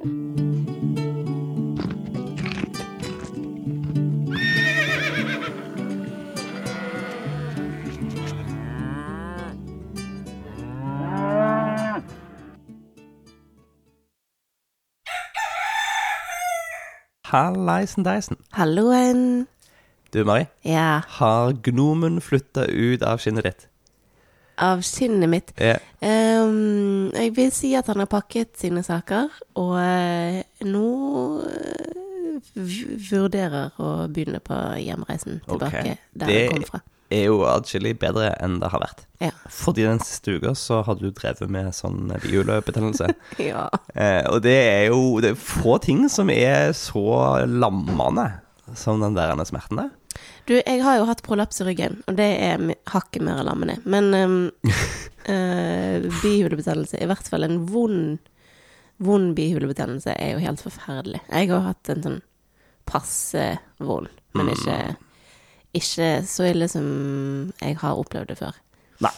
Hallaisen 0.00 0.16
deisen. 18.04 18.36
Halloen. 18.52 19.46
Du, 20.14 20.24
Mari. 20.24 20.46
Ja, 20.64 21.02
Har 21.08 21.52
gnomen 21.52 22.20
flytta 22.20 22.64
ut 22.64 23.02
av 23.02 23.18
skinnet 23.18 23.44
ditt? 23.44 23.69
Av 24.60 24.82
skinnet 24.86 25.30
mitt. 25.30 25.52
Yeah. 25.60 25.80
Um, 26.00 27.10
jeg 27.16 27.34
vil 27.36 27.50
si 27.54 27.72
at 27.78 27.88
han 27.90 28.02
har 28.02 28.10
pakket 28.10 28.54
sine 28.60 28.82
saker, 28.86 29.32
og 29.60 29.74
uh, 29.80 30.40
nå 30.68 30.86
eh, 31.48 31.98
vurderer 33.10 33.76
å 33.80 33.90
begynne 34.12 34.40
på 34.44 34.56
hjemreisen 34.80 35.42
tilbake 35.48 35.84
okay. 35.84 36.00
der 36.14 36.26
Det- 36.26 36.40
han 36.46 36.56
kom 36.60 36.72
fra. 36.74 36.82
Det 37.10 37.18
Er 37.18 37.24
jo 37.26 37.40
atskillig 37.42 37.96
bedre 37.98 38.28
enn 38.38 38.60
det 38.62 38.68
har 38.70 38.78
vært. 38.78 39.00
Ja. 39.18 39.32
Fordi 39.50 39.82
den 39.82 39.98
siste 39.98 40.36
uka 40.38 40.52
så 40.54 40.76
har 40.86 40.94
du 40.94 41.08
drevet 41.10 41.50
med 41.50 41.72
sånn 41.74 42.06
bihulebetennelse. 42.22 43.08
ja. 43.50 43.64
Uh, 43.96 44.22
og 44.30 44.38
det 44.44 44.54
er 44.54 44.84
jo 44.92 45.18
det 45.18 45.32
er 45.32 45.40
få 45.42 45.80
ting 45.82 46.04
som 46.08 46.30
er 46.30 46.70
så 46.70 47.42
lammende 47.50 48.28
som 48.78 49.02
den 49.02 49.18
der 49.18 49.34
smerten 49.42 49.82
der. 49.82 49.90
Du, 50.48 50.56
jeg 50.56 50.80
har 50.82 50.98
jo 50.98 51.06
hatt 51.08 51.22
prolaps 51.22 51.60
i 51.62 51.66
ryggen, 51.68 52.00
og 52.10 52.16
det 52.18 52.28
er 52.42 52.62
hakket 52.90 53.22
mer 53.24 53.42
lammende. 53.46 53.78
Men 53.84 54.10
um, 54.14 54.38
uh, 55.28 56.08
bihulebetennelse, 56.22 56.98
i 56.98 57.08
hvert 57.10 57.30
fall 57.30 57.46
en 57.46 57.60
vond, 57.70 58.18
vond 58.98 59.34
bihulebetennelse, 59.36 60.16
er 60.16 60.34
jo 60.34 60.42
helt 60.42 60.64
forferdelig. 60.64 61.22
Jeg 61.28 61.52
har 61.52 61.68
hatt 61.68 61.92
en 61.92 62.04
sånn 62.06 62.20
passe 62.90 63.46
vond, 63.78 64.10
men 64.34 64.50
ikke, 64.50 64.78
ikke 65.78 66.10
så 66.26 66.48
ille 66.50 66.66
som 66.70 66.86
jeg 67.60 67.78
har 67.82 68.00
opplevd 68.00 68.32
det 68.32 68.40
før. 68.40 68.58
Nei. 69.04 69.14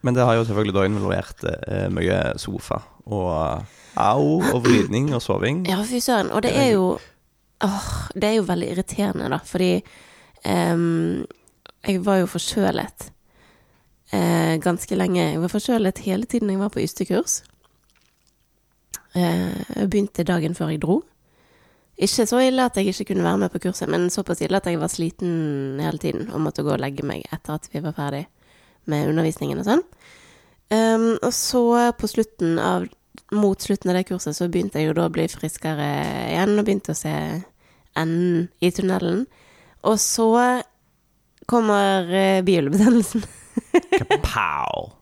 Men 0.00 0.16
det 0.16 0.24
har 0.24 0.38
jo 0.38 0.46
selvfølgelig 0.48 0.72
da 0.72 0.86
involvert 0.88 1.42
eh, 1.44 1.86
mye 1.92 2.20
sofa 2.40 2.78
og 3.10 3.66
au 4.00 4.38
og 4.38 4.62
vridning 4.64 5.10
og 5.12 5.20
soving. 5.20 5.66
Ja, 5.68 5.82
fy 5.84 6.00
søren. 6.00 6.30
Og 6.32 6.40
det 6.46 6.54
er 6.56 6.72
jo 6.72 6.94
Åh, 7.60 7.88
det 8.16 8.24
er 8.24 8.38
jo 8.38 8.46
veldig 8.48 8.70
irriterende, 8.72 9.26
da, 9.28 9.36
fordi 9.44 9.82
em, 10.44 11.26
jeg 11.86 12.02
var 12.04 12.20
jo 12.20 12.28
forkjølet 12.30 13.06
uh, 14.12 14.56
ganske 14.62 14.96
lenge. 14.96 15.22
Jeg 15.22 15.40
var 15.40 15.52
forkjølet 15.52 16.02
hele 16.04 16.28
tiden 16.28 16.50
jeg 16.50 16.60
var 16.60 16.72
på 16.74 16.82
ystekurs. 16.84 17.40
Uh, 19.14 19.56
jeg 19.76 19.88
begynte 19.90 20.26
dagen 20.26 20.54
før 20.54 20.74
jeg 20.74 20.82
dro. 20.82 21.00
Ikke 22.00 22.24
så 22.26 22.40
ille 22.40 22.64
at 22.64 22.76
jeg 22.76 22.94
ikke 22.94 23.10
kunne 23.10 23.26
være 23.26 23.42
med 23.42 23.52
på 23.52 23.60
kurset, 23.66 23.88
men 23.92 24.08
såpass 24.10 24.40
ille 24.40 24.56
at 24.56 24.66
jeg 24.66 24.80
var 24.80 24.88
sliten 24.88 25.80
hele 25.80 25.98
tiden 26.00 26.30
og 26.32 26.40
måtte 26.40 26.64
gå 26.64 26.72
og 26.72 26.80
legge 26.80 27.04
meg 27.04 27.26
etter 27.28 27.58
at 27.58 27.68
vi 27.72 27.82
var 27.84 27.92
ferdig 27.96 28.24
med 28.88 29.10
undervisningen 29.10 29.60
og 29.60 29.68
sånn. 29.68 29.84
Um, 30.70 31.18
og 31.18 31.32
så 31.34 31.92
på 31.98 32.08
slutten 32.08 32.56
av 32.62 32.86
mot 33.30 33.62
slutten 33.62 33.90
av 33.90 33.98
det 33.98 34.06
kurset 34.08 34.36
så 34.36 34.48
begynte 34.50 34.80
jeg 34.80 34.90
jo 34.90 34.96
da 34.96 35.06
å 35.06 35.12
bli 35.12 35.26
friskere 35.30 35.86
igjen 36.30 36.56
og 36.56 36.66
begynte 36.66 36.94
å 36.94 36.98
se 36.98 37.12
enden 37.98 38.48
i 38.62 38.70
tunnelen. 38.74 39.24
Og 39.86 40.00
så 40.02 40.28
kommer 41.50 42.06
uh, 42.10 42.40
bihulebetennelsen. 42.46 43.24
Kapow! 43.98 44.92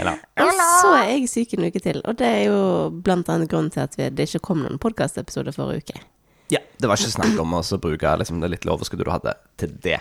Eller 0.00 0.18
Og 0.44 0.52
så 0.80 0.92
er 0.98 1.08
jeg 1.12 1.30
syk 1.30 1.56
en 1.56 1.66
uke 1.68 1.82
til. 1.82 2.02
Og 2.06 2.18
det 2.18 2.26
er 2.26 2.42
jo 2.48 2.60
blant 2.90 3.28
annet 3.32 3.50
grunnen 3.50 3.72
til 3.74 3.84
at 3.86 3.96
det 3.96 4.28
ikke 4.28 4.44
kom 4.50 4.62
noen 4.64 4.80
podkastepisode 4.82 5.54
forrige 5.56 5.86
uke. 5.86 6.04
Ja, 6.52 6.60
det 6.78 6.86
var 6.86 7.00
ikke 7.00 7.16
snakk 7.16 7.40
om 7.42 7.56
å 7.58 7.62
bruke 7.82 8.12
liksom, 8.20 8.38
det 8.42 8.52
lille 8.52 8.70
overskuddet 8.70 9.08
du 9.08 9.10
hadde, 9.10 9.34
til 9.58 9.72
det. 9.82 9.98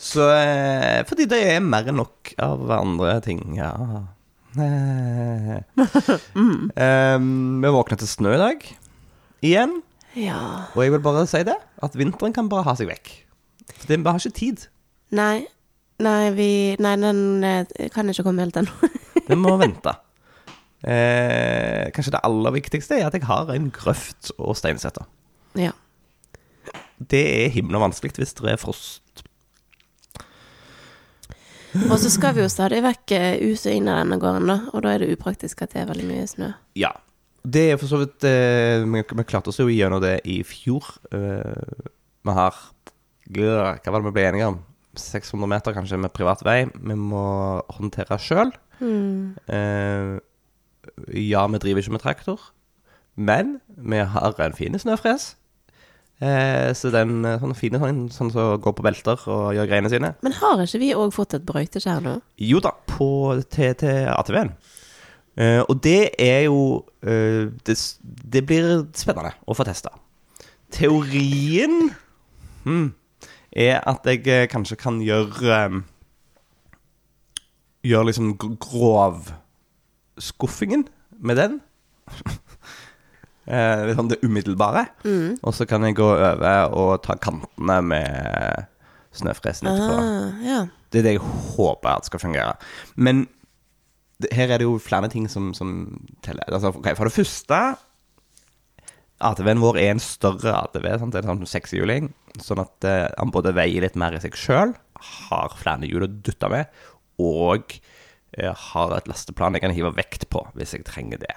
Så 0.00 0.24
eh, 0.32 1.02
Fordi 1.08 1.26
det 1.28 1.40
er 1.56 1.64
mer 1.64 1.90
enn 1.90 1.98
nok 2.00 2.32
av 2.40 2.70
andre 2.78 3.18
ting, 3.26 3.44
ja. 3.58 3.74
Eh. 4.58 5.60
Em, 6.74 7.26
vi 7.62 7.70
våkna 7.70 7.94
til 8.00 8.08
snø 8.10 8.32
i 8.34 8.40
dag. 8.40 8.64
Igjen. 9.46 9.76
Ja 10.18 10.40
Og 10.74 10.80
jeg 10.82 10.90
vil 10.96 11.02
bare 11.04 11.22
si 11.30 11.44
det, 11.46 11.54
at 11.54 11.94
vinteren 11.94 12.34
kan 12.34 12.48
bare 12.50 12.66
ha 12.66 12.74
seg 12.74 12.90
vekk. 12.90 13.12
For 13.78 13.90
det, 13.90 14.00
har 14.06 14.20
ikke 14.20 14.38
tid. 14.38 14.66
Nei. 15.16 15.46
Nei, 16.00 16.30
vi 16.32 16.50
Nei, 16.80 16.94
den 17.00 17.44
eh, 17.44 17.88
kan 17.92 18.08
ikke 18.08 18.24
komme 18.26 18.46
helt 18.46 18.56
ennå. 18.56 18.90
Vi 19.30 19.38
må 19.38 19.56
vente. 19.60 19.96
Eh, 20.80 21.90
kanskje 21.92 22.14
det 22.14 22.22
aller 22.24 22.54
viktigste 22.54 22.96
er 22.96 23.10
at 23.10 23.12
jeg 23.12 23.26
har 23.28 23.50
en 23.52 23.66
grøft 23.68 24.30
å 24.40 24.54
steinsette. 24.56 25.02
ja. 25.60 25.74
Det 26.96 27.20
er 27.20 27.52
himla 27.52 27.82
vanskelig 27.82 28.16
hvis 28.16 28.32
det 28.38 28.54
er 28.54 28.56
frost. 28.56 29.22
Og 31.86 31.94
så 32.02 32.10
skal 32.10 32.34
vi 32.34 32.42
jo 32.42 32.48
stadig 32.50 32.80
vekk 32.82 33.14
eh, 33.14 33.44
ut 33.44 33.62
og 33.68 33.76
inn 33.76 33.88
av 33.88 34.00
denne 34.02 34.18
gården, 34.20 34.50
da. 34.50 34.56
Og 34.74 34.82
da 34.84 34.94
er 34.94 35.04
det 35.04 35.12
upraktisk 35.14 35.62
at 35.62 35.74
det 35.74 35.84
er 35.84 35.88
veldig 35.92 36.08
mye 36.08 36.26
snø. 36.26 36.50
Ja. 36.78 36.90
Det 37.40 37.62
er 37.70 37.78
for 37.80 37.88
så 37.88 38.02
vidt 38.02 38.24
eh, 38.28 38.82
Vi, 38.84 39.00
vi 39.00 39.24
klarte 39.24 39.48
oss 39.48 39.60
jo 39.62 39.70
gjennom 39.72 40.02
det 40.02 40.18
i 40.28 40.40
fjor. 40.44 40.90
Eh, 41.14 41.86
vi 42.26 42.34
har 42.36 42.58
Hva 43.30 43.92
var 43.92 44.00
det 44.00 44.08
vi 44.08 44.16
ble 44.16 44.26
enige 44.30 44.50
om? 44.50 44.60
600 44.98 45.50
meter 45.50 45.74
kanskje 45.76 45.98
med 46.02 46.12
privat 46.14 46.42
vei. 46.46 46.64
Vi 46.74 46.96
må 46.98 47.24
håndtere 47.76 48.18
sjøl. 48.20 48.50
Eh, 48.80 50.16
ja, 51.20 51.44
vi 51.46 51.60
driver 51.62 51.84
ikke 51.84 51.94
med 51.94 52.02
traktor, 52.02 52.40
men 53.14 53.60
vi 53.76 54.00
har 54.00 54.40
en 54.40 54.56
fin 54.56 54.78
snøfres. 54.78 55.34
Eh, 56.20 56.72
så 56.76 56.90
den 56.92 57.24
sånn 57.40 57.56
fine 57.56 57.80
sånn, 57.80 58.02
som 58.12 58.28
går 58.34 58.74
på 58.76 58.84
belter 58.84 59.22
og 59.30 59.54
gjør 59.56 59.70
greiene 59.70 59.92
sine. 59.92 60.12
Men 60.24 60.36
har 60.36 60.60
ikke 60.64 60.82
vi 60.82 60.92
òg 60.96 61.14
fått 61.16 61.38
et 61.38 61.46
brøyteskjær 61.48 62.02
nå? 62.04 62.18
Jo 62.50 62.60
da, 62.64 62.74
på, 62.90 63.40
til, 63.52 63.72
til 63.80 64.10
ATV-en. 64.12 64.52
Eh, 65.40 65.62
og 65.62 65.80
det 65.84 66.12
er 66.20 66.44
jo 66.48 66.84
eh, 67.06 67.48
det, 67.64 67.76
det 68.02 68.42
blir 68.48 68.84
spennende 68.98 69.32
å 69.46 69.56
få 69.56 69.64
testa. 69.68 69.94
Teorien 70.74 71.88
hmm, 72.66 72.90
er 73.56 73.80
at 73.88 74.04
jeg 74.06 74.26
eh, 74.30 74.46
kanskje 74.50 74.76
kan 74.78 75.00
gjøre 75.02 75.56
eh, 75.56 75.70
Gjøre 77.88 78.06
liksom 78.10 78.34
gr- 78.36 78.58
grovskuffingen 78.60 80.82
med 81.24 81.36
den. 81.40 81.54
eh, 83.48 83.80
litt 83.88 83.96
sånn 83.96 84.10
det 84.12 84.20
umiddelbare. 84.26 84.82
Og 85.40 85.54
så 85.56 85.64
kan 85.68 85.80
jeg 85.88 85.96
gå 85.96 86.04
over 86.12 86.68
og 86.76 87.00
ta 87.06 87.14
kantene 87.16 87.78
med 87.88 88.68
snøfresen 89.16 89.70
etterpå. 89.72 89.96
Ah, 89.96 90.28
ja. 90.44 90.60
Det 90.92 90.98
er 91.00 91.04
det 91.08 91.14
jeg 91.16 91.24
håper 91.56 91.88
at 91.94 92.04
skal 92.10 92.20
fungere. 92.22 92.52
Men 93.00 93.24
det, 94.20 94.28
her 94.36 94.52
er 94.52 94.60
det 94.60 94.68
jo 94.68 94.76
flere 94.82 95.08
ting 95.08 95.24
som, 95.32 95.54
som 95.56 95.68
teller. 96.20 96.44
Altså, 96.52 96.68
okay, 96.76 96.92
for 96.98 97.04
det 97.08 97.16
første 97.16 97.56
ATV-en 99.20 99.60
vår 99.62 99.78
er 99.80 99.90
en 99.94 100.00
større 100.02 100.54
ATV. 100.64 100.86
Sant? 101.02 101.14
En 101.20 101.28
sånn 101.32 101.46
sekshjuling. 101.48 102.10
Sånn 102.40 102.62
at 102.62 102.86
eh, 102.88 103.06
han 103.18 103.32
både 103.34 103.52
veier 103.56 103.84
litt 103.84 103.98
mer 104.00 104.14
i 104.16 104.20
seg 104.22 104.36
sjøl, 104.38 104.72
har 105.28 105.54
flere 105.60 105.88
hjul 105.88 106.04
å 106.06 106.10
dytte 106.10 106.48
med, 106.52 106.68
og 107.20 107.74
eh, 108.38 108.52
har 108.70 108.94
et 108.96 109.08
lasteplan 109.10 109.56
jeg 109.56 109.64
kan 109.64 109.74
hive 109.76 109.90
vekt 109.96 110.28
på 110.32 110.44
hvis 110.56 110.74
jeg 110.76 110.84
trenger 110.88 111.20
det. 111.22 111.34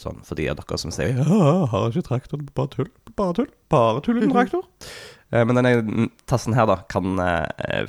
Sånn 0.00 0.22
for 0.24 0.38
de 0.38 0.46
av 0.48 0.56
dere 0.56 0.78
som 0.80 0.92
sier 0.94 1.12
ja, 1.18 1.24
'Har 1.68 1.90
ikke 1.90 2.06
traktor, 2.06 2.40
bare 2.56 2.72
tull'. 2.72 2.92
Bare 3.18 3.34
tull. 3.36 3.50
Bare 3.68 4.00
tull 4.00 4.16
uten 4.22 4.32
traktor. 4.32 4.64
Eh, 5.32 5.44
Men 5.44 5.58
denne 5.60 5.74
mm, 5.84 6.10
tassen 6.30 6.54
her 6.56 6.64
da 6.70 6.78
kan 6.88 7.18
eh, 7.20 7.84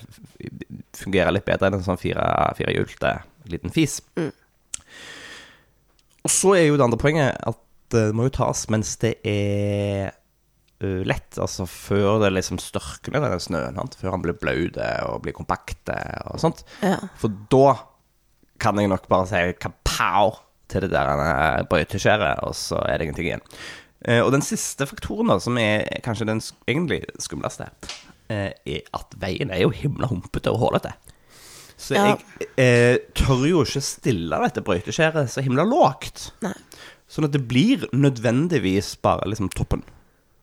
fungere 0.97 1.31
litt 1.31 1.45
bedre 1.47 1.69
enn 1.71 1.79
en 1.79 1.85
sånn 1.87 2.01
fire- 2.01 2.51
firehjulte 2.57 3.13
liten 3.47 3.71
fis. 3.71 4.01
Og 6.21 6.29
så 6.29 6.51
er 6.57 6.67
jo 6.67 6.75
det 6.77 6.83
andre 6.85 6.99
poenget 7.01 7.37
at 7.47 7.57
det 7.93 8.07
må 8.17 8.27
jo 8.29 8.33
tas 8.41 8.65
mens 8.73 8.95
det 9.01 9.15
er 9.27 10.11
lett, 10.81 11.37
altså 11.37 11.67
før 11.69 12.15
det 12.23 12.31
liksom 12.33 12.57
størkner 12.57 13.21
denne 13.21 13.37
snøen, 13.43 13.75
sant? 13.77 13.97
før 13.99 14.15
han 14.15 14.23
blir 14.23 14.33
blaut 14.41 14.79
og 15.05 15.19
blir 15.21 15.35
kompakt 15.37 15.91
og 15.93 16.39
sånt. 16.41 16.63
Ja. 16.81 16.95
For 17.21 17.29
da 17.53 17.75
kan 18.61 18.79
jeg 18.81 18.89
nok 18.89 19.05
bare 19.09 19.27
si 19.29 19.41
kapow 19.61 20.39
til 20.71 20.85
det 20.87 20.91
der 20.93 21.21
eh, 21.21 21.61
brøyteskjæret, 21.69 22.41
og 22.47 22.55
så 22.57 22.79
er 22.87 22.97
det 22.97 23.05
ingenting 23.09 23.29
igjen. 23.29 23.45
Eh, 24.07 24.21
og 24.23 24.31
den 24.33 24.41
siste 24.45 24.87
faktoren, 24.89 25.29
da, 25.29 25.37
som 25.43 25.57
er 25.61 25.85
kanskje 26.05 26.25
den 26.31 26.41
egentlig 26.65 27.03
skumleste, 27.21 27.67
eh, 28.33 28.49
er 28.65 28.81
at 28.97 29.13
veien 29.21 29.53
er 29.53 29.61
jo 29.65 29.73
himla 29.75 30.09
humpete 30.09 30.49
og 30.53 30.63
hullete. 30.63 30.95
Så 31.81 31.93
Ja. 31.97 32.07
jeg 32.15 32.49
eh, 32.61 32.97
tør 33.17 33.45
jo 33.49 33.61
ikke 33.65 33.81
stille 33.85 34.37
dette 34.47 34.61
brøyteskjæret 34.65 35.29
så 35.33 35.41
himla 35.45 35.65
lågt. 35.65 36.31
Nei. 36.45 36.53
Sånn 37.11 37.27
at 37.27 37.33
det 37.35 37.43
blir 37.49 37.83
nødvendigvis 37.91 38.93
bare 39.03 39.27
liksom 39.27 39.51
toppen. 39.51 39.83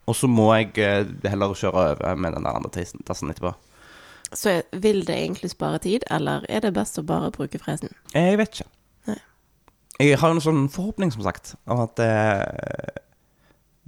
Og 0.09 0.17
så 0.17 0.29
må 0.29 0.51
jeg 0.57 0.75
eh, 0.85 1.09
heller 1.29 1.57
kjøre 1.57 1.85
over 1.95 2.21
med 2.21 2.37
den 2.37 2.45
der 2.45 2.59
andre 2.59 2.85
tassen 3.09 3.33
etterpå. 3.33 3.55
Så 4.37 4.59
vil 4.77 5.07
det 5.09 5.17
egentlig 5.17 5.51
spare 5.55 5.81
tid, 5.81 6.05
eller 6.13 6.45
er 6.53 6.61
det 6.65 6.75
best 6.77 7.01
å 7.01 7.05
bare 7.09 7.33
bruke 7.33 7.61
fresen? 7.61 7.93
Jeg 8.13 8.37
vet 8.41 8.59
ikke. 8.59 8.69
Nei. 9.09 9.19
Jeg 10.05 10.21
har 10.21 10.33
en 10.35 10.45
sånn 10.45 10.67
forhåpning, 10.73 11.13
som 11.15 11.25
sagt, 11.25 11.55
om 11.65 11.81
at 11.81 11.97
det 11.97 12.13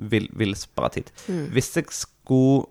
vil, 0.01 0.29
vil 0.33 0.57
spare 0.57 0.95
tid. 0.97 1.11
Hvis 1.53 1.75
jeg 1.77 1.93
skulle 1.93 2.65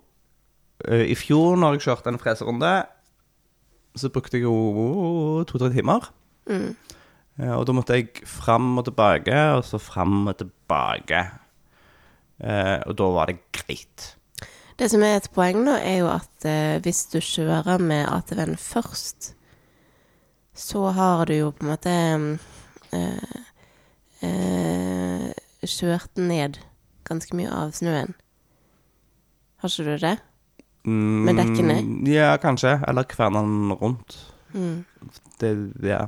eh, 0.86 1.06
I 1.12 1.18
fjor, 1.18 1.54
når 1.58 1.78
jeg 1.78 1.86
kjørte 1.86 2.10
en 2.10 2.22
freserunde, 2.22 2.72
så 3.98 4.10
brukte 4.10 4.38
jeg 4.38 4.46
jo 4.46 5.44
to-tre 5.50 5.70
timer. 5.74 6.10
Mm. 6.50 6.74
Eh, 7.40 7.52
og 7.56 7.66
da 7.68 7.74
måtte 7.76 7.96
jeg 7.98 8.24
fram 8.28 8.72
og 8.80 8.86
tilbake, 8.88 9.36
og 9.56 9.64
så 9.66 9.80
fram 9.82 10.28
og 10.30 10.36
tilbake. 10.40 11.24
Eh, 12.40 12.78
og 12.86 12.96
da 13.00 13.10
var 13.16 13.30
det 13.30 13.40
greit. 13.56 14.14
Det 14.80 14.88
som 14.88 15.02
er 15.04 15.18
et 15.18 15.28
poeng, 15.34 15.64
da, 15.68 15.76
er 15.84 16.00
jo 16.00 16.08
at 16.12 16.48
eh, 16.48 16.78
hvis 16.84 17.04
du 17.12 17.18
kjører 17.20 17.82
med 17.84 18.06
ATV-en 18.08 18.56
først, 18.56 19.34
så 20.56 20.86
har 20.96 21.26
du 21.28 21.34
jo 21.36 21.50
på 21.52 21.64
en 21.64 21.70
måte 21.70 21.92
eh, 22.96 23.36
eh, 24.24 25.28
kjørt 25.64 26.16
ned 26.20 26.58
ganske 27.08 27.36
mye 27.36 27.52
av 27.52 27.72
snøen. 27.76 28.16
Har 29.60 29.72
ikke 29.72 29.84
du 29.84 29.96
det? 30.00 30.16
Mm, 30.88 31.24
Med 31.28 31.36
dekkene? 31.36 31.76
Ja, 32.08 32.32
kanskje. 32.40 32.78
Eller 32.88 33.04
kverner 33.04 33.44
den 33.44 33.72
rundt. 33.76 34.16
Mm. 34.52 34.84
Det, 35.40 35.50
ja. 35.86 36.04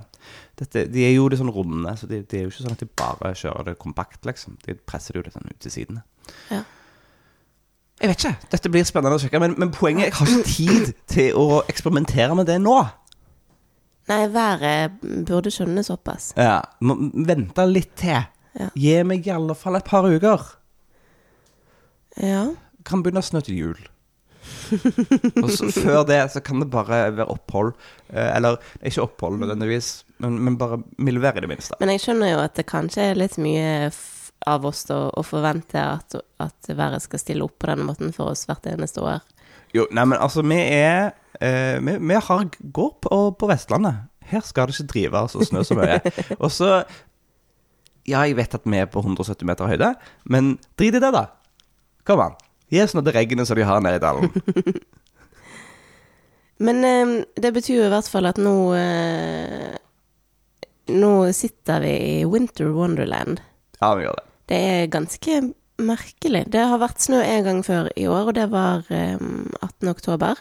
Dette, 0.59 0.87
de 0.93 1.05
er 1.07 1.15
jo 1.15 1.29
litt 1.31 1.41
sånn 1.41 1.53
runde, 1.55 1.97
så 1.99 2.09
det 2.11 2.25
de 2.31 2.39
er 2.39 2.47
jo 2.47 2.53
ikke 2.53 2.65
sånn 2.65 2.77
at 2.77 2.85
de 2.85 2.89
bare 3.03 3.35
kjører 3.39 3.71
det 3.71 3.79
kompakt, 3.83 4.23
liksom. 4.29 4.59
De 4.67 4.77
presser 4.77 5.15
det 5.15 5.23
jo 5.23 5.27
litt 5.29 5.37
sånn 5.37 5.51
ut 5.51 5.61
til 5.63 5.75
sidene. 5.75 6.05
Ja. 6.53 6.63
Jeg 8.03 8.11
vet 8.11 8.25
ikke. 8.25 8.49
Dette 8.51 8.71
blir 8.73 8.87
spennende 8.89 9.19
å 9.19 9.23
sjekke. 9.23 9.39
Men, 9.43 9.55
men 9.63 9.71
poenget 9.75 10.09
er 10.09 10.11
jeg 10.11 10.17
har 10.19 10.31
ikke 10.33 10.49
tid 10.57 10.93
til 11.13 11.39
å 11.39 11.61
eksperimentere 11.71 12.35
med 12.35 12.49
det 12.51 12.59
nå. 12.63 12.81
Nei, 14.11 14.25
været 14.35 14.99
burde 15.29 15.53
skjønne 15.55 15.85
såpass. 15.87 16.33
Ja, 16.35 16.59
må 16.83 16.97
Vente 17.29 17.67
litt 17.71 17.95
til. 18.01 18.25
Ja. 18.59 18.69
Gi 18.75 18.97
meg 19.07 19.29
i 19.29 19.33
alle 19.33 19.55
fall 19.57 19.79
et 19.79 19.87
par 19.87 20.09
uker. 20.11 20.43
Ja. 22.19 22.49
Kan 22.85 23.05
begynne 23.05 23.23
å 23.23 23.27
snø 23.27 23.41
til 23.47 23.61
jul. 23.61 23.79
Og 25.43 25.51
så, 25.53 25.69
før 25.85 26.03
det 26.09 26.21
så 26.35 26.43
kan 26.45 26.63
det 26.63 26.71
bare 26.73 27.05
være 27.17 27.29
opphold. 27.33 27.75
Eh, 28.13 28.31
eller 28.37 28.59
ikke 28.81 29.05
opphold 29.07 29.41
nødvendigvis, 29.43 29.93
men, 30.25 30.39
men 30.47 30.59
bare 30.61 30.81
mildvær 30.99 31.39
i 31.39 31.45
det 31.45 31.53
minste. 31.53 31.79
Men 31.83 31.95
jeg 31.95 32.05
skjønner 32.07 32.35
jo 32.35 32.43
at 32.43 32.57
det 32.59 32.69
kanskje 32.71 33.11
er 33.11 33.21
litt 33.21 33.39
mye 33.43 33.91
av 34.49 34.65
oss 34.67 34.85
da, 34.89 35.05
å 35.15 35.23
forvente 35.27 35.79
at, 35.79 36.17
at 36.43 36.73
været 36.75 37.05
skal 37.05 37.21
stille 37.23 37.47
opp 37.47 37.61
på 37.63 37.71
denne 37.71 37.87
måten 37.87 38.15
for 38.15 38.33
oss 38.33 38.47
hvert 38.49 38.67
eneste 38.71 39.05
år. 39.05 39.23
Jo, 39.73 39.87
nei, 39.95 40.05
men 40.09 40.19
altså, 40.21 40.45
vi 40.45 40.59
er 40.61 41.13
eh, 41.41 41.79
vi, 41.81 41.97
vi 41.97 42.19
har, 42.27 42.49
går 42.61 42.91
på, 43.07 43.21
på 43.39 43.49
Vestlandet. 43.51 44.09
Her 44.33 44.45
skal 44.47 44.69
det 44.69 44.77
ikke 44.77 44.93
drive 44.93 45.25
altså, 45.25 45.45
snø 45.47 45.65
så 45.67 45.79
mye. 45.79 45.99
og 46.43 46.51
så 46.53 46.75
Ja, 48.03 48.25
jeg 48.27 48.35
vet 48.35 48.55
at 48.57 48.65
vi 48.67 48.81
er 48.81 48.89
på 48.91 48.99
170 48.99 49.47
meter 49.47 49.69
høyde, 49.71 49.93
men 50.27 50.57
drit 50.75 50.97
i 50.99 51.03
det, 51.03 51.13
da. 51.15 51.29
Kom 52.09 52.19
an. 52.25 52.35
Gi 52.73 52.81
oss 52.81 52.95
nå 52.97 53.03
det 53.05 53.13
regnet 53.13 53.49
som 53.49 53.59
de 53.59 53.67
har 53.69 53.83
nede 53.85 54.01
i 54.01 54.03
dalen. 54.03 54.33
Men 56.67 56.85
eh, 56.89 57.15
det 57.37 57.53
betyr 57.53 57.83
jo 57.83 57.89
i 57.89 57.93
hvert 57.93 58.09
fall 58.09 58.29
at 58.31 58.39
nå 58.41 58.57
eh, 58.79 59.73
Nå 60.93 61.11
sitter 61.33 61.81
vi 61.81 61.93
i 61.95 62.15
Winter 62.27 62.73
Wonderland. 62.75 63.39
Ja, 63.79 63.93
vi 63.95 64.03
gjør 64.03 64.17
det. 64.19 64.25
Det 64.51 64.57
er 64.59 64.89
ganske 64.91 65.37
merkelig. 65.81 66.43
Det 66.53 66.65
har 66.69 66.81
vært 66.83 67.05
snø 67.05 67.21
en 67.23 67.45
gang 67.47 67.61
før 67.65 67.89
i 67.97 68.09
år, 68.11 68.33
og 68.33 68.35
det 68.37 68.49
var 68.53 68.89
eh, 68.91 69.15
18. 69.15 69.93
oktober 69.93 70.41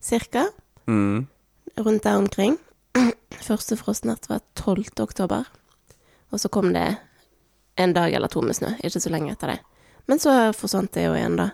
cirka. 0.00 0.46
Mm. 0.86 1.26
Rundt 1.82 2.06
der 2.06 2.20
omkring. 2.22 2.56
Første 3.48 3.76
frostnatt 3.76 4.30
var 4.30 4.44
12. 4.54 4.94
oktober. 5.02 5.50
Og 6.30 6.40
så 6.40 6.48
kom 6.48 6.70
det 6.72 6.88
en 7.76 7.92
dag 7.92 8.14
eller 8.14 8.30
to 8.32 8.40
med 8.40 8.56
snø, 8.56 8.76
ikke 8.84 9.02
så 9.02 9.12
lenge 9.12 9.34
etter 9.34 9.56
det. 9.56 9.58
Men 10.06 10.22
så 10.22 10.34
forsvant 10.54 10.92
det 10.94 11.06
jo 11.08 11.16
igjen, 11.16 11.38
da. 11.40 11.50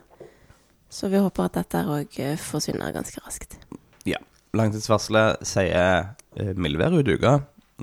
Så 0.93 1.09
vi 1.09 1.21
håper 1.23 1.49
at 1.49 1.57
dette 1.57 1.85
òg 1.89 2.19
forsvinner 2.41 2.93
ganske 2.93 3.23
raskt. 3.25 3.57
Ja. 4.05 4.21
Langtidsvarselet 4.53 5.47
sier 5.49 6.13
eh, 6.37 6.53
mildvær 6.53 6.99
ut 6.99 7.09
uka. 7.09 7.39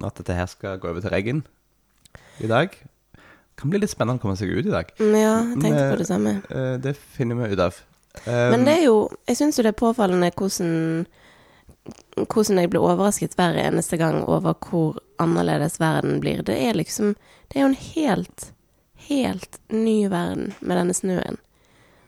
At 0.06 0.20
dette 0.22 0.38
her 0.38 0.50
skal 0.52 0.78
gå 0.80 0.92
over 0.92 1.02
til 1.02 1.14
regn 1.14 1.42
i 2.40 2.48
dag. 2.48 2.70
Det 2.70 3.60
Kan 3.60 3.74
bli 3.74 3.82
litt 3.82 3.92
spennende 3.92 4.22
å 4.22 4.24
komme 4.24 4.38
seg 4.40 4.54
ut 4.54 4.68
i 4.70 4.72
dag. 4.72 4.92
Ja, 5.02 5.42
jeg 5.42 5.58
tenkte 5.60 5.88
på 5.92 5.98
det 6.00 6.08
samme. 6.08 6.36
Eh, 6.48 6.76
det 6.80 6.94
finner 7.18 7.36
vi 7.42 7.56
ut 7.56 7.64
av. 7.66 7.82
Um, 8.26 8.52
Men 8.54 8.64
det 8.66 8.74
er 8.80 8.86
jo 8.88 9.10
Jeg 9.28 9.38
syns 9.38 9.60
jo 9.60 9.64
det 9.64 9.76
er 9.76 9.78
påfallende 9.78 10.32
hvordan 10.34 11.06
hvordan 12.30 12.58
jeg 12.60 12.70
blir 12.70 12.84
overrasket 12.84 13.36
hver 13.38 13.58
eneste 13.58 13.98
gang 13.98 14.24
over 14.28 14.54
hvor 14.54 14.98
annerledes 15.22 15.80
verden 15.80 16.20
blir. 16.22 16.42
Det 16.46 16.58
er 16.58 16.74
liksom 16.78 17.16
Det 17.50 17.58
er 17.58 17.62
jo 17.62 17.70
en 17.72 17.84
helt, 17.96 18.52
helt 19.08 19.60
ny 19.72 20.02
verden 20.12 20.54
med 20.60 20.78
denne 20.78 20.96
snøen. 20.98 21.40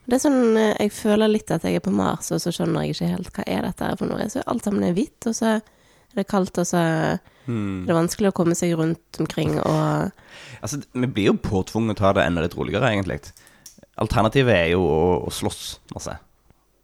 Det 0.10 0.18
er 0.18 0.24
sånn 0.24 0.58
eh, 0.60 0.74
Jeg 0.82 0.94
føler 0.96 1.32
litt 1.32 1.52
at 1.54 1.66
jeg 1.68 1.80
er 1.80 1.84
på 1.86 1.94
Mars, 1.94 2.32
og 2.34 2.42
så 2.44 2.54
skjønner 2.54 2.88
jeg 2.88 2.96
ikke 2.96 3.12
helt 3.14 3.36
hva 3.36 3.46
er 3.48 3.68
dette 3.68 3.92
her 3.92 4.00
for 4.00 4.12
noe. 4.12 4.26
Så 4.32 4.44
alt 4.50 4.66
sammen 4.68 4.88
er 4.88 4.96
hvitt, 4.98 5.20
og 5.30 5.38
så 5.38 5.54
er 5.58 5.62
det 6.18 6.28
kaldt, 6.28 6.58
og 6.60 6.68
så 6.68 6.82
er 6.82 7.22
hmm. 7.46 7.86
det 7.88 7.96
vanskelig 7.96 8.32
å 8.32 8.36
komme 8.36 8.58
seg 8.58 8.76
rundt 8.80 9.22
omkring 9.22 9.56
og 9.62 10.12
Altså, 10.62 10.82
vi 10.94 11.08
blir 11.10 11.32
jo 11.32 11.38
påtvunget 11.42 11.98
til 11.98 12.06
å 12.06 12.10
ta 12.12 12.18
det 12.18 12.26
enda 12.28 12.44
litt 12.44 12.54
roligere, 12.54 12.92
egentlig. 12.92 13.18
Alternativet 14.02 14.54
er 14.54 14.68
jo 14.76 14.84
å, 14.86 15.00
å 15.26 15.32
slåss 15.34 15.64
masse. 15.96 16.14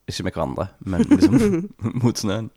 Ikke 0.07 0.24
med 0.24 0.33
hverandre, 0.33 0.65
men 0.88 1.04
liksom 1.12 1.68
mot 2.01 2.18
snøen. 2.18 2.48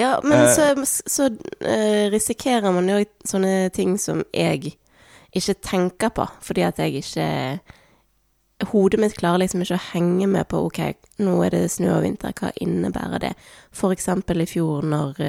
Ja, 0.00 0.16
men 0.24 0.48
Eh. 0.48 0.52
så, 0.54 1.02
så 1.06 1.28
eh, 1.60 2.08
risikerer 2.10 2.72
man 2.72 2.88
jo 2.88 3.02
sånne 3.28 3.68
ting 3.74 3.98
som 4.00 4.24
jeg 4.32 4.72
ikke 5.40 5.60
tenker 5.64 6.14
på, 6.14 6.26
fordi 6.44 6.64
at 6.66 6.80
jeg 6.82 7.02
ikke 7.02 7.28
Hodet 8.72 8.98
mitt 8.98 9.14
klarer 9.14 9.38
liksom 9.38 9.62
ikke 9.62 9.76
å 9.76 9.86
henge 9.92 10.26
med 10.26 10.48
på 10.50 10.64
OK, 10.66 10.80
nå 11.22 11.36
er 11.46 11.54
det 11.54 11.68
snø 11.70 11.92
og 11.94 12.02
vinter, 12.02 12.32
hva 12.34 12.50
innebærer 12.58 13.22
det? 13.22 13.30
For 13.70 13.94
eksempel 13.94 14.42
i 14.42 14.48
fjor 14.50 14.82
når, 14.82 15.20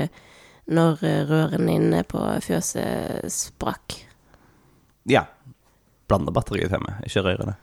når 0.74 1.04
rørene 1.30 1.76
inne 1.78 2.02
på 2.10 2.24
fjøset 2.42 3.30
sprakk. 3.30 4.00
Ja. 5.14 5.28
Blandebatteriet 6.10 6.74
til 6.74 6.82
meg, 6.82 7.06
ikke 7.06 7.26
rørene. 7.28 7.54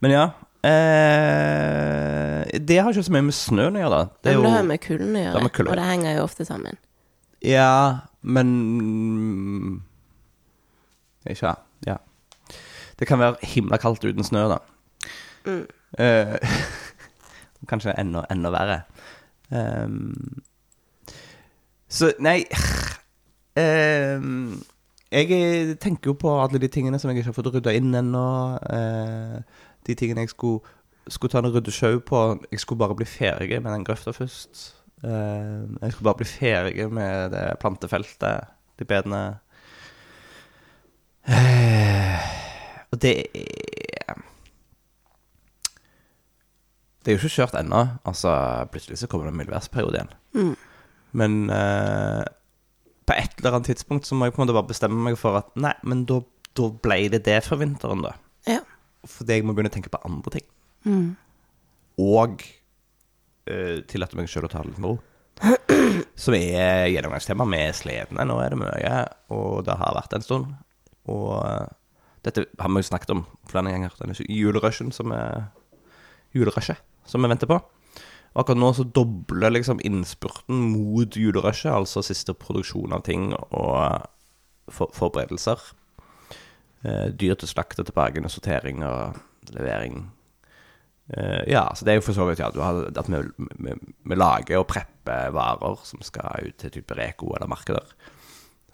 Men 0.00 0.16
ja. 0.16 0.24
Eh, 0.64 2.58
det 2.60 2.80
har 2.80 2.88
ikke 2.88 3.04
så 3.04 3.12
mye 3.12 3.28
med 3.28 3.36
snøen 3.36 3.76
å 3.76 3.84
gjøre. 3.84 4.02
Det 4.24 4.32
er 4.32 4.40
Men 4.40 4.48
det 4.48 4.56
har 4.56 4.68
med 4.72 4.84
kulden 4.88 5.16
å 5.16 5.26
gjøre, 5.26 5.48
og 5.68 5.76
det 5.76 5.88
henger 5.92 6.16
jo 6.16 6.24
ofte 6.24 6.48
sammen. 6.48 6.80
Ja, 7.44 8.08
men 8.20 8.48
Ikke 11.28 11.58
Ja. 11.86 11.96
Det 12.98 13.08
kan 13.08 13.18
være 13.18 13.36
himla 13.42 13.78
kaldt 13.80 14.04
uten 14.04 14.24
snø, 14.24 14.46
da. 14.52 14.58
Mm. 15.46 15.66
Eh, 15.98 16.36
kanskje 17.70 17.94
enda, 17.98 18.24
enda 18.30 18.52
verre. 18.54 18.80
Um, 19.50 20.42
så 21.90 22.12
nei 22.22 22.44
ehm, 23.58 24.60
Jeg 25.10 25.78
tenker 25.82 26.12
jo 26.12 26.14
på 26.14 26.30
alle 26.38 26.60
de 26.62 26.68
tingene 26.70 27.00
som 27.02 27.10
jeg 27.10 27.18
ikke 27.18 27.32
har 27.32 27.34
fått 27.34 27.48
rydda 27.56 27.72
inn 27.74 27.90
ennå. 27.98 28.26
eh, 28.70 29.40
de 29.86 29.96
tingene 29.98 30.22
jeg 30.22 30.30
skulle, 30.30 30.60
skulle 31.08 31.32
ta 31.32 31.40
en 31.42 31.50
ryddesjau 31.50 31.98
på. 32.06 32.20
Jeg 32.52 32.60
skulle 32.62 32.78
bare 32.78 32.94
bli 32.94 33.08
ferdig 33.08 33.62
med 33.62 33.72
den 33.72 33.84
grøfta 33.84 34.14
først. 34.14 34.76
Eh, 35.02 35.66
jeg 35.82 35.92
skulle 35.92 36.04
bare 36.12 36.20
bli 36.20 36.28
ferdig 36.30 36.86
med 36.92 37.32
det 37.34 37.58
plantefeltet, 37.60 38.52
de 38.78 38.84
bedene. 38.84 39.40
Eh, 41.28 42.30
og 42.92 43.02
det 43.02 43.14
er 43.34 44.16
Det 47.00 47.08
er 47.08 47.16
jo 47.16 47.20
ikke 47.22 47.36
kjørt 47.40 47.54
ennå. 47.56 47.78
Altså, 48.04 48.30
plutselig 48.72 48.98
så 49.00 49.08
kommer 49.08 49.26
det 49.26 49.32
en 49.32 49.38
mildværsperiode 49.40 49.96
igjen. 49.96 50.10
Mm. 50.36 50.56
Men 51.16 51.36
eh, 51.50 52.24
på 53.08 53.16
et 53.16 53.40
eller 53.40 53.56
annet 53.56 53.70
tidspunkt 53.72 54.06
så 54.06 54.14
må 54.14 54.28
jeg 54.28 54.34
på 54.36 54.42
en 54.42 54.44
måte 54.44 54.56
bare 54.58 54.68
bestemme 54.68 55.00
meg 55.06 55.16
for 55.18 55.38
at 55.40 55.48
nei, 55.58 55.72
men 55.82 56.04
da, 56.08 56.20
da 56.58 56.68
ble 56.84 57.00
det 57.14 57.24
det 57.26 57.40
for 57.46 57.60
vinteren, 57.62 58.04
da. 58.04 58.12
Ja. 58.46 58.60
Fordi 59.08 59.38
jeg 59.38 59.46
må 59.48 59.56
begynne 59.56 59.72
å 59.72 59.74
tenke 59.74 59.92
på 59.92 60.02
andre 60.06 60.34
ting. 60.36 60.46
Mm. 60.84 61.08
Og 62.04 62.44
uh, 63.50 63.78
tillate 63.90 64.18
meg 64.18 64.28
sjøl 64.30 64.46
å 64.46 64.52
ta 64.52 64.62
det 64.62 64.74
litt 64.74 64.82
med 64.84 64.92
ro. 64.92 64.98
Som 66.22 66.36
er 66.36 66.90
gjennomgangstema 66.92 67.48
med 67.48 67.74
sledene. 67.80 68.28
Nå 68.28 68.36
er 68.44 68.52
det 68.52 68.60
mye, 68.60 68.96
og 69.32 69.64
det 69.66 69.78
har 69.80 69.96
vært 69.96 70.18
en 70.18 70.26
stund. 70.26 70.52
Og 71.08 71.40
eh, 71.46 71.70
dette 72.26 72.44
har 72.60 72.72
vi 72.72 72.82
jo 72.82 72.90
snakket 72.90 73.14
om 73.14 73.24
flere 73.48 73.72
ganger. 73.72 73.96
Denne 74.00 74.16
julerushen 74.28 74.92
som 74.92 75.14
er 75.16 75.48
Julerushet 76.36 76.78
som 77.10 77.24
vi 77.24 77.30
venter 77.32 77.48
på. 77.50 77.58
Og 78.30 78.42
akkurat 78.42 78.60
nå 78.60 78.70
så 78.76 78.84
dobler 78.86 79.50
liksom 79.50 79.80
innspurten 79.82 80.60
mot 80.70 81.16
julerushet, 81.18 81.72
altså 81.74 82.04
siste 82.06 82.36
produksjon 82.38 82.94
av 82.94 83.02
ting 83.06 83.32
og 83.34 84.06
for, 84.70 84.92
forberedelser. 84.94 85.64
Eh, 86.86 87.08
dyr 87.10 87.34
til 87.40 87.50
slakt 87.50 87.82
og 87.82 87.88
tilbake, 87.90 88.22
og 88.22 88.30
sortering 88.30 88.84
og 88.86 89.18
levering. 89.50 90.04
Eh, 91.10 91.42
ja, 91.50 91.66
så 91.74 91.84
det 91.84 91.92
er 91.92 91.98
jo 91.98 92.06
for 92.06 92.16
så 92.16 92.28
vidt 92.28 92.40
ja, 92.40 92.52
har, 92.54 92.84
at 92.94 93.10
vi, 93.10 93.24
vi, 93.66 93.74
vi 94.06 94.18
lager 94.18 94.62
og 94.62 94.68
prepper 94.70 95.34
varer 95.34 95.82
som 95.84 96.02
skal 96.06 96.46
ut 96.46 96.60
til 96.62 96.78
type 96.78 96.94
Reko 96.94 97.34
eller 97.34 97.50
markeder. 97.50 97.90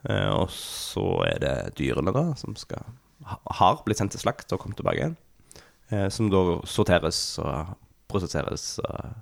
Eh, 0.05 0.29
og 0.31 0.51
så 0.53 1.07
er 1.27 1.41
det 1.43 1.55
dyrene 1.81 2.13
da, 2.15 2.29
som 2.39 2.57
skal, 2.59 2.85
har 3.27 3.81
blitt 3.87 3.99
sendt 4.03 4.15
til 4.15 4.23
slakt 4.23 4.53
og 4.55 4.61
kommet 4.63 4.79
tilbake 4.81 5.01
igjen. 5.03 5.17
eh, 5.91 6.09
som 6.11 6.29
da 6.31 6.43
sorteres 6.67 7.39
og 7.43 7.75
prosesseres 8.11 8.77
og 8.85 9.17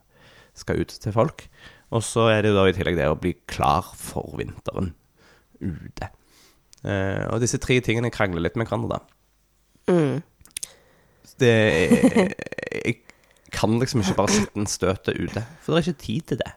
skal 0.54 0.80
ut 0.82 0.92
til 1.00 1.12
folk. 1.14 1.46
Og 1.94 2.02
så 2.04 2.28
er 2.32 2.42
det 2.42 2.50
jo 2.52 2.58
da 2.58 2.66
i 2.68 2.74
tillegg 2.76 2.96
det 2.98 3.08
å 3.10 3.18
bli 3.20 3.34
klar 3.50 3.86
for 3.96 4.34
vinteren 4.40 4.92
ute. 5.60 6.10
Eh, 6.84 7.24
og 7.30 7.40
disse 7.40 7.60
tre 7.62 7.78
tingene 7.84 8.10
krangler 8.12 8.44
litt 8.44 8.56
med 8.60 8.68
hverandre, 8.68 8.98
da. 8.98 9.94
Mm. 9.94 10.22
Det 11.40 11.50
er, 11.50 12.34
Jeg 12.84 12.96
kan 13.54 13.78
liksom 13.80 14.02
ikke 14.02 14.16
bare 14.18 14.34
sette 14.34 14.58
en 14.58 14.66
støte 14.68 15.14
ute, 15.14 15.44
for 15.62 15.72
det 15.72 15.80
er 15.80 15.88
ikke 15.88 16.02
tid 16.04 16.28
til 16.32 16.40
det. 16.42 16.52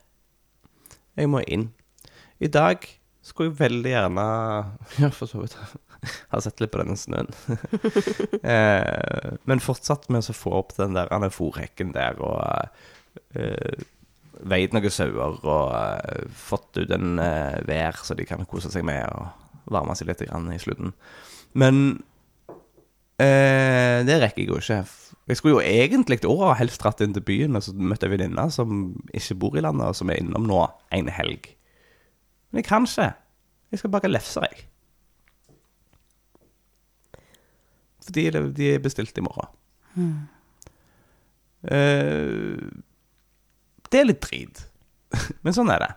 Jeg 1.17 1.29
må 1.29 1.41
inn. 1.47 1.69
I 2.41 2.49
dag 2.53 2.83
skulle 3.27 3.51
jeg 3.51 3.59
veldig 3.59 3.91
gjerne 3.91 4.25
Ja, 5.03 5.11
for 5.13 5.29
så 5.29 5.43
vidt. 5.43 5.57
Har 6.31 6.43
sett 6.45 6.61
litt 6.61 6.71
på 6.73 6.79
denne 6.81 6.97
snøen. 6.99 7.29
eh, 8.53 9.35
men 9.49 9.63
fortsatt 9.63 10.07
med 10.13 10.23
å 10.23 10.37
få 10.37 10.53
opp 10.61 10.75
den 10.77 10.97
der 10.97 11.29
fòrhekken 11.33 11.93
der 11.95 12.19
og 12.23 12.41
eh, 13.35 13.85
veid 14.45 14.75
noen 14.75 14.93
sauer 14.93 15.39
og 15.41 15.73
eh, 15.73 16.27
fått 16.29 16.77
ut 16.77 16.93
en 16.93 17.17
eh, 17.21 17.57
vær 17.67 17.97
så 18.03 18.17
de 18.17 18.27
kan 18.29 18.45
kose 18.49 18.71
seg 18.73 18.85
med 18.87 19.03
og 19.09 19.73
varme 19.73 19.95
seg 19.97 20.11
litt 20.11 20.23
grann 20.27 20.47
i 20.53 20.61
slutten. 20.61 20.93
Men 21.57 21.99
eh, 23.19 24.05
det 24.07 24.21
rekker 24.21 24.43
jeg 24.43 24.51
jo 24.51 24.61
ikke. 24.61 24.81
Jeg 25.27 25.39
skulle 25.39 25.57
jo 25.57 25.65
egentlig 25.65 26.21
òg 26.29 26.53
helst 26.61 26.79
dratt 26.83 27.01
inn 27.03 27.15
til 27.15 27.25
byen 27.27 27.59
og 27.59 27.65
så 27.65 27.73
møtt 27.75 28.05
ei 28.05 28.13
venninne 28.13 28.47
som 28.53 28.93
ikke 29.11 29.39
bor 29.41 29.57
i 29.57 29.63
landet, 29.65 29.89
og 29.89 29.97
som 29.97 30.11
er 30.13 30.21
innom 30.21 30.47
nå 30.47 30.61
en 30.95 31.11
helg. 31.11 31.49
Men 32.57 32.63
jeg 32.63 32.69
kan 32.71 32.85
ikke. 32.89 33.11
Jeg 33.69 33.79
skal 33.83 33.91
bake 33.93 34.09
lefser, 34.09 34.41
jeg. 34.49 34.63
Fordi 38.07 38.23
det- 38.33 38.55
de 38.57 38.69
er 38.73 38.79
bestilt 38.79 39.17
i 39.17 39.21
morgen. 39.21 39.47
Eh, 41.67 42.57
det 43.91 43.99
er 43.99 44.05
litt 44.09 44.21
drit. 44.25 44.63
Men 45.43 45.53
sånn 45.53 45.69
er 45.69 45.79
det. 45.83 45.91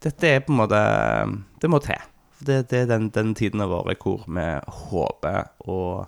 Dette 0.00 0.24
er 0.30 0.40
på 0.40 0.52
en 0.54 0.60
måte 0.62 0.80
Det 1.60 1.68
må 1.68 1.80
til. 1.82 2.00
Det, 2.40 2.68
det 2.70 2.78
er 2.84 2.86
den, 2.86 3.10
den 3.10 3.34
tiden 3.34 3.60
av 3.60 3.72
året 3.72 3.98
hvor 4.00 4.24
vi 4.30 4.46
håper 4.70 5.48
å 5.66 6.06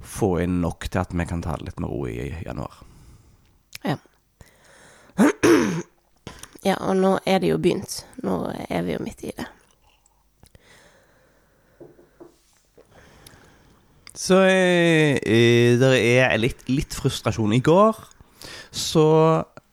få 0.00 0.40
inn 0.42 0.60
nok 0.62 0.88
til 0.88 1.00
at 1.02 1.12
vi 1.12 1.24
kan 1.28 1.42
ta 1.44 1.54
det 1.56 1.66
litt 1.68 1.80
med 1.80 1.90
ro 1.90 2.06
i 2.08 2.30
januar. 2.46 2.80
Ja. 3.84 3.96
Ja, 6.66 6.76
og 6.82 6.96
nå 6.98 7.16
er 7.26 7.42
det 7.42 7.52
jo 7.52 7.60
begynt. 7.62 8.00
Nå 8.26 8.40
er 8.66 8.82
vi 8.86 8.96
jo 8.96 9.02
midt 9.04 9.22
i 9.28 9.32
det. 9.36 9.46
Så 14.16 14.40
eh, 14.48 15.76
det 15.76 15.92
er 16.00 16.38
litt, 16.40 16.64
litt 16.72 16.96
frustrasjon. 16.96 17.52
I 17.52 17.62
går 17.64 17.98
så 18.76 19.08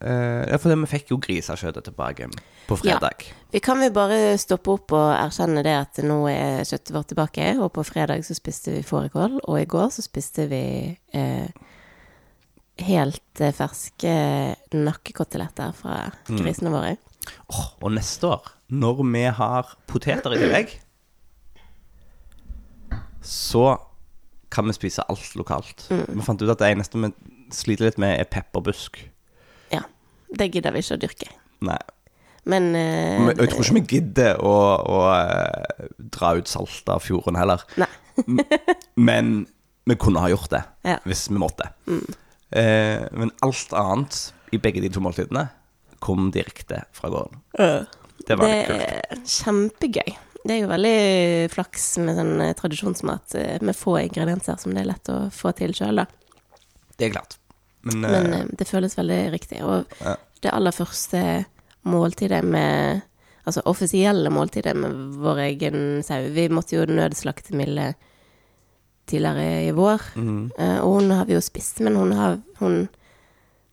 eh, 0.04 0.44
Ja, 0.50 0.58
for 0.60 0.70
vi 0.70 0.90
fikk 0.90 1.14
jo 1.14 1.20
grisekjøttet 1.22 1.88
tilbake 1.88 2.28
på 2.68 2.78
fredag. 2.80 3.24
Ja. 3.24 3.40
Vi 3.54 3.62
kan 3.64 3.80
vel 3.80 3.92
bare 3.94 4.36
stoppe 4.40 4.74
opp 4.74 4.94
og 4.96 5.10
erkjenne 5.16 5.64
det 5.64 5.74
at 5.78 6.00
nå 6.04 6.24
er 6.30 6.64
kjøttet 6.64 6.94
vårt 6.96 7.10
tilbake, 7.12 7.48
og 7.60 7.72
på 7.76 7.84
fredag 7.86 8.24
så 8.26 8.36
spiste 8.36 8.74
vi 8.74 8.84
fårikål, 8.86 9.40
og 9.44 9.60
i 9.60 9.68
går 9.70 9.92
så 9.94 10.04
spiste 10.04 10.48
vi 10.50 10.64
eh, 11.16 11.48
helt 12.82 13.40
eh, 13.40 13.52
ferske 13.54 14.14
nakkekoteletter 14.74 15.74
fra 15.78 15.98
grisene 16.28 16.72
våre. 16.74 16.96
Åh, 17.52 17.66
og 17.80 17.94
neste 17.94 18.28
år, 18.28 18.50
når 18.74 19.02
vi 19.14 19.22
har 19.38 19.74
poteter 19.88 20.34
i 20.34 20.40
tillegg, 20.42 20.74
så 23.24 23.78
kan 24.52 24.68
vi 24.68 24.74
spise 24.76 25.02
alt 25.08 25.32
lokalt. 25.38 25.86
Vi 25.88 26.22
fant 26.22 26.42
ut 26.42 26.52
at 26.52 26.60
det 26.60 26.70
eneste 26.74 27.00
vi 27.00 27.10
sliter 27.54 27.88
litt 27.88 27.98
med, 28.02 28.18
er 28.20 28.28
pepperbusk. 28.30 29.00
Ja. 29.72 29.82
Det 30.34 30.50
gidder 30.52 30.74
vi 30.74 30.82
ikke 30.84 30.98
å 30.98 31.02
dyrke. 31.02 31.30
Nei. 31.64 31.80
Men 32.44 32.68
uh, 32.76 33.24
Men 33.24 33.38
jeg 33.40 33.54
tror 33.54 33.64
ikke 33.64 33.78
vi 33.78 33.84
gidder 33.96 34.40
å, 34.44 34.52
å 34.84 34.98
uh, 35.08 35.88
dra 36.12 36.34
ut 36.36 36.50
Saltafjorden 36.50 37.38
heller. 37.40 37.64
Nei. 37.80 37.88
Men 39.00 39.46
vi 39.88 39.96
kunne 40.00 40.20
ha 40.22 40.28
gjort 40.30 40.52
det 40.52 40.60
Ja. 40.86 40.98
hvis 41.08 41.24
vi 41.32 41.40
måtte. 41.40 41.70
Eh, 42.54 43.04
men 43.12 43.32
alt 43.42 43.72
annet 43.74 44.18
i 44.54 44.60
begge 44.62 44.82
de 44.84 44.90
to 44.94 45.02
måltidene 45.02 45.48
kom 46.04 46.28
direkte 46.34 46.84
fra 46.94 47.10
gården. 47.10 47.40
Det 48.24 48.36
var 48.38 48.46
det 48.48 48.56
litt 48.58 48.68
kult. 48.68 48.84
er 48.84 49.22
kjempegøy. 49.34 50.12
Det 50.44 50.52
er 50.52 50.60
jo 50.60 50.68
veldig 50.68 50.98
flaks 51.54 51.86
med 52.04 52.18
sånn 52.18 52.34
eh, 52.44 52.52
tradisjonsmat 52.58 53.34
eh, 53.40 53.56
med 53.64 53.76
få 53.76 53.96
ingredienser 54.02 54.58
som 54.60 54.74
det 54.76 54.82
er 54.82 54.90
lett 54.90 55.08
å 55.08 55.16
få 55.32 55.54
til 55.56 55.72
sjøl, 55.76 56.02
da. 56.02 56.04
Det 57.00 57.08
er 57.08 57.14
klart. 57.16 57.38
Men, 57.88 58.02
Men 58.04 58.28
eh, 58.28 58.42
eh, 58.42 58.52
det 58.60 58.68
føles 58.68 58.96
veldig 58.98 59.18
riktig. 59.32 59.62
Og 59.64 59.88
Ja. 60.04 60.14
det 60.44 60.52
aller 60.52 60.76
første 60.76 61.44
måltidet 61.88 62.44
med 62.44 63.02
Altså 63.44 63.60
offisielle 63.68 64.30
måltidet 64.32 64.72
med 64.72 64.92
vår 65.20 65.38
egen 65.50 65.74
sau. 66.02 66.30
Vi 66.32 66.46
måtte 66.48 66.78
jo 66.78 66.86
nødslakte 66.88 67.52
Mille 67.52 67.90
tidligere 69.10 69.68
i 69.68 69.72
vår, 69.76 70.02
Mm. 70.16 70.50
Uh, 70.58 70.78
og 70.84 71.00
hun 71.00 71.10
har 71.10 71.24
vi 71.28 71.34
jo 71.36 71.40
spist, 71.44 71.80
men 71.80 71.96
hun 71.96 72.12
har, 72.12 72.38
hun 72.58 72.88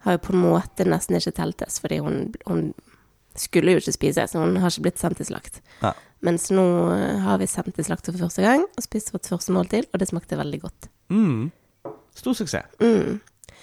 har 0.05 0.17
jo 0.17 0.23
på 0.27 0.33
en 0.33 0.41
måte 0.41 0.85
nesten 0.87 1.15
ikke 1.15 1.31
teltes, 1.37 1.79
fordi 1.79 1.99
hun, 2.01 2.33
hun 2.47 2.73
skulle 3.37 3.71
jo 3.71 3.79
ikke 3.81 3.93
spise, 3.95 4.27
så 4.27 4.39
hun 4.41 4.57
har 4.57 4.69
ikke 4.73 4.81
blitt 4.89 4.99
sendt 4.99 5.17
til 5.21 5.29
slakt. 5.29 5.61
Ja. 5.81 5.93
Mens 6.21 6.49
nå 6.53 6.63
eh, 6.93 7.19
har 7.23 7.37
vi 7.41 7.47
sendt 7.49 7.75
til 7.75 7.85
slakt 7.87 8.05
for 8.09 8.17
første 8.19 8.41
gang, 8.43 8.65
og 8.77 8.83
spist 8.83 9.13
vårt 9.13 9.29
første 9.29 9.53
måltid, 9.55 9.87
og 9.93 9.99
det 10.01 10.09
smakte 10.09 10.37
veldig 10.37 10.61
godt. 10.61 10.89
mm, 11.09 11.51
Stor 12.15 12.33
suksess. 12.35 12.67
Mm. 12.81 13.21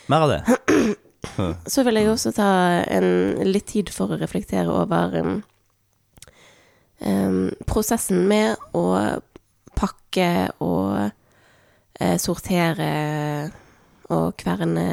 Mer 0.08 0.24
av 0.24 0.30
det. 0.32 0.96
Så 1.74 1.82
vil 1.84 1.98
jeg 1.98 2.08
også 2.08 2.32
ta 2.32 2.48
en, 2.88 3.08
litt 3.44 3.66
tid 3.68 3.90
for 3.92 4.14
å 4.14 4.18
reflektere 4.18 4.70
over 4.72 5.18
um, 5.20 5.42
um, 7.04 7.50
prosessen 7.68 8.24
med 8.30 8.56
å 8.72 8.84
pakke 9.76 10.48
og 10.64 11.10
sortere 12.20 12.88
og 14.14 14.36
kverne 14.40 14.84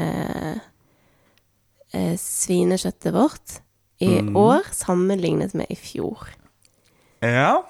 eh, 1.94 2.16
svinekjøttet 2.20 3.14
vårt 3.14 3.60
i 4.02 4.10
mm. 4.20 4.34
år 4.36 4.66
sammenlignet 4.76 5.54
med 5.56 5.70
i 5.72 5.78
fjor. 5.78 6.26
Ja, 7.24 7.62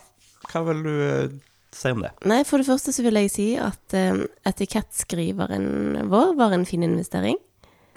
hva 0.50 0.62
vil 0.70 0.82
du 0.86 0.94
eh, 1.06 1.36
si 1.76 1.92
om 1.94 2.02
det? 2.02 2.14
Nei, 2.26 2.40
for 2.48 2.62
det 2.62 2.70
første 2.70 2.94
så 2.96 3.04
vil 3.06 3.20
jeg 3.20 3.34
si 3.34 3.48
at 3.60 3.94
etikettskriveren 4.48 6.08
vår 6.10 6.34
var 6.40 6.56
en 6.56 6.66
fin 6.66 6.86
investering. 6.86 7.38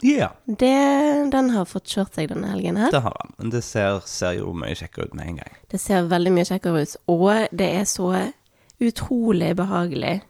Ja, 0.02 0.30
Det, 0.46 1.30
den 1.32 1.50
har 1.50 1.66
fått 1.68 1.90
kjørt 1.92 2.16
seg 2.16 2.30
denne 2.32 2.48
helgen 2.54 2.78
her. 2.80 2.92
det 2.92 3.02
har 3.04 3.16
han. 3.20 3.34
Men 3.38 3.52
det 3.52 3.64
ser, 3.68 4.00
ser 4.08 4.38
jo 4.38 4.54
mye 4.56 4.76
kjekkere 4.78 5.10
ut 5.10 5.16
med 5.18 5.28
en 5.28 5.40
gang. 5.42 5.58
Det 5.72 5.80
ser 5.82 6.08
veldig 6.08 6.32
mye 6.36 6.48
kjekkere 6.48 6.84
ut, 6.84 6.96
og 7.12 7.32
det 7.52 7.70
er 7.82 7.88
så 7.90 8.14
utrolig 8.80 9.52
behagelig 9.60 10.16
eh, 10.16 10.26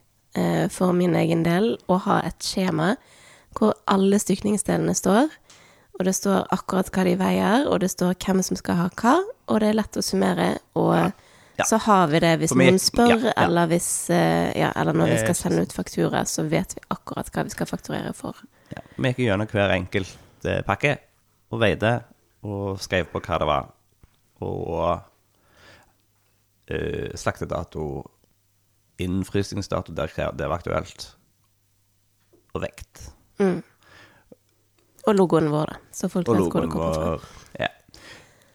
for 0.69 0.93
min 0.93 1.15
egen 1.15 1.41
del 1.43 1.71
å 1.89 1.95
ha 2.05 2.19
et 2.27 2.38
skjema 2.45 2.91
hvor 3.57 3.74
alle 3.89 4.19
stykningsdelene 4.21 4.93
står, 4.95 5.31
og 6.00 6.05
det 6.05 6.13
står 6.15 6.45
akkurat 6.53 6.91
hva 6.93 7.03
de 7.03 7.15
veier, 7.19 7.65
og 7.67 7.79
det 7.81 7.89
står 7.91 8.13
hvem 8.21 8.43
som 8.45 8.55
skal 8.59 8.75
ha 8.77 8.86
hva, 9.01 9.15
og 9.50 9.59
det 9.59 9.71
er 9.71 9.79
lett 9.79 9.98
å 9.98 10.03
summere, 10.05 10.51
og 10.77 11.12
Ja. 11.59 11.65
så 11.65 11.77
har 11.81 12.07
vi 12.07 12.19
det 12.19 12.39
hvis 12.39 12.53
meg- 12.55 12.69
noen 12.69 12.79
spør, 12.79 13.09
ja, 13.09 13.17
ja. 13.25 13.33
eller 13.48 13.67
hvis 13.67 14.09
eh, 14.09 14.53
Ja, 14.55 14.71
eller 14.75 14.93
når 14.93 15.05
vi 15.09 15.17
Eh, 15.17 15.24
skal 15.25 15.36
sende 15.36 15.62
ut 15.65 15.74
faktura, 15.74 16.21
så 16.25 16.43
vet 16.48 16.75
vi 16.77 16.81
akkurat 16.89 17.27
hva 17.33 17.43
vi 17.43 17.50
skal 17.50 17.67
fakturere 17.67 18.13
for. 18.15 18.36
Ja. 18.71 18.81
Vi 18.98 19.09
gikk 19.12 19.17
gjennom 19.25 19.48
hver 19.48 19.69
enkelt 19.75 20.15
eh, 20.45 20.62
pakke 20.62 20.98
og 21.51 21.59
veide 21.59 22.03
og 22.43 22.79
skrev 22.79 23.09
på 23.12 23.19
hva 23.19 23.39
det 23.39 23.48
var. 23.48 23.67
Og 24.41 25.01
øh, 26.71 27.09
slaktedato, 27.17 28.05
innfrysningsdato 29.03 29.93
der 29.95 30.11
det 30.37 30.47
var 30.49 30.57
aktuelt, 30.59 31.09
og 32.53 32.63
vekt. 32.65 33.09
Og 33.39 35.15
logoen 35.15 35.49
vår, 35.51 35.75
så 35.95 36.09
folk 36.11 36.27
vet 36.27 36.49
hvor 36.51 36.65
det 36.65 36.71
kommer 36.73 36.97
fra. 36.97 37.35
Ja. 37.59 37.69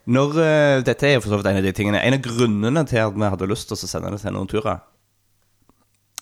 Når, 0.04 0.34
uh, 0.36 0.82
dette 0.84 1.06
er 1.08 1.14
jo 1.16 1.22
for 1.24 1.32
så 1.32 1.38
vidt 1.40 1.48
en 1.48 1.56
av 1.56 1.64
de 1.64 1.70
tingene 1.72 2.02
En 2.04 2.12
av 2.12 2.20
grunnene 2.20 2.82
til 2.84 3.00
at 3.00 3.14
vi 3.16 3.30
hadde 3.32 3.46
lyst 3.48 3.70
til 3.70 3.78
å 3.78 3.88
sende 3.88 4.10
det 4.12 4.18
til 4.20 4.34
noen 4.36 4.50
turer 4.50 4.82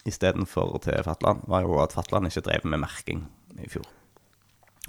istedenfor 0.07 0.79
til 0.83 1.03
Fatland, 1.07 1.43
var 1.51 1.63
jo 1.67 1.77
at 1.83 1.93
Fatland 1.95 2.27
ikke 2.27 2.43
drev 2.47 2.65
med 2.67 2.81
merking 2.83 3.21
i 3.63 3.69
fjor. 3.71 3.87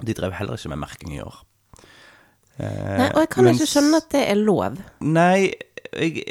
De 0.01 0.13
drev 0.17 0.33
heller 0.33 0.57
ikke 0.57 0.71
med 0.73 0.81
merking 0.81 1.11
i 1.13 1.21
år. 1.21 1.35
Eh, 2.57 2.97
Nei, 2.97 3.09
og 3.11 3.19
jeg 3.21 3.29
kan 3.33 3.45
mens- 3.45 3.61
ikke 3.61 3.71
skjønne 3.73 3.99
at 4.01 4.09
det 4.13 4.23
er 4.29 4.39
lov. 4.41 4.79
Nei, 5.05 5.53
jeg, 5.93 6.23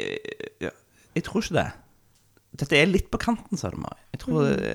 jeg, 0.59 0.71
jeg 1.15 1.23
tror 1.23 1.43
ikke 1.43 1.55
det. 1.61 1.69
Dette 2.53 2.77
er 2.77 2.89
litt 2.89 3.09
på 3.09 3.19
kanten, 3.21 3.57
sa 3.57 3.71
du, 3.73 3.79
Mari. 3.81 3.99
Jeg 4.13 4.21
tror, 4.21 4.43
det, 4.45 4.73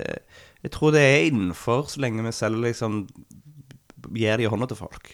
jeg 0.65 0.71
tror 0.75 0.95
det 0.95 1.03
er 1.05 1.27
innenfor 1.29 1.85
så 1.91 2.01
lenge 2.03 2.25
vi 2.25 2.33
selv 2.35 2.59
liksom 2.65 3.05
gir 4.15 4.39
det 4.39 4.47
i 4.47 4.49
hånda 4.51 4.67
til 4.69 4.79
folk. 4.79 5.11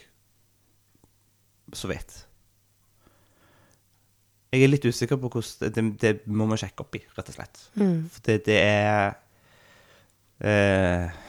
Så 1.75 1.89
vidt. 1.91 2.23
Jeg 4.55 4.63
er 4.63 4.71
litt 4.71 4.87
usikker 4.87 5.19
på 5.19 5.29
hvordan 5.33 5.73
Det, 5.75 5.83
det, 6.01 6.13
må 6.31 6.47
vi 6.51 6.57
sjekke 6.61 6.85
opp 6.85 6.97
i, 6.97 7.03
rett 7.17 7.29
og 7.29 7.37
slett. 7.37 7.61
For 7.75 8.25
det, 8.29 8.39
det 8.47 8.57
er 8.61 9.15
eh, 10.39 11.21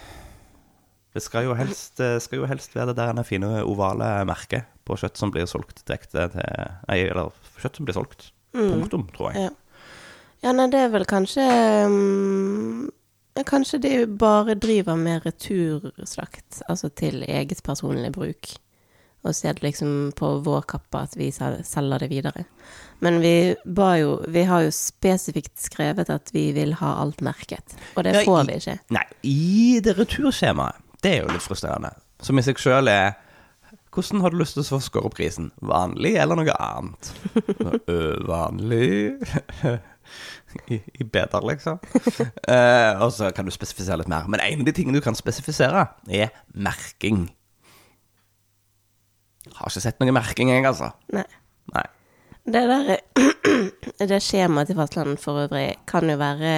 Det 1.16 1.24
skal 1.24 1.48
jo 1.48 1.56
helst, 1.58 2.00
skal 2.00 2.40
jo 2.40 2.48
helst 2.48 2.76
være 2.76 2.92
det 2.92 3.00
der 3.00 3.16
det 3.18 3.26
fine 3.28 3.50
ovale 3.64 4.08
merket 4.28 4.70
på 4.86 4.96
kjøtt 5.00 5.18
som 5.18 5.32
blir 5.34 5.48
solgt 5.50 5.82
direkte 5.84 6.28
til 6.32 6.48
Nei, 6.86 7.00
eller 7.10 7.32
kjøtt 7.58 7.80
som 7.80 7.88
blir 7.88 7.96
solgt. 7.98 8.30
Punktum, 8.56 9.08
tror 9.12 9.34
jeg. 9.34 9.48
Ja. 9.48 9.65
Ja, 10.46 10.52
nei, 10.54 10.68
det 10.70 10.84
er 10.84 10.92
vel 10.94 11.06
kanskje 11.08 11.46
um, 11.90 12.86
Kanskje 13.46 13.78
de 13.82 13.90
bare 14.06 14.54
driver 14.56 14.96
med 14.96 15.26
returslakt, 15.26 16.62
altså 16.70 16.88
til 16.88 17.20
eget 17.28 17.60
personlig 17.66 18.08
bruk. 18.14 18.54
Og 19.26 19.34
er 19.44 19.56
det 19.58 19.64
liksom 19.64 20.12
på 20.16 20.30
vår 20.46 20.64
kappe 20.70 21.02
at 21.02 21.16
vi 21.18 21.28
selger 21.34 21.98
det 21.98 22.08
videre. 22.08 22.46
Men 23.04 23.18
vi 23.20 23.56
ba 23.64 23.96
jo 23.98 24.22
Vi 24.28 24.46
har 24.48 24.64
jo 24.64 24.72
spesifikt 24.72 25.58
skrevet 25.60 26.10
at 26.10 26.30
vi 26.32 26.52
vil 26.56 26.76
ha 26.80 26.94
alt 27.02 27.20
merket, 27.20 27.76
og 27.96 28.04
det 28.04 28.22
får 28.24 28.46
vi 28.46 28.58
ikke. 28.60 28.78
Nei, 28.94 29.04
i 29.22 29.80
det 29.84 29.98
returskjemaet, 29.98 30.80
det 31.02 31.16
er 31.16 31.24
jo 31.24 31.34
litt 31.34 31.44
frustrerende. 31.44 31.92
Som 32.22 32.38
i 32.38 32.46
seg 32.46 32.60
sjøl 32.62 32.88
er 32.88 33.16
Hvordan 33.96 34.20
har 34.20 34.32
du 34.32 34.36
lyst 34.36 34.58
til 34.58 34.76
å 34.76 34.78
skåre 34.80 35.08
opp 35.08 35.14
grisen? 35.16 35.50
Vanlig 35.64 36.18
eller 36.20 36.36
noe 36.36 36.54
annet? 36.60 37.12
«Øh, 37.88 38.18
vanlig 38.28 39.16
I, 40.70 40.80
I 41.00 41.04
bedre, 41.04 41.40
liksom. 41.52 41.80
Eh, 42.52 43.02
og 43.02 43.10
så 43.12 43.32
kan 43.34 43.46
du 43.46 43.50
spesifisere 43.54 43.98
litt 44.00 44.10
mer. 44.10 44.28
Men 44.30 44.40
en 44.44 44.62
av 44.62 44.68
de 44.68 44.74
tingene 44.76 45.00
du 45.00 45.04
kan 45.04 45.16
spesifisere, 45.18 45.86
er 46.08 46.30
merking. 46.54 47.26
Har 49.56 49.70
ikke 49.70 49.82
sett 49.82 50.00
noe 50.02 50.14
merking, 50.14 50.50
jeg, 50.52 50.66
altså. 50.68 50.92
Nei. 51.14 51.26
Nei. 51.74 51.86
Det 52.46 52.62
der 52.70 52.92
Det 54.12 54.20
skjemaet 54.22 54.70
til 54.70 54.78
fastlandet 54.78 55.22
for 55.22 55.46
øvrig 55.46 55.72
kan 55.90 56.06
jo 56.10 56.14
være 56.20 56.52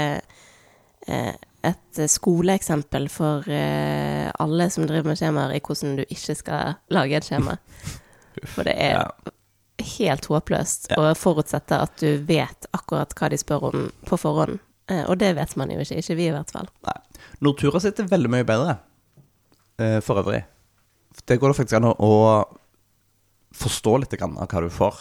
eh, 1.09 1.33
et 1.64 2.02
skoleeksempel 2.12 3.09
for 3.12 3.49
eh, 3.49 4.28
alle 4.40 4.69
som 4.71 4.85
driver 4.88 5.09
med 5.14 5.21
skjemaer, 5.21 5.57
i 5.57 5.62
hvordan 5.64 5.97
du 6.00 6.05
ikke 6.05 6.37
skal 6.37 6.76
lage 6.93 7.17
et 7.17 7.28
skjema. 7.28 7.57
For 8.52 8.62
det 8.69 8.76
er 8.78 9.00
Ja. 9.00 9.33
Helt 9.97 10.28
håpløst 10.30 10.90
Ja. 10.92 11.00
å 11.00 11.14
forutsette 11.18 11.80
at 11.83 11.97
du 12.02 12.18
vet 12.28 12.68
akkurat 12.76 13.14
hva 13.14 13.30
de 13.33 13.38
spør 13.40 13.68
om 13.71 13.90
på 14.07 14.18
forhånd. 14.21 14.59
Eh, 14.88 15.04
og 15.04 15.18
det 15.21 15.35
vet 15.37 15.57
man 15.57 15.71
jo 15.71 15.80
ikke. 15.80 15.99
Ikke 16.00 16.16
vi, 16.16 16.28
i 16.28 16.35
hvert 16.35 16.50
fall. 16.54 16.68
Nei. 16.87 16.97
Nortura 17.45 17.80
sitt 17.80 18.00
er 18.00 18.09
veldig 18.09 18.30
mye 18.33 18.47
bedre, 18.49 18.78
eh, 19.78 20.00
for 20.00 20.23
øvrig. 20.23 20.45
Det 21.26 21.38
går 21.40 21.52
det 21.52 21.57
faktisk 21.59 21.76
an 21.76 21.92
å, 21.92 22.47
forstå 23.59 23.99
litt 24.00 24.16
grann 24.21 24.37
av 24.38 24.49
hva 24.49 24.61
du 24.62 24.68
får. 24.71 24.99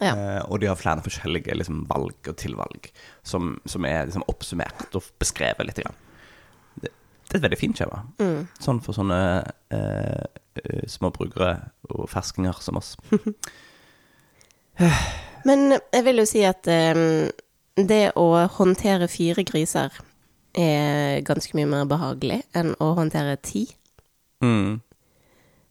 Ja. 0.00 0.12
Eh, 0.12 0.42
og 0.50 0.60
de 0.60 0.68
har 0.68 0.76
flere 0.76 1.02
forskjellige 1.04 1.54
liksom, 1.56 1.86
valg 1.88 2.28
og 2.28 2.36
tilvalg 2.36 2.90
som, 3.24 3.54
som 3.64 3.84
er 3.88 4.04
liksom, 4.04 4.24
oppsummert 4.28 4.94
og 4.94 5.06
beskrevet 5.18 5.66
litt. 5.66 5.80
Grann. 5.80 5.96
Det, 6.76 6.90
det 6.92 7.34
er 7.34 7.38
et 7.40 7.46
veldig 7.46 7.60
fint 7.60 7.80
skjema. 7.80 8.02
Mm. 8.20 8.42
Sånn 8.60 8.82
for 8.84 8.96
sånne 8.96 9.20
eh, 9.72 10.26
små 10.88 11.10
brukere 11.16 11.70
og 11.88 12.08
ferskinger 12.12 12.60
som 12.64 12.76
oss. 12.80 12.96
Men 15.46 15.76
jeg 15.78 16.04
vil 16.04 16.22
jo 16.22 16.26
si 16.28 16.42
at 16.46 16.66
eh, 16.68 17.30
det 17.76 18.02
å 18.18 18.26
håndtere 18.58 19.08
fire 19.08 19.44
griser 19.46 19.94
er 20.56 21.20
ganske 21.26 21.56
mye 21.56 21.68
mer 21.68 21.88
behagelig 21.88 22.40
enn 22.56 22.72
å 22.80 22.94
håndtere 22.96 23.36
ti. 23.44 23.66
Mm, 24.44 24.80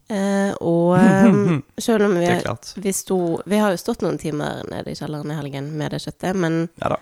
Eh, 0.07 0.51
og 0.62 0.97
eh, 1.00 1.59
selv 1.81 2.05
om 2.05 2.12
vi, 2.19 2.27
vi 2.75 2.91
sto 2.93 3.41
Vi 3.45 3.57
har 3.57 3.74
jo 3.74 3.79
stått 3.81 4.03
noen 4.05 4.19
timer 4.21 4.62
nede 4.69 4.93
i 4.93 4.97
kjelleren 5.00 5.31
i 5.33 5.38
helgen 5.39 5.71
med 5.79 5.95
det 5.95 6.03
kjøttet, 6.03 6.38
men 6.38 6.67
Ja. 6.81 6.97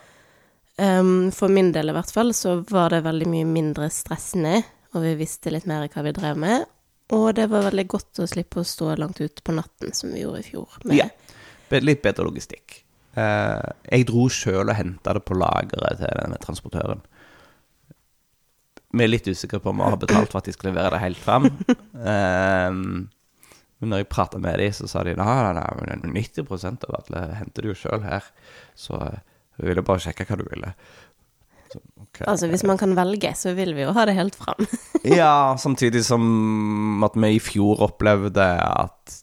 Ehm, 0.78 1.32
for 1.36 1.52
min 1.54 1.72
del 1.72 1.92
i 1.92 1.94
hvert 1.94 2.12
fall, 2.12 2.32
så 2.34 2.56
var 2.70 2.90
det 2.90 3.04
veldig 3.06 3.28
mye 3.30 3.46
mindre 3.46 3.92
stressende, 3.94 4.64
og 4.96 5.04
vi 5.04 5.12
visste 5.20 5.52
litt 5.54 5.68
mer 5.70 5.86
hva 5.86 6.02
vi 6.08 6.14
drev 6.16 6.40
med. 6.40 6.64
Og 7.14 7.28
det 7.38 7.46
var 7.52 7.68
veldig 7.68 7.86
godt 7.92 8.24
å 8.24 8.26
slippe 8.30 8.64
å 8.64 8.66
stå 8.66 8.96
langt 8.98 9.20
ute 9.22 9.44
på 9.46 9.54
natten, 9.54 9.94
som 9.94 10.10
vi 10.16 10.24
gjorde 10.24 10.40
i 10.40 10.48
fjor. 10.48 10.80
Med, 10.86 10.98
Ja. 10.98 11.10
Litt 11.72 12.04
bedre 12.04 12.28
logistikk. 12.28 12.84
Eh, 13.14 13.72
jeg 13.92 14.08
dro 14.10 14.28
sjøl 14.32 14.68
og 14.68 14.78
henta 14.78 15.14
det 15.18 15.24
på 15.26 15.38
lageret 15.38 16.00
til 16.02 16.22
denne 16.22 16.40
transportøren. 16.42 17.04
Vi 18.94 19.06
er 19.06 19.10
litt 19.10 19.28
usikre 19.30 19.58
på 19.62 19.72
om 19.72 19.82
vi 19.82 19.90
har 19.90 19.98
betalt 20.02 20.30
for 20.30 20.42
at 20.42 20.50
de 20.50 20.54
skal 20.54 20.72
levere 20.72 20.94
det 20.96 21.04
helt 21.06 21.22
fram. 21.22 21.50
Eh, 22.04 22.70
men 23.84 23.92
når 23.92 24.02
jeg 24.02 24.10
prata 24.12 24.40
med 24.40 24.60
dem, 24.60 24.74
så 24.76 24.88
sa 24.88 25.02
de 25.04 25.14
men 25.16 26.14
90% 26.16 26.86
av 26.88 26.98
alle 27.02 27.22
henter 27.36 27.64
du 27.64 27.70
jo 27.72 27.76
sjøl 27.78 28.04
her. 28.04 28.26
Så 28.76 29.00
vi 29.58 29.68
ville 29.70 29.84
bare 29.86 30.04
sjekke 30.04 30.26
hva 30.28 30.38
du 30.40 30.44
ville. 30.48 30.72
Så, 31.72 31.82
okay. 32.02 32.26
Altså, 32.32 32.48
hvis 32.52 32.64
man 32.68 32.80
kan 32.80 32.96
velge, 32.96 33.34
så 33.36 33.54
vil 33.58 33.74
vi 33.76 33.84
jo 33.84 33.94
ha 33.96 34.06
det 34.10 34.16
helt 34.16 34.40
fram. 34.40 34.68
Ja, 35.04 35.56
samtidig 35.60 36.06
som 36.08 37.04
at 37.04 37.18
vi 37.20 37.34
i 37.36 37.44
fjor 37.44 37.82
opplevde 37.84 38.46
at 38.64 39.18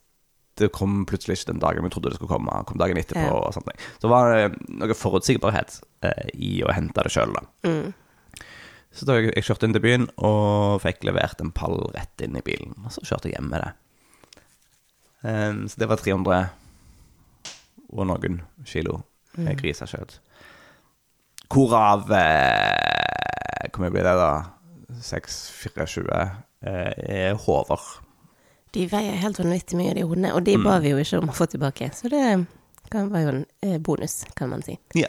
det 0.60 0.70
kom 0.76 1.02
plutselig 1.08 1.38
ikke 1.38 1.52
den 1.52 1.62
dagen 1.62 1.86
vi 1.86 1.92
trodde 1.92 2.12
det 2.12 2.18
skulle 2.20 2.32
komme, 2.32 2.60
kom 2.68 2.80
dagen 2.80 3.00
etterpå 3.00 3.24
Ja. 3.26 3.32
og 3.38 3.56
sånne 3.56 3.72
ting. 3.72 3.88
Så 4.02 4.12
var 4.12 4.30
det 4.34 4.44
noe 4.68 4.96
forutsigbarhet 4.96 5.80
eh, 6.06 6.30
i 6.34 6.52
å 6.64 6.72
hente 6.76 7.06
det 7.06 7.12
sjøl, 7.14 7.34
da. 7.36 7.44
Mm. 7.66 7.92
Så 8.90 9.06
da 9.06 9.18
jeg, 9.18 9.30
jeg 9.36 9.46
kjørte 9.46 9.68
inn 9.68 9.76
til 9.76 9.84
byen 9.84 10.08
og 10.18 10.80
fikk 10.82 11.04
levert 11.06 11.42
en 11.42 11.52
pall 11.54 11.78
rett 11.94 12.24
inn 12.24 12.38
i 12.38 12.44
bilen, 12.44 12.74
og 12.84 12.94
så 12.94 13.04
kjørte 13.06 13.30
jeg 13.30 13.38
hjem 13.38 13.52
med 13.52 13.62
det. 13.64 13.72
Um, 15.20 15.66
så 15.68 15.82
det 15.82 15.90
var 15.90 16.00
300 16.00 16.40
og 17.90 18.06
noen 18.08 18.40
kilo 18.68 19.02
mm. 19.36 19.50
grisekjøtt. 19.60 20.18
Hvorav 21.50 22.06
eh, 22.14 23.66
Hvor 23.70 23.82
mye 23.82 23.92
blir 23.92 24.06
det, 24.06 24.14
da? 24.18 24.32
6-24 25.00 26.06
eh, 26.14 26.92
er 27.30 27.38
hover. 27.46 27.82
De 28.74 28.86
veier 28.90 29.18
helt 29.18 29.40
vanvittig 29.40 29.78
mye, 29.78 29.94
de 29.94 30.04
hodene, 30.06 30.34
og 30.34 30.44
de 30.46 30.56
Mm. 30.56 30.64
ba 30.64 30.78
vi 30.78 30.90
jo 30.92 30.98
ikke 31.02 31.18
om 31.22 31.28
å 31.32 31.34
få 31.34 31.46
tilbake. 31.50 31.90
Så 31.94 32.08
det 32.08 32.46
var 32.92 33.20
jo 33.20 33.28
en 33.28 33.46
eh, 33.62 33.78
bonus, 33.78 34.24
kan 34.36 34.48
man 34.50 34.62
si. 34.62 34.78
Ja. 34.94 35.08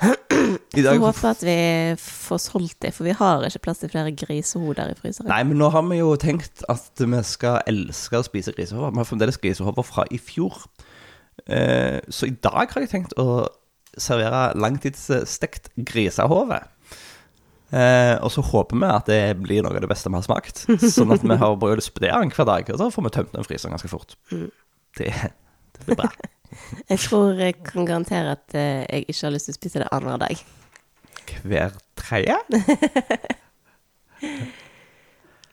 I 0.00 0.82
dag... 0.82 0.92
dag 0.94 1.00
håper 1.02 1.30
at 1.32 1.40
vi 1.42 1.54
får 1.98 2.38
solgt 2.38 2.80
det, 2.84 2.92
for 2.94 3.04
vi 3.08 3.14
har 3.18 3.42
ikke 3.48 3.58
plass 3.64 3.80
til 3.82 3.90
flere 3.90 4.12
grisehoder 4.14 4.92
i 4.92 4.94
fryseren. 4.94 5.26
Nei, 5.32 5.42
men 5.48 5.58
nå 5.58 5.70
har 5.74 5.82
vi 5.88 5.98
jo 5.98 6.12
tenkt 6.20 6.62
at 6.70 7.02
vi 7.02 7.22
skal 7.26 7.58
elske 7.66 8.20
å 8.20 8.26
spise 8.26 8.54
grisehover. 8.54 8.92
Vi 8.94 9.02
har 9.02 9.08
fremdeles 9.08 9.40
grisehover 9.42 9.82
fra 9.88 10.04
i 10.14 10.20
fjor. 10.22 10.60
Eh, 11.48 11.98
så 12.08 12.28
i 12.28 12.36
dag 12.36 12.70
har 12.70 12.84
jeg 12.84 12.92
tenkt 12.92 13.16
å 13.18 13.48
servere 13.98 14.52
langtidsstekt 14.54 15.72
grisehove. 15.74 16.60
Eh, 17.68 18.14
og 18.24 18.32
så 18.32 18.40
håper 18.40 18.80
vi 18.80 18.88
at 18.88 19.08
det 19.10 19.20
blir 19.42 19.60
noe 19.64 19.76
av 19.76 19.84
det 19.84 19.90
beste 19.90 20.08
vi 20.08 20.16
har 20.16 20.24
smakt. 20.24 20.64
Sånn 20.96 21.12
at 21.12 21.24
vi 21.24 21.36
har 21.36 21.58
bare 21.60 21.78
lyst 21.80 21.92
på 21.96 22.04
det 22.04 22.14
hver 22.14 22.48
dag, 22.48 22.72
og 22.72 22.80
så 22.80 22.88
får 22.94 23.06
vi 23.06 23.14
tømt 23.18 23.36
den 23.36 23.46
fryseren 23.46 23.76
ganske 23.76 23.92
fort. 23.92 24.16
Det, 24.96 25.12
det 25.12 25.86
blir 25.86 26.00
bra. 26.00 26.10
Jeg 26.88 26.98
tror 27.04 27.36
jeg 27.36 27.58
kan 27.60 27.84
garantere 27.86 28.30
at 28.32 28.54
eh, 28.56 28.80
jeg 28.88 29.04
ikke 29.12 29.26
har 29.26 29.32
lyst 29.34 29.50
til 29.50 29.52
å 29.52 29.58
spise 29.58 29.82
det 29.82 29.88
annenhver 29.92 30.22
dag. 30.22 30.40
Hver 31.44 31.74
tredje? 32.00 32.38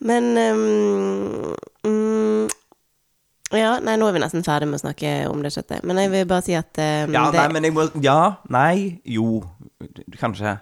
Men 0.10 0.30
um, 0.38 1.52
mm, 1.84 2.48
Ja, 3.56 3.76
nei, 3.84 3.98
nå 4.00 4.08
er 4.08 4.16
vi 4.16 4.24
nesten 4.24 4.48
ferdig 4.48 4.70
med 4.72 4.80
å 4.80 4.86
snakke 4.86 5.12
om 5.30 5.44
det 5.44 5.52
kjøttet. 5.56 5.84
Men 5.84 6.00
jeg 6.00 6.14
vil 6.16 6.26
bare 6.32 6.46
si 6.48 6.56
at 6.58 6.80
um, 6.80 7.12
Ja, 7.12 7.28
det, 7.34 7.42
nei, 7.42 7.48
men 7.58 7.68
jeg 7.68 7.76
må 7.76 7.90
Ja, 8.04 8.20
nei, 8.52 9.04
jo 9.04 9.44
Kanskje. 10.20 10.56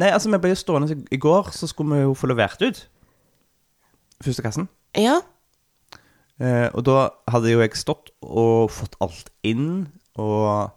Nei, 0.00 0.08
altså, 0.08 0.30
vi 0.32 0.38
ble 0.40 0.52
jo 0.54 0.60
stående 0.60 0.94
i- 1.12 1.18
går, 1.20 1.50
så 1.52 1.68
skulle 1.68 1.96
vi 1.98 2.02
jo 2.06 2.14
få 2.16 2.30
levert 2.30 2.62
ut 2.64 2.88
første 4.22 4.42
kassen. 4.44 4.68
Ja. 4.96 5.18
Eh, 6.40 6.68
og 6.72 6.84
da 6.86 7.08
hadde 7.28 7.50
jo 7.52 7.60
jeg 7.60 7.74
stått 7.76 8.10
og 8.22 8.70
fått 8.70 8.94
alt 9.02 9.28
inn, 9.42 9.88
og 10.16 10.70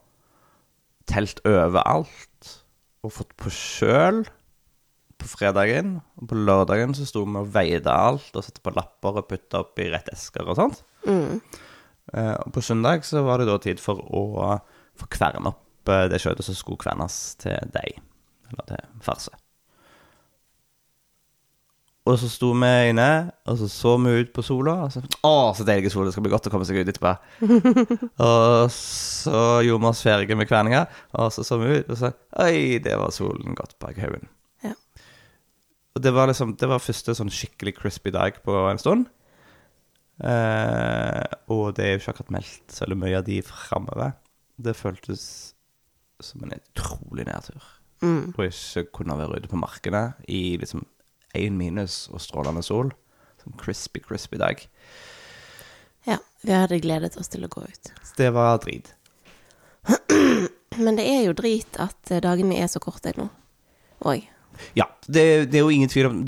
telt 1.07 1.39
overalt, 1.45 2.49
og 3.05 3.13
fått 3.13 3.35
på 3.37 3.51
sjøl 3.53 4.23
på 5.21 5.27
fredagen. 5.29 5.99
Og 6.19 6.27
på 6.31 6.35
lørdagen 6.41 6.95
så 6.97 7.05
sto 7.07 7.23
vi 7.23 7.37
og 7.39 7.51
veide 7.53 7.93
alt, 7.93 8.31
og 8.35 8.43
satte 8.43 8.63
på 8.65 8.73
lapper 8.75 9.21
og 9.21 9.27
putta 9.29 9.61
opp 9.61 9.79
i 9.79 9.89
rett 9.93 10.09
esker 10.11 10.49
og 10.49 10.57
sånt. 10.57 10.81
Mm. 11.07 11.39
Eh, 12.15 12.33
og 12.45 12.51
på 12.53 12.61
søndag 12.65 13.05
så 13.05 13.23
var 13.25 13.37
det 13.39 13.47
da 13.47 13.57
tid 13.61 13.79
for 13.79 14.01
å 14.01 14.25
få 14.97 15.07
kverne 15.13 15.53
opp 15.53 15.89
eh, 15.89 16.07
det 16.09 16.19
kjøttet 16.23 16.45
som 16.49 16.57
skulle 16.57 16.81
kvernes 16.81 17.35
til 17.41 17.57
deg, 17.73 17.99
det 18.69 18.83
farse. 19.03 19.33
Og 22.05 22.19
så 22.21 22.27
sto 22.29 22.51
vi 22.53 22.69
inne, 22.91 23.31
og 23.49 23.55
så 23.57 23.67
så 23.71 23.95
vi 23.97 24.11
ut 24.21 24.29
på 24.33 24.43
sola. 24.45 24.75
Og 24.85 24.91
så, 24.93 25.01
å, 25.25 25.53
så 25.57 25.65
deilig 25.65 25.89
sol, 25.89 26.05
det 26.05 26.13
skal 26.13 26.25
bli 26.27 26.33
godt 26.35 26.45
å 26.45 26.51
komme 26.53 26.67
seg 26.67 26.77
ut 26.77 26.91
etterpå. 26.91 27.15
og 28.27 28.69
så 28.73 29.39
gjorde 29.65 29.81
vi 29.81 29.89
oss 29.89 30.03
ferdige 30.05 30.37
med 30.37 30.49
kverninga, 30.49 30.83
og 31.17 31.31
så 31.33 31.45
så 31.47 31.57
vi 31.61 31.79
ut, 31.79 31.89
og 31.89 31.97
så 31.97 32.11
Oi, 32.45 32.77
det 32.85 32.93
var 33.01 33.13
solen 33.15 33.57
godt 33.57 33.73
bak 33.81 33.97
haugen. 34.03 34.29
Ja. 34.61 34.75
Og 35.97 36.03
det 36.05 36.13
var 36.13 36.29
liksom 36.29 36.53
Det 36.59 36.69
var 36.69 36.83
første 36.83 37.15
sånn 37.17 37.33
skikkelig 37.33 37.73
crispy 37.79 38.13
dag 38.13 38.37
på 38.45 38.53
en 38.69 38.81
stund. 38.81 39.09
Eh, 40.21 41.23
og 41.51 41.73
det 41.75 41.87
er 41.87 41.95
jo 41.95 42.03
ikke 42.03 42.13
akkurat 42.13 42.35
meldt 42.37 42.75
så 42.75 42.85
veldig 42.85 42.99
mye 43.01 43.17
av 43.17 43.25
de 43.25 43.39
framover. 43.49 44.13
Det 44.61 44.77
føltes 44.77 45.25
som 46.23 46.45
en 46.45 46.53
utrolig 46.53 47.25
nedtur 47.27 47.65
Mm. 48.05 48.35
å 48.37 48.45
ikke 48.45 48.85
kunne 48.99 49.17
være 49.17 49.41
ute 49.41 49.49
på 49.51 49.59
markene 49.59 50.03
i 50.29 50.57
liksom 50.61 50.85
én 51.35 51.57
minus 51.59 52.05
og 52.13 52.21
strålende 52.23 52.63
sol. 52.65 52.91
Sånn 53.43 53.57
crispy, 53.59 54.01
crispy 54.03 54.39
dag. 54.41 54.61
Ja, 56.05 56.19
vi 56.45 56.53
hadde 56.53 56.79
gledet 56.83 57.17
oss 57.19 57.31
til 57.33 57.45
å 57.45 57.51
gå 57.51 57.65
ut. 57.65 57.91
Så 58.05 58.19
det 58.21 58.31
var 58.35 58.61
drit. 58.63 58.93
Men 60.85 60.97
det 60.99 61.05
er 61.07 61.25
jo 61.27 61.35
drit 61.37 61.77
at 61.81 62.11
eh, 62.11 62.23
dagene 62.23 62.57
er 62.59 62.69
så 62.71 62.81
korte 62.83 63.13
nå. 63.17 63.27
Oi. 64.05 64.19
Ja, 64.77 64.87
det, 65.07 65.51
det 65.51 65.59
er 65.59 65.65
jo 65.65 65.71
ingen 65.73 65.91
tvil 65.91 66.07
om 66.07 66.19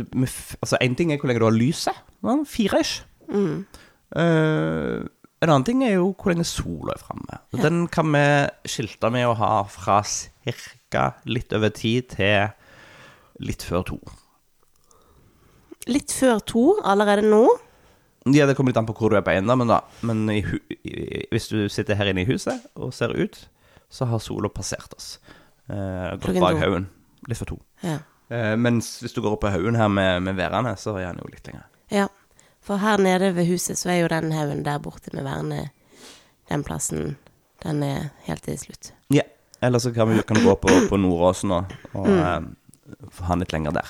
Altså, 0.60 0.78
én 0.84 0.96
ting 1.00 1.14
er 1.14 1.20
hvor 1.20 1.32
lenge 1.32 1.44
du 1.44 1.48
har 1.48 1.56
lyset. 1.56 1.96
Ja, 2.26 2.36
Fire-ish. 2.48 3.06
Mm. 3.28 3.64
Uh, 4.16 5.04
en 5.44 5.52
annen 5.52 5.66
ting 5.68 5.84
er 5.86 5.98
jo 5.98 6.12
hvor 6.16 6.34
lenge 6.34 6.48
sola 6.48 6.96
er 6.96 7.04
framme. 7.04 7.40
Ja. 7.54 7.62
Den 7.68 7.86
kan 7.92 8.10
vi 8.14 8.26
skilte 8.72 9.12
med 9.14 9.28
å 9.30 9.36
ha 9.38 9.52
fra 9.70 10.02
ca. 10.04 10.56
litt 11.26 11.54
over 11.54 11.70
ti 11.76 12.02
til 12.02 12.48
litt 13.44 13.64
før 13.64 13.84
to. 13.86 13.98
Litt 15.88 16.12
før 16.12 16.40
to 16.48 16.64
allerede 16.84 17.24
nå. 17.28 17.46
Ja, 18.28 18.46
Det 18.46 18.56
kommer 18.58 18.74
litt 18.74 18.78
an 18.82 18.88
på 18.88 18.96
hvor 18.98 19.10
du 19.12 19.16
er 19.16 19.24
på 19.24 19.32
eiendommen, 19.32 19.68
da. 19.72 19.82
Men 20.04 20.26
i 20.30 20.42
i, 20.84 21.26
hvis 21.32 21.48
du 21.48 21.70
sitter 21.70 21.96
her 21.96 22.10
inne 22.12 22.22
i 22.26 22.28
huset 22.28 22.66
og 22.76 22.94
ser 22.94 23.14
ut, 23.16 23.48
så 23.90 24.06
har 24.06 24.20
sola 24.20 24.50
passert 24.50 24.94
oss. 24.98 25.20
Eh, 25.70 26.18
gått 26.20 26.40
bak 26.40 26.60
haugen. 26.60 26.90
Litt 27.28 27.40
før 27.40 27.54
to. 27.54 27.60
Ja. 27.84 28.00
Eh, 28.30 28.56
mens 28.60 28.98
hvis 29.02 29.14
du 29.16 29.22
går 29.24 29.38
opp 29.38 29.46
på 29.46 29.52
haugen 29.54 29.76
her 29.80 29.88
med, 29.88 30.24
med 30.24 30.36
værene, 30.36 30.76
så 30.80 30.98
er 31.00 31.14
den 31.14 31.22
jo 31.24 31.32
litt 31.32 31.48
lenger. 31.48 31.68
ja. 31.92 32.08
For 32.68 32.82
her 32.84 32.98
nede 33.00 33.30
ved 33.32 33.46
huset 33.48 33.80
så 33.80 33.94
er 33.94 34.02
jo 34.02 34.08
den 34.12 34.34
haugen 34.36 34.66
der 34.66 34.80
borte 34.84 35.14
med 35.16 35.24
værene, 35.24 35.70
den 36.50 36.64
plassen, 36.68 37.14
den 37.64 37.80
er 37.84 38.10
helt 38.26 38.44
til 38.44 38.58
slutt. 38.60 38.90
Ja. 39.14 39.24
Eller 39.62 39.80
så 39.80 39.94
kan, 39.94 40.10
vi, 40.10 40.22
kan 40.24 40.38
gå 40.44 40.56
på, 40.56 40.70
på 40.90 40.98
Nordåsen 41.02 41.52
og, 41.56 41.72
og 41.98 42.08
eh, 42.10 42.42
få 43.12 43.24
ha 43.30 43.38
litt 43.42 43.54
lenger 43.56 43.74
der. 43.80 43.90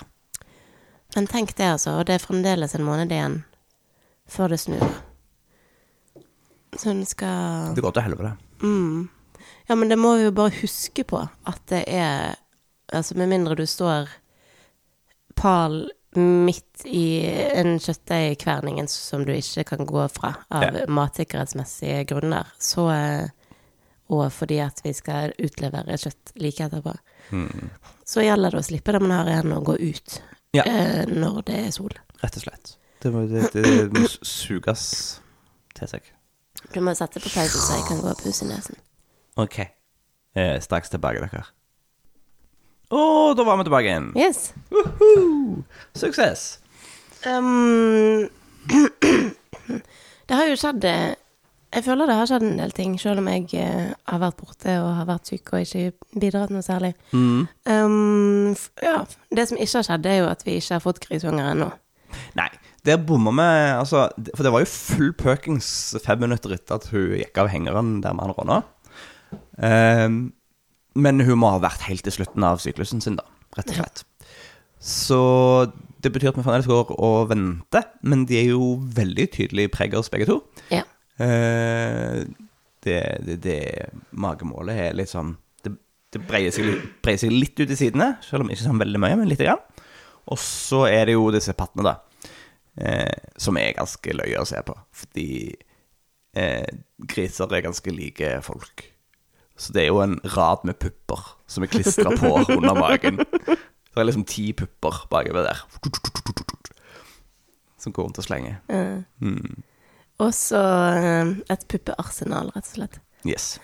Men 1.15 1.27
tenk 1.27 1.53
det, 1.58 1.67
altså. 1.75 1.97
Og 1.99 2.06
det 2.08 2.15
er 2.17 2.23
fremdeles 2.23 2.75
en 2.77 2.86
måned 2.88 3.12
igjen 3.12 3.41
før 4.32 4.53
det 4.53 4.60
snur. 4.63 4.88
Så 6.77 6.89
hun 6.91 7.06
skal 7.08 7.73
Det 7.75 7.84
går 7.84 7.95
til 7.95 8.06
helvete. 8.08 8.34
Mm. 8.63 9.08
Ja, 9.67 9.75
men 9.75 9.89
det 9.91 9.97
må 9.99 10.15
vi 10.17 10.27
jo 10.27 10.32
bare 10.36 10.56
huske 10.62 11.03
på 11.08 11.23
at 11.47 11.63
det 11.71 11.84
er 11.88 12.36
Altså, 12.93 13.17
med 13.19 13.27
mindre 13.27 13.56
du 13.60 13.65
står 13.67 14.08
pal 15.36 15.89
midt 16.15 16.86
i 16.88 17.19
en 17.60 17.73
kjøttdeigkverning 17.84 18.77
som 18.88 19.25
du 19.27 19.34
ikke 19.36 19.65
kan 19.73 19.84
gå 19.89 20.06
fra 20.08 20.30
av 20.47 20.63
Ja. 20.63 20.86
matsikkerhetsmessige 20.88 22.06
grunner, 22.08 22.47
så 22.58 22.86
eh, 22.93 23.27
Og 24.10 24.32
fordi 24.32 24.58
at 24.63 24.80
vi 24.86 24.93
skal 24.96 25.34
utlevere 25.43 25.98
kjøtt 26.00 26.32
like 26.39 26.63
etterpå, 26.63 26.93
Mm. 27.32 27.70
så 28.08 28.22
gjelder 28.24 28.52
det 28.56 28.60
å 28.62 28.63
slippe 28.63 28.93
det 28.96 29.02
man 29.04 29.12
har 29.12 29.26
igjen, 29.28 29.52
og 29.58 29.65
gå 29.67 29.74
ut 29.82 30.22
Ja. 30.56 30.63
eh, 30.63 31.06
når 31.06 31.41
det 31.46 31.56
er 31.67 31.72
sol. 31.76 31.91
Rett 32.24 32.38
og 32.38 32.43
slett. 32.46 32.78
Det, 33.02 33.12
må- 33.12 33.28
det, 33.28 33.52
det 33.54 33.91
må 33.93 34.08
suges 34.24 35.20
til 35.76 35.88
seg. 35.91 36.02
Du 36.74 36.80
må 36.82 36.96
sette 36.96 37.20
på 37.20 37.30
pause, 37.30 37.60
så 37.60 37.76
jeg 37.76 37.84
kan 37.89 38.00
gå 38.02 38.08
og 38.10 38.17
puse 38.24 38.46
nesen. 38.48 38.76
OK. 39.38 39.60
Eh, 40.36 40.60
straks 40.63 40.89
tilbake, 40.89 41.20
dere. 41.20 41.43
Å, 42.89 43.36
da 43.36 43.43
var 43.43 43.58
vi 43.60 43.63
tilbake 43.67 43.89
igjen. 43.91 44.08
Yes. 44.15 44.54
Woohoo! 44.72 45.65
Suksess. 45.93 46.60
Um, 47.26 48.30
det 50.28 50.34
har 50.36 50.48
jo 50.48 50.56
skjedd 50.60 50.86
eh, 50.88 51.15
Jeg 51.75 51.84
føler 51.84 52.08
det 52.08 52.15
har 52.15 52.30
skjedd 52.30 52.45
en 52.47 52.62
del 52.62 52.71
ting, 52.71 52.93
selv 52.99 53.19
om 53.19 53.27
jeg 53.27 53.49
eh, 53.60 53.89
har 54.08 54.21
vært 54.21 54.38
borte 54.39 54.77
og 54.80 54.88
har 55.01 55.10
vært 55.10 55.27
syk 55.27 55.51
og 55.51 55.65
ikke 55.65 56.21
bidratt 56.21 56.53
noe 56.53 56.63
særlig. 56.63 56.93
Mm. 57.12 57.41
Um, 57.67 58.56
ja, 58.84 59.01
det 59.36 59.49
som 59.49 59.60
ikke 59.60 59.82
har 59.82 59.88
skjedd, 59.89 60.08
er 60.08 60.21
jo 60.21 60.30
at 60.32 60.45
vi 60.47 60.56
ikke 60.62 60.77
har 60.77 60.86
fått 60.86 61.03
grisunger 61.03 61.51
ennå. 61.51 61.67
Nei, 62.39 62.47
der 62.88 63.01
bomma 63.03 63.34
vi 63.36 63.45
altså, 63.75 64.06
For 64.32 64.45
det 64.45 64.51
var 64.53 64.63
jo 64.63 64.69
full 64.71 65.12
pøkings 65.19 65.69
fem 66.06 66.23
minutter 66.23 66.56
etter 66.56 66.80
at 66.80 66.88
hun 66.93 67.17
gikk 67.19 67.41
av 67.43 67.51
hengeren 67.51 67.97
der 68.06 68.15
med 68.15 68.30
han 68.30 68.38
råna. 68.38 68.62
Um, 69.60 70.19
men 70.97 71.21
hun 71.27 71.41
må 71.43 71.51
ha 71.51 71.62
vært 71.62 71.84
helt 71.89 72.08
til 72.08 72.15
slutten 72.15 72.45
av 72.47 72.63
syklusen 72.63 73.03
sin, 73.03 73.19
da, 73.19 73.27
rett 73.60 73.75
og 73.75 73.82
slett. 73.82 74.06
Så 74.80 75.21
det 76.01 76.13
betyr 76.13 76.32
at 76.32 76.38
vi 76.39 76.45
fremdeles 76.45 76.69
går 76.69 76.95
og 76.95 77.27
venter, 77.32 77.89
men 78.08 78.23
de 78.30 78.39
er 78.39 78.53
jo 78.53 78.77
veldig 78.95 79.27
tydelig 79.36 79.67
preggers 79.73 80.10
begge 80.13 80.30
to. 80.30 80.39
Ja. 80.71 80.86
Eh, 81.17 82.23
det, 82.86 82.99
det, 83.25 83.38
det 83.41 83.60
magemålet 84.13 84.82
er 84.84 84.97
litt 84.97 85.10
sånn 85.10 85.32
Det, 85.65 85.71
det 86.13 86.21
breier, 86.30 86.53
seg, 86.53 86.67
breier 87.03 87.19
seg 87.19 87.34
litt 87.34 87.58
ut 87.58 87.71
i 87.73 87.77
sidene, 87.80 88.13
selv 88.23 88.45
om 88.45 88.51
ikke 88.53 88.67
sånn 88.67 88.82
veldig 88.82 89.01
mye, 89.01 89.17
men 89.19 89.32
lite 89.32 89.47
grann. 89.47 89.63
Og 90.27 90.39
så 90.41 90.86
er 90.89 91.08
det 91.08 91.15
jo 91.15 91.30
disse 91.34 91.56
pattene, 91.58 91.88
da, 91.88 92.36
eh, 92.84 93.32
som 93.39 93.58
er 93.60 93.77
ganske 93.77 94.15
løye 94.15 94.41
å 94.41 94.47
se 94.47 94.62
på. 94.67 94.75
Fordi 95.01 95.30
eh, 96.38 96.67
griser 97.10 97.56
er 97.56 97.65
ganske 97.65 97.95
like 97.95 98.36
folk. 98.45 98.86
Så 99.58 99.73
det 99.73 99.86
er 99.86 99.89
jo 99.89 100.03
en 100.03 100.19
rad 100.36 100.67
med 100.69 100.77
pupper 100.77 101.23
som 101.49 101.65
er 101.65 101.71
klistra 101.71 102.12
på 102.13 102.30
under 102.60 102.77
magen. 102.77 103.23
Så 103.23 103.95
det 103.95 104.03
er 104.03 104.10
liksom 104.12 104.27
ti 104.30 104.51
pupper 104.53 105.08
bakover 105.10 105.47
der. 105.47 105.63
Som 107.82 107.95
går 107.95 108.06
rundt 108.10 108.19
og 108.21 108.27
slenger. 108.27 108.60
Mm. 108.69 109.63
Og 110.23 110.34
så 110.34 110.62
eh, 110.97 111.36
et 111.53 111.67
puppearsenal, 111.69 112.51
rett 112.56 112.69
og 112.71 112.73
slett. 112.80 112.99
Yes. 113.27 113.58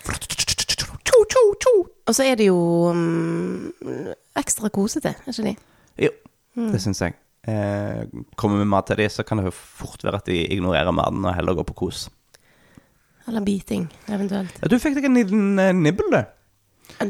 Og 2.04 2.16
så 2.16 2.26
er 2.26 2.38
det 2.40 2.50
jo 2.50 2.60
um, 2.92 3.72
ekstra 4.38 4.70
kosete, 4.74 5.14
er 5.14 5.34
ikke 5.34 5.46
de? 5.46 5.54
Jo, 6.08 6.12
det 6.74 6.82
syns 6.84 7.02
jeg. 7.04 7.16
Eh, 7.48 8.04
kommer 8.40 8.62
vi 8.62 8.68
mat 8.72 8.88
til 8.88 9.02
de, 9.02 9.10
så 9.12 9.26
kan 9.28 9.40
det 9.40 9.50
jo 9.50 9.56
fort 9.56 10.04
være 10.04 10.22
at 10.22 10.30
de 10.30 10.38
ignorerer 10.56 10.96
maten 10.96 11.26
og 11.26 11.36
heller 11.36 11.58
går 11.58 11.68
på 11.72 11.80
kos. 11.84 12.06
Eller 13.28 13.44
biting, 13.44 13.88
eventuelt. 14.12 14.56
Ja, 14.62 14.70
du 14.72 14.78
fikk 14.80 14.98
deg 15.00 15.08
en 15.10 15.20
liten 15.20 15.60
eh, 15.60 15.76
nibbel, 15.76 16.12
du. 16.12 16.22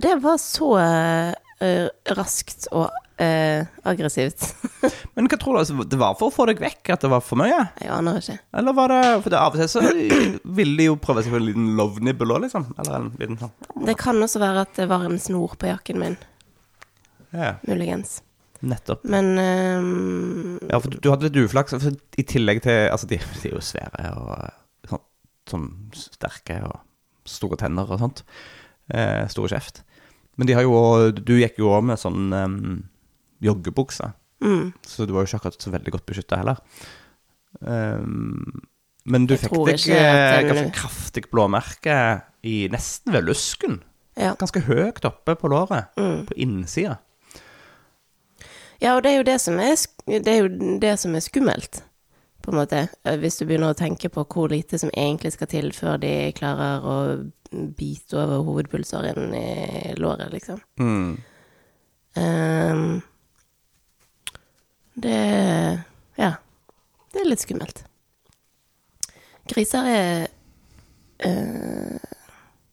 Det 0.04 0.16
var 0.24 0.38
så 0.42 0.70
eh, 0.82 1.34
raskt 2.18 2.68
og 2.72 2.90
eh, 3.22 3.66
aggressivt. 3.88 4.56
Men 5.16 5.28
hva 5.30 5.38
tror 5.40 5.56
du 5.56 5.62
altså, 5.62 5.86
det 5.88 6.00
var 6.02 6.18
for 6.20 6.32
å 6.32 6.34
få 6.34 6.48
deg 6.50 6.62
vekk? 6.64 6.94
At 6.96 7.06
det 7.06 7.12
var 7.14 7.24
for 7.26 7.40
mye? 7.40 7.60
Jeg 7.82 7.92
aner 7.94 8.20
ikke. 8.20 8.38
Eller 8.60 8.78
var 8.78 8.94
det 8.94 9.02
For 9.24 9.34
det, 9.34 9.40
av 9.40 9.56
og 9.56 9.62
til 9.62 9.72
så 9.72 9.84
ville 10.58 10.78
de 10.80 10.90
jo 10.90 11.00
prøve 11.02 11.24
seg 11.26 11.36
på 11.36 11.40
en 11.40 11.48
liten 11.48 11.72
love 11.80 12.04
nibble 12.04 12.36
òg, 12.36 12.46
liksom. 12.48 12.68
Eller 12.78 12.98
en 13.00 13.10
liten 13.22 13.40
sånn. 13.42 13.56
Det 13.90 13.98
kan 14.02 14.22
også 14.26 14.42
være 14.44 14.68
at 14.68 14.76
det 14.80 14.90
var 14.92 15.06
en 15.08 15.20
snor 15.22 15.58
på 15.60 15.72
jakken 15.72 16.02
min, 16.04 16.20
Ja, 17.34 17.56
muligens. 17.68 18.22
nettopp. 18.64 19.06
Men 19.10 19.34
um... 19.38 20.60
Ja, 20.70 20.80
for 20.80 20.94
du, 20.94 21.10
hadde 21.12 21.30
litt 21.30 21.50
uflaks. 21.50 21.76
For 21.76 22.20
I 22.20 22.28
tillegg 22.28 22.64
til 22.66 22.90
Altså, 22.90 23.10
de, 23.10 23.20
de 23.20 23.50
er 23.50 23.58
jo 23.58 23.64
svære 23.64 24.12
og 24.20 24.90
sånn, 24.90 25.06
sånn 25.52 25.70
sterke 25.98 26.62
og 26.68 26.82
store 27.30 27.60
tenner 27.60 27.88
og 27.88 28.02
sånt. 28.02 28.24
Eh, 28.92 29.24
store 29.32 29.54
kjeft. 29.54 29.84
Men 30.38 30.50
de 30.50 30.56
har 30.58 30.66
jo 30.66 30.74
òg 30.74 31.22
Du 31.26 31.36
gikk 31.38 31.60
jo 31.62 31.72
òg 31.76 31.86
med 31.92 32.02
sånn 32.02 32.34
um, 32.34 32.60
joggebukse, 33.44 34.14
mm, 34.44 34.70
så 34.88 35.06
du 35.06 35.14
var 35.14 35.26
jo 35.26 35.30
ikke 35.30 35.42
akkurat 35.42 35.66
så 35.66 35.74
veldig 35.74 35.94
godt 35.98 36.06
beskytta 36.08 36.40
heller. 36.40 36.62
Um, 37.60 38.64
men 39.04 39.26
du 39.28 39.36
Jeg 39.36 39.44
fikk 39.44 39.66
deg 39.68 39.88
eh, 39.92 40.42
ganske 40.48 40.70
kraftig 40.78 41.26
blåmerke 41.32 41.96
i 42.48 42.70
nesten 42.72 43.12
ved 43.12 43.28
lusken. 43.28 43.82
ja. 44.16 44.32
Ganske 44.40 44.64
høyt 44.64 45.04
oppe 45.08 45.36
på 45.36 45.52
låret. 45.52 45.92
Mm. 46.00 46.24
På 46.30 46.38
innsida. 46.40 46.98
ja, 48.80 48.96
og 48.96 49.04
det 49.04 49.12
er 49.12 49.18
jo 49.18 49.28
det 49.28 49.40
som 49.44 49.60
er, 49.60 49.76
det 50.08 50.38
er, 50.38 50.48
det 50.80 50.94
som 51.00 51.16
er 51.16 51.24
skummelt, 51.24 51.84
på 52.44 52.52
en 52.52 52.58
måte. 52.60 52.82
Eh, 53.08 53.16
Hvis 53.22 53.38
du 53.40 53.46
begynner 53.48 53.72
å 53.74 53.78
tenke 53.80 54.10
på 54.12 54.26
hvor 54.28 54.52
lite 54.52 54.78
som 54.82 54.92
egentlig 54.94 55.32
skal 55.38 55.50
til 55.52 55.72
før 55.76 55.98
de 56.04 56.12
klarer 56.38 56.84
å 56.84 56.98
bite 57.78 58.18
over 58.20 58.44
hovedpulsåren 58.48 59.34
i 59.38 59.94
låret, 60.02 60.32
liksom. 60.34 60.60
Mm. 60.82 61.18
Um, 62.18 63.02
det 64.96 65.84
Ja. 66.18 66.32
Det 67.14 67.22
er 67.22 67.30
litt 67.30 67.42
skummelt. 67.44 67.84
Griser 69.50 69.86
er 69.90 70.28
uh, 71.26 71.98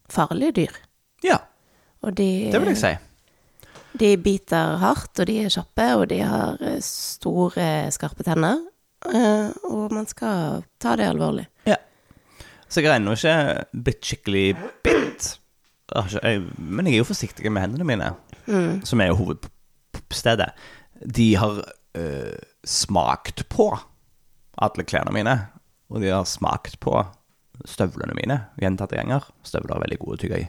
farlige 0.08 0.52
dyr. 0.62 0.78
Ja, 1.24 1.36
Og 2.02 2.14
de, 2.16 2.48
det 2.52 2.60
vil 2.62 2.70
jeg 2.72 2.78
si. 2.80 2.92
de 4.00 4.14
biter 4.16 4.78
hardt, 4.80 5.18
og 5.20 5.26
de 5.28 5.34
er 5.44 5.52
kjappe, 5.52 5.88
og 6.00 6.06
de 6.08 6.22
har 6.24 6.56
eh, 6.64 6.78
store, 6.80 7.90
skarpe 7.92 8.24
tenner. 8.24 8.62
Eh, 9.08 9.50
og 9.70 9.92
man 9.96 10.06
skal 10.10 10.64
ta 10.82 10.96
det 11.00 11.06
alvorlig. 11.08 11.46
Ja. 11.68 11.76
Så 12.68 12.82
jeg 12.82 12.90
har 12.90 12.98
ennå 13.00 13.14
ikke 13.16 13.36
blitt 13.86 14.04
skikkelig 14.06 14.44
bitt. 14.84 15.30
Men 16.60 16.86
jeg 16.86 16.94
er 16.94 17.00
jo 17.00 17.08
forsiktig 17.08 17.50
med 17.50 17.64
hendene 17.64 17.86
mine, 17.88 18.12
Mm. 18.50 18.80
som 18.86 19.00
er 19.00 19.10
jo 19.10 19.16
hovedstedet. 19.18 20.48
De 21.06 21.34
har 21.38 21.58
øh, 21.96 22.38
smakt 22.66 23.44
på 23.52 23.66
alle 24.58 24.84
klærne 24.84 25.12
mine, 25.14 25.34
og 25.90 26.00
de 26.02 26.08
har 26.10 26.24
smakt 26.26 26.78
på 26.80 26.94
støvlene 27.68 28.14
mine 28.16 28.40
gjentatte 28.60 28.96
ganger. 28.96 29.26
Støvler 29.46 29.76
er 29.76 29.84
veldig 29.84 29.98
gode 30.00 30.16
å 30.16 30.20
tygge 30.22 30.40
i. 30.40 30.48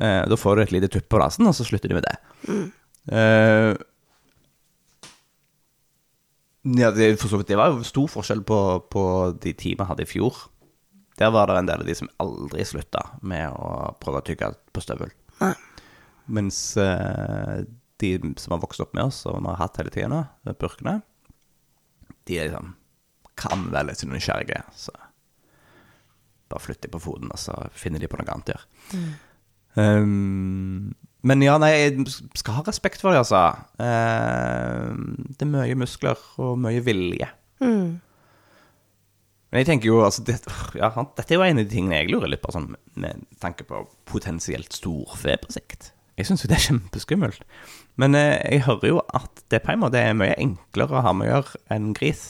Eh, 0.00 0.22
da 0.28 0.36
får 0.38 0.56
du 0.56 0.62
et 0.62 0.72
lite 0.76 0.88
tupp 0.92 1.08
på 1.08 1.18
rasen, 1.22 1.46
og 1.46 1.54
så 1.56 1.64
slutter 1.66 1.88
de 1.88 1.94
med 1.98 2.04
det. 2.06 2.16
Mm. 2.48 2.72
Eh, 3.14 3.74
Ja, 6.64 6.90
det, 6.96 7.10
for 7.20 7.28
så 7.28 7.38
vidt, 7.40 7.50
det 7.52 7.58
var 7.60 7.72
jo 7.72 7.84
stor 7.84 8.08
forskjell 8.08 8.40
på, 8.48 8.58
på 8.92 9.04
de 9.42 9.52
ti 9.60 9.74
vi 9.76 9.86
hadde 9.88 10.06
i 10.06 10.08
fjor. 10.08 10.46
Der 11.20 11.30
var 11.30 11.46
det 11.50 11.58
en 11.60 11.68
del 11.68 11.84
av 11.84 11.88
de 11.88 11.94
som 11.94 12.10
aldri 12.22 12.64
slutta 12.66 13.02
med 13.22 13.52
å 13.52 13.92
prøve 14.00 14.22
å 14.22 14.26
tygge 14.26 14.48
på 14.72 14.82
støvel. 14.82 15.12
Nei. 15.42 15.52
Mens 16.34 16.58
eh, 16.80 17.66
de 18.00 18.14
som 18.40 18.56
har 18.56 18.62
vokst 18.64 18.80
opp 18.82 18.96
med 18.96 19.10
oss, 19.10 19.20
og 19.28 19.36
vi 19.38 19.50
har 19.50 19.60
hatt 19.60 19.76
hele 19.78 19.92
tida 19.92 20.08
nå, 20.10 20.22
de 20.48 20.56
burkene, 20.58 20.96
de 22.24 22.40
er 22.40 22.48
liksom 22.48 22.72
kan 23.38 23.68
være 23.74 23.90
litt 23.90 24.04
nysgjerrige. 24.08 24.62
Så 24.78 24.94
bare 26.50 26.62
flytter 26.62 26.88
de 26.88 26.94
på 26.94 27.02
foten, 27.02 27.32
og 27.34 27.40
så 27.40 27.56
finner 27.76 28.02
de 28.02 28.10
på 28.10 28.18
noe 28.20 28.30
annet 28.30 28.52
å 28.52 28.56
gjøre. 28.56 29.06
Um, 29.74 30.94
men 31.24 31.42
ja, 31.44 31.56
nei, 31.60 31.72
jeg 31.72 32.04
skal 32.36 32.58
ha 32.58 32.64
respekt 32.66 33.00
for 33.00 33.14
det, 33.14 33.22
altså. 33.24 33.46
Eh, 33.80 34.90
det 35.32 35.46
er 35.46 35.50
mye 35.50 35.78
muskler 35.80 36.20
og 36.42 36.58
mye 36.60 36.82
vilje. 36.84 37.30
Mm. 37.64 37.96
Men 39.54 39.62
jeg 39.62 39.68
tenker 39.70 39.88
jo, 39.88 40.00
altså 40.04 40.24
det, 40.26 40.40
ja, 40.76 40.90
Dette 41.16 41.30
er 41.30 41.38
jo 41.38 41.46
en 41.46 41.60
av 41.62 41.64
de 41.64 41.70
tingene 41.70 42.00
jeg 42.02 42.10
lurer 42.12 42.32
litt 42.32 42.42
på, 42.42 42.52
sånn, 42.52 42.72
med 43.00 43.24
tanke 43.40 43.64
på 43.68 43.84
potensielt 44.10 44.74
storfe 44.76 45.36
på 45.40 45.52
sikt. 45.54 45.92
Jeg 46.18 46.28
syns 46.28 46.44
jo 46.44 46.50
det 46.50 46.58
er 46.58 46.66
kjempeskummelt. 46.68 47.44
Men 48.00 48.18
eh, 48.18 48.36
jeg 48.50 48.66
hører 48.68 48.90
jo 48.90 49.02
at 49.14 49.44
det 49.50 49.62
på 49.64 49.72
en 49.72 49.84
måte 49.84 50.00
er 50.02 50.16
mye 50.18 50.36
enklere 50.36 50.98
å 50.98 51.04
ha 51.06 51.12
med 51.16 51.30
å 51.30 51.32
gjøre 51.32 51.62
enn 51.74 51.92
gris. 51.96 52.24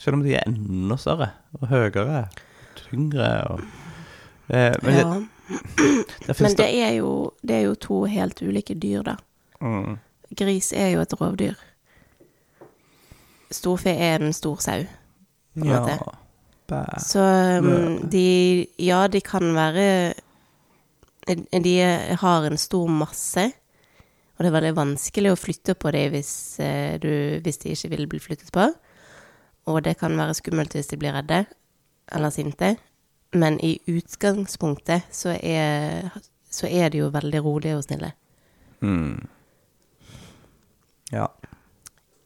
Selv 0.00 0.18
om 0.18 0.24
de 0.24 0.34
er 0.34 0.48
enda 0.48 0.96
større 1.00 1.30
og 1.58 1.68
høyere, 1.70 2.24
tyngre 2.80 3.30
og 3.52 3.62
eh, 4.48 4.74
Men 4.82 4.96
ja. 4.96 5.04
det, 5.04 5.39
det 6.26 6.40
Men 6.40 6.56
det 6.56 6.68
er, 6.82 6.92
jo, 7.00 7.32
det 7.42 7.56
er 7.56 7.60
jo 7.68 7.74
to 7.74 8.04
helt 8.04 8.42
ulike 8.42 8.74
dyr, 8.74 9.02
da. 9.02 9.16
mm, 9.60 9.96
Gris 10.36 10.72
er 10.72 10.92
jo 10.94 11.00
et 11.02 11.14
rovdyr. 11.20 11.54
Storfe 13.50 13.90
er 13.90 14.22
en 14.22 14.32
stor 14.32 14.56
sau. 14.62 14.84
på 15.54 15.64
en 15.64 15.66
Ja. 15.66 15.80
måte. 15.80 15.98
bæ. 16.68 16.84
Så 17.02 17.20
um, 17.58 18.08
de 18.10 18.66
Ja, 18.78 19.06
de 19.08 19.20
kan 19.20 19.54
være 19.54 20.14
De 21.62 21.80
har 22.20 22.44
en 22.46 22.56
stor 22.58 22.86
masse, 22.88 23.52
og 24.38 24.44
det 24.44 24.46
er 24.46 24.60
veldig 24.60 24.74
vanskelig 24.76 25.32
å 25.32 25.36
flytte 25.38 25.74
på 25.74 25.90
dem 25.92 26.10
hvis, 26.12 26.58
eh, 26.60 26.98
du, 26.98 27.40
hvis 27.42 27.58
de 27.58 27.70
ikke 27.70 27.88
vil 27.90 28.06
bli 28.08 28.18
flyttet 28.18 28.50
på. 28.52 28.68
Og 29.66 29.82
det 29.84 29.98
kan 29.98 30.16
være 30.16 30.34
skummelt 30.34 30.72
hvis 30.72 30.86
de 30.86 30.96
blir 30.96 31.12
redde 31.12 31.44
eller 32.12 32.30
sinte. 32.30 32.76
Men 33.32 33.60
i 33.62 33.76
utgangspunktet 33.86 35.10
så 35.14 35.36
er, 35.38 36.10
så 36.50 36.66
er 36.66 36.90
de 36.90 37.04
jo 37.04 37.10
veldig 37.14 37.42
rolige 37.44 37.76
og 37.78 37.84
snille. 37.86 38.12
Mm. 38.82 39.28
Ja. 41.14 41.28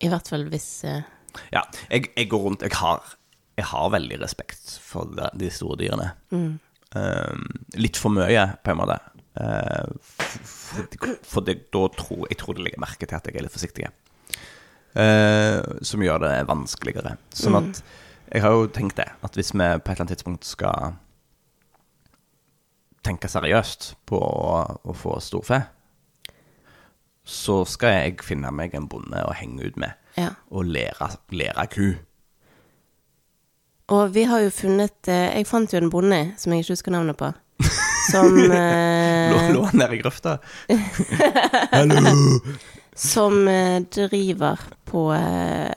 I 0.00 0.10
hvert 0.12 0.30
fall 0.30 0.46
hvis 0.52 0.68
uh... 0.88 1.02
Ja, 1.50 1.64
jeg, 1.90 2.12
jeg 2.14 2.28
går 2.30 2.44
rundt 2.44 2.62
Jeg 2.62 2.76
har, 2.78 3.16
jeg 3.58 3.66
har 3.66 3.88
veldig 3.90 4.20
respekt 4.22 4.76
for 4.84 5.10
de, 5.16 5.26
de 5.40 5.50
store 5.50 5.80
dyrene. 5.82 6.12
Um, 6.94 7.48
litt 7.74 7.98
for 7.98 8.14
mye, 8.14 8.46
på 8.62 8.70
en 8.70 8.78
måte. 8.78 9.00
Uh, 9.34 9.90
for 10.04 11.18
for 11.26 11.42
det, 11.46 11.56
da 11.74 11.88
tror 11.96 12.28
jeg 12.30 12.38
tror 12.38 12.54
det 12.54 12.68
legger 12.68 12.82
merke 12.82 13.08
til 13.08 13.18
at 13.18 13.26
jeg 13.26 13.36
er 13.36 13.46
litt 13.46 13.54
forsiktig. 13.54 13.90
Uh, 14.94 15.58
som 15.82 16.02
gjør 16.06 16.22
det 16.22 16.32
vanskeligere. 16.46 17.16
Sånn 17.34 17.58
at 17.58 17.82
jeg 18.32 18.42
har 18.42 18.50
jo 18.56 18.66
tenkt 18.72 18.96
det, 18.96 19.08
at 19.22 19.34
hvis 19.36 19.52
vi 19.54 19.58
på 19.58 19.64
et 19.64 19.88
eller 19.88 20.00
annet 20.04 20.12
tidspunkt 20.14 20.44
skal 20.48 20.94
tenke 23.04 23.28
seriøst 23.28 23.94
på 24.08 24.16
å, 24.18 24.58
å 24.84 24.94
få 24.96 25.18
storfe, 25.20 25.60
så 27.24 27.62
skal 27.68 27.94
jeg 27.98 28.24
finne 28.24 28.50
meg 28.52 28.74
en 28.76 28.88
bonde 28.88 29.20
å 29.24 29.32
henge 29.36 29.68
ut 29.70 29.76
med 29.80 29.92
Ja. 30.16 30.30
og 30.50 30.64
lære, 30.70 31.08
lære 31.34 31.66
ku. 31.72 31.86
Og 33.88 34.12
vi 34.14 34.22
har 34.24 34.40
jo 34.40 34.50
funnet 34.54 35.08
eh, 35.12 35.34
Jeg 35.36 35.46
fant 35.46 35.72
jo 35.72 35.76
en 35.80 35.90
bonde 35.92 36.20
som 36.40 36.52
jeg 36.54 36.62
ikke 36.64 36.72
husker 36.76 36.92
navnet 36.94 37.18
på. 37.20 37.28
Som 38.10 38.38
eh, 38.52 39.52
Lå, 39.52 39.64
han 39.68 39.76
nede 39.80 39.96
i 39.96 40.00
grøfta? 40.00 40.38
Hallo! 41.74 42.14
Som 42.96 43.48
eh, 43.50 43.82
driver 43.92 44.62
på 44.88 45.08
eh, 45.16 45.72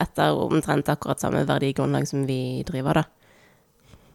etter 0.00 0.36
omtrent 0.40 0.88
akkurat 0.92 1.20
samme 1.22 1.44
verdigrunnlag 1.48 2.08
som 2.08 2.26
vi 2.28 2.62
driver, 2.68 3.02
da. 3.02 3.04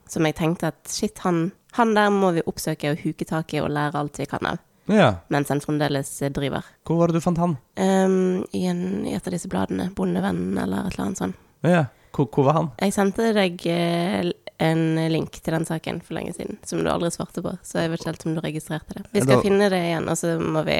Som 0.08 0.26
jeg 0.28 0.36
tenkte 0.38 0.70
at 0.70 0.88
shit, 0.92 1.18
han, 1.26 1.52
han 1.78 1.94
der 1.98 2.12
må 2.14 2.32
vi 2.36 2.44
oppsøke 2.46 2.92
og 2.94 3.02
huke 3.02 3.26
tak 3.26 3.54
i 3.56 3.62
og 3.64 3.72
lære 3.74 3.98
alt 4.04 4.20
vi 4.22 4.28
kan 4.30 4.46
av. 4.46 4.60
Ja. 4.92 5.08
Mens 5.34 5.50
han 5.50 5.62
fremdeles 5.64 6.12
eh, 6.22 6.30
driver. 6.30 6.62
Hvor 6.86 7.00
var 7.00 7.10
det 7.10 7.18
du 7.18 7.24
fant 7.26 7.40
han? 7.42 7.56
Um, 7.82 8.44
i, 8.54 8.68
en, 8.70 8.84
I 9.10 9.16
et 9.18 9.26
av 9.28 9.34
disse 9.34 9.50
bladene. 9.50 9.88
Bondevennen 9.98 10.58
eller 10.62 10.86
et 10.86 10.94
eller 10.94 11.08
annet 11.08 11.22
sånt. 11.24 11.40
Ja. 11.66 11.86
Hvor, 12.14 12.28
hvor 12.32 12.46
var 12.48 12.54
han? 12.60 12.68
Jeg 12.80 12.94
sendte 12.94 13.32
deg 13.36 13.66
eh, 13.66 14.30
en 14.62 14.84
link 15.12 15.40
til 15.42 15.56
den 15.58 15.66
saken 15.68 16.04
for 16.06 16.16
lenge 16.20 16.36
siden, 16.38 16.60
som 16.70 16.84
du 16.86 16.92
aldri 16.94 17.10
svarte 17.12 17.42
på. 17.44 17.56
Så 17.66 17.82
jeg 17.82 17.92
vet 17.92 18.04
ikke 18.04 18.12
helt 18.14 18.28
om 18.30 18.38
du 18.38 18.44
registrerte 18.46 19.00
det. 19.00 19.08
Vi 19.12 19.26
skal 19.26 19.40
Da- 19.40 19.44
finne 19.44 19.72
det 19.74 19.82
igjen, 19.90 20.06
og 20.14 20.22
så 20.22 20.36
må 20.40 20.62
vi 20.70 20.78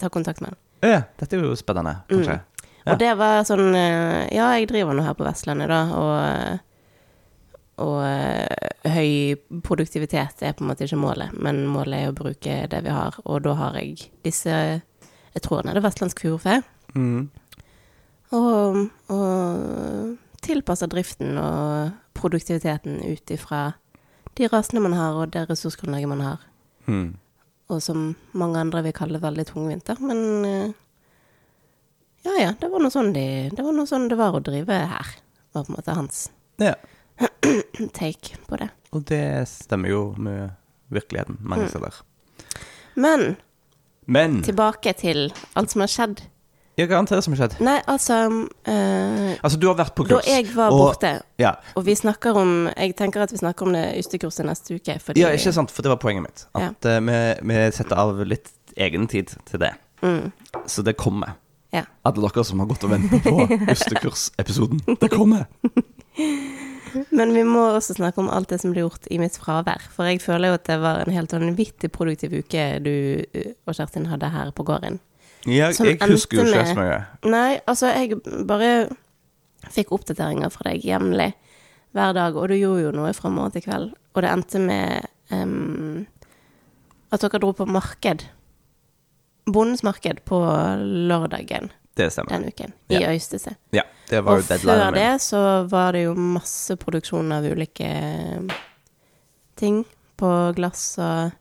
ta 0.00 0.08
kontakt 0.08 0.40
med 0.40 0.54
han. 0.54 0.60
Ja, 0.86 1.02
dette 1.20 1.36
er 1.36 1.42
jo 1.44 1.58
spennende, 1.60 1.98
kanskje. 2.08 2.38
Ja. 2.38 2.49
Og 2.88 2.98
det 3.00 3.10
var 3.20 3.42
sånn 3.44 3.74
eh, 3.76 4.26
Ja, 4.32 4.50
jeg 4.56 4.70
driver 4.70 4.96
nå 4.96 5.04
her 5.04 5.16
på 5.18 5.26
Vestlandet, 5.26 5.68
da, 5.68 5.82
og 5.96 6.60
og 7.80 8.00
eh, 8.04 8.92
høy 8.92 9.60
produktivitet 9.64 10.42
er 10.44 10.52
på 10.56 10.64
en 10.64 10.70
måte 10.70 10.84
ikke 10.84 11.00
målet, 11.00 11.32
men 11.40 11.62
målet 11.70 12.02
er 12.02 12.10
å 12.10 12.16
bruke 12.16 12.56
det 12.70 12.80
vi 12.84 12.92
har. 12.92 13.16
Og 13.24 13.40
da 13.46 13.56
har 13.56 13.78
jeg 13.80 14.10
disse 14.26 14.52
Jeg 15.30 15.42
tror 15.44 15.62
den 15.62 15.70
er 15.70 15.78
det 15.78 15.84
vestlandsk 15.84 16.20
furufe. 16.24 16.56
Mm. 16.98 17.30
Og, 18.34 18.78
og 19.14 20.16
tilpasser 20.42 20.90
driften 20.90 21.38
og 21.38 21.92
produktiviteten 22.18 22.98
ut 23.06 23.30
ifra 23.30 23.60
de 24.34 24.48
rasene 24.50 24.82
man 24.82 24.96
har, 24.98 25.14
og 25.14 25.30
det 25.30 25.46
ressursgrunnlaget 25.48 26.10
man 26.10 26.24
har. 26.26 26.42
Mm. 26.90 27.14
Og 27.70 27.82
som 27.82 28.16
mange 28.34 28.58
andre 28.58 28.82
vil 28.88 28.96
kalle 28.96 29.22
veldig 29.22 29.46
tungvint. 29.52 29.94
Men 30.02 30.44
eh, 30.44 30.74
ja 32.24 32.34
ja, 32.40 32.50
det 32.60 32.70
var 32.70 32.80
noe 32.84 32.90
sånn 32.92 33.12
de, 33.14 33.24
det 33.54 33.64
var 33.64 33.86
sånn 33.86 34.08
det 34.10 34.16
var 34.18 34.32
å 34.36 34.42
drive 34.44 34.80
her. 34.90 35.06
Var 35.54 35.64
på 35.64 35.70
en 35.72 35.76
måte 35.78 35.94
hans 35.96 36.30
Ja. 36.60 36.74
take 37.92 38.36
på 38.48 38.56
det. 38.60 38.68
Og 38.92 39.04
det 39.08 39.46
stemmer 39.48 39.88
jo 39.92 40.02
med 40.18 40.50
virkeligheten 40.90 41.38
mange 41.40 41.62
Mm. 41.68 41.68
steder. 41.70 41.94
Men 42.96 43.36
Men 44.06 44.42
tilbake 44.42 44.92
til 44.98 45.32
alt 45.56 45.70
som 45.70 45.80
har 45.80 45.88
skjedd. 45.88 46.20
ja, 46.78 46.86
hva 46.86 46.96
annet 46.98 47.12
er 47.12 47.16
det 47.16 47.24
som 47.24 47.34
har 47.34 47.40
skjedd? 47.48 47.60
Nei, 47.60 47.80
altså 47.86 48.14
eh, 48.64 49.36
Altså, 49.44 49.58
du 49.60 49.66
har 49.68 49.76
vært 49.76 49.94
på 49.94 50.04
kurs. 50.08 50.24
Da 50.24 50.30
jeg 50.32 50.46
var 50.54 50.70
og- 50.72 50.78
borte, 50.94 51.22
Ja. 51.38 51.54
og 51.76 51.84
vi 51.84 51.94
snakker 51.94 52.36
om 52.36 52.68
Jeg 52.76 52.96
tenker 52.96 53.20
at 53.22 53.30
vi 53.32 53.36
snakker 53.38 53.66
om 53.66 53.72
det 53.72 53.98
ystekurset 53.98 54.44
neste 54.46 54.74
uke, 54.74 54.98
fordi 55.00 55.20
ja, 55.20 55.28
ikke 55.28 55.52
sant, 55.52 55.70
for 55.70 55.82
det 55.82 55.88
var 55.90 55.96
poenget 55.98 56.22
mitt. 56.22 56.46
Ja. 56.58 56.68
At 56.70 56.84
eh, 56.84 57.00
vi, 57.00 57.46
vi 57.54 57.70
setter 57.70 57.96
av 57.96 58.18
litt 58.26 58.50
egen 58.76 59.06
tid 59.08 59.26
til 59.46 59.58
det. 59.60 59.72
Mm, 60.02 60.32
Så 60.66 60.82
det 60.82 60.96
kommer. 60.96 61.34
Ja. 61.74 61.84
Alle 62.08 62.22
dere 62.26 62.44
som 62.46 62.62
har 62.62 62.68
gått 62.70 62.84
og 62.86 62.92
ventet 62.94 63.22
på 63.22 63.46
Østekursepisoden. 63.74 64.82
Det 65.00 65.10
kommer. 65.12 65.46
Men 67.14 67.34
vi 67.34 67.44
må 67.46 67.62
også 67.70 67.94
snakke 67.94 68.18
om 68.22 68.30
alt 68.32 68.50
det 68.50 68.60
som 68.62 68.72
ble 68.74 68.82
gjort 68.82 69.06
i 69.14 69.20
mitt 69.22 69.36
fravær. 69.38 69.84
For 69.94 70.08
jeg 70.10 70.22
føler 70.24 70.50
jo 70.50 70.58
at 70.58 70.66
det 70.66 70.80
var 70.82 71.04
en 71.04 71.14
helt 71.14 71.34
vanvittig 71.36 71.92
produktiv 71.94 72.34
uke 72.40 72.64
du 72.82 72.94
uh, 73.22 73.52
og 73.68 73.76
Kjerstin 73.76 74.08
hadde 74.10 74.32
her 74.32 74.50
på 74.56 74.66
gården. 74.66 74.98
Ja, 75.46 75.70
jeg, 75.70 75.94
jeg 75.94 76.10
husker 76.10 76.42
jo 76.42 76.48
ikke 76.50 76.66
så 76.72 76.76
mye. 76.76 76.98
Nei, 77.30 77.60
altså, 77.70 77.92
jeg 77.94 78.18
bare 78.48 78.90
fikk 79.72 79.94
oppdateringer 79.94 80.52
fra 80.52 80.66
deg 80.68 80.84
jevnlig 80.84 81.30
hver 81.96 82.12
dag, 82.16 82.36
og 82.36 82.50
du 82.50 82.58
gjorde 82.58 82.84
jo 82.84 82.92
noe 82.94 83.12
fra 83.16 83.30
morgen 83.32 83.54
til 83.54 83.64
kveld. 83.64 83.94
Og 84.14 84.24
det 84.24 84.32
endte 84.34 84.60
med 84.62 85.06
um, 85.32 86.04
at 87.10 87.22
dere 87.22 87.40
dro 87.42 87.54
på 87.56 87.66
marked. 87.70 88.26
Bondens 89.52 89.82
marked 89.82 90.22
på 90.28 90.38
lørdagen 91.08 91.70
Det 91.96 92.10
stemmer. 92.12 92.30
den 92.38 92.48
uken, 92.52 92.72
i 92.88 92.94
Ja. 93.00 93.10
Øystese. 93.12 93.56
Ja, 93.72 93.82
det 94.08 94.24
var 94.24 94.32
Og 94.32 94.42
jo 94.42 94.46
deadline. 94.48 94.70
Og 94.70 94.80
før 94.86 94.94
det 94.94 95.20
så 95.22 95.42
var 95.70 95.92
det 95.92 96.04
jo 96.04 96.14
masse 96.14 96.76
produksjon 96.76 97.32
av 97.32 97.44
ulike 97.44 97.90
ting 99.56 99.84
på 100.20 100.30
glass 100.56 100.98
og 100.98 101.32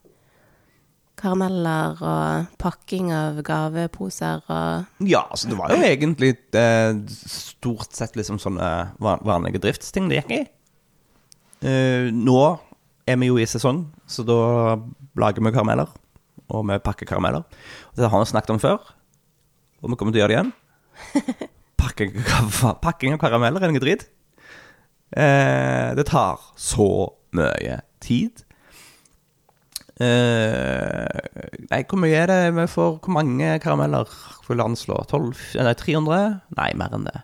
karameller 1.19 1.97
og 1.99 2.45
pakking 2.61 3.09
av 3.11 3.41
gaveposer 3.43 4.41
og 4.47 5.07
Ja, 5.09 5.25
altså 5.29 5.49
det 5.51 5.57
var 5.59 5.73
jo 5.73 5.81
egentlig 5.83 6.37
eh, 6.55 6.93
stort 7.27 7.91
sett 7.95 8.15
liksom 8.15 8.39
sånne 8.39 8.69
van- 9.03 9.23
vanlige 9.27 9.59
driftsting 9.59 10.07
det 10.09 10.21
gikk 10.23 10.31
i. 10.37 10.41
Eh, 11.67 12.07
nå 12.15 12.59
er 13.09 13.17
vi 13.19 13.27
jo 13.27 13.35
i 13.41 13.43
sesong, 13.49 13.87
så 14.07 14.23
da 14.23 14.77
lager 15.19 15.43
vi 15.43 15.51
karameller. 15.51 15.89
Og 16.49 16.65
vi 16.69 16.79
pakker 16.83 17.09
karameller. 17.09 17.45
Og 17.91 18.01
det 18.01 18.09
har 18.09 18.23
vi 18.23 18.31
snakket 18.31 18.55
om 18.55 18.61
før, 18.61 18.81
og 19.79 19.91
vi 19.91 19.97
kommer 19.99 20.15
til 20.15 20.21
å 20.21 20.25
gjøre 20.25 20.33
det 20.33 20.39
igjen. 20.39 20.53
Pakking, 21.79 22.11
pakking 22.83 23.13
av 23.15 23.21
karameller 23.21 23.63
er 23.63 23.71
noe 23.71 23.79
drit. 23.79 24.01
Eh, 25.15 25.95
det 25.95 26.03
tar 26.09 26.41
så 26.59 26.89
mye 27.37 27.77
tid. 28.03 28.43
Eh, 29.99 31.23
nei, 31.71 31.79
hvor 31.87 32.01
mye 32.03 32.19
er 32.19 32.29
det 32.31 32.41
vi 32.57 32.67
får? 32.71 32.99
Hvor 32.99 33.15
mange 33.15 33.55
karameller 33.63 34.11
vil 34.47 34.63
han 34.63 34.77
slå? 34.79 34.99
12? 35.07 35.31
Nei, 35.63 35.73
300? 35.79 36.19
Nei, 36.59 36.69
mer 36.79 36.99
enn 36.99 37.07
det. 37.07 37.23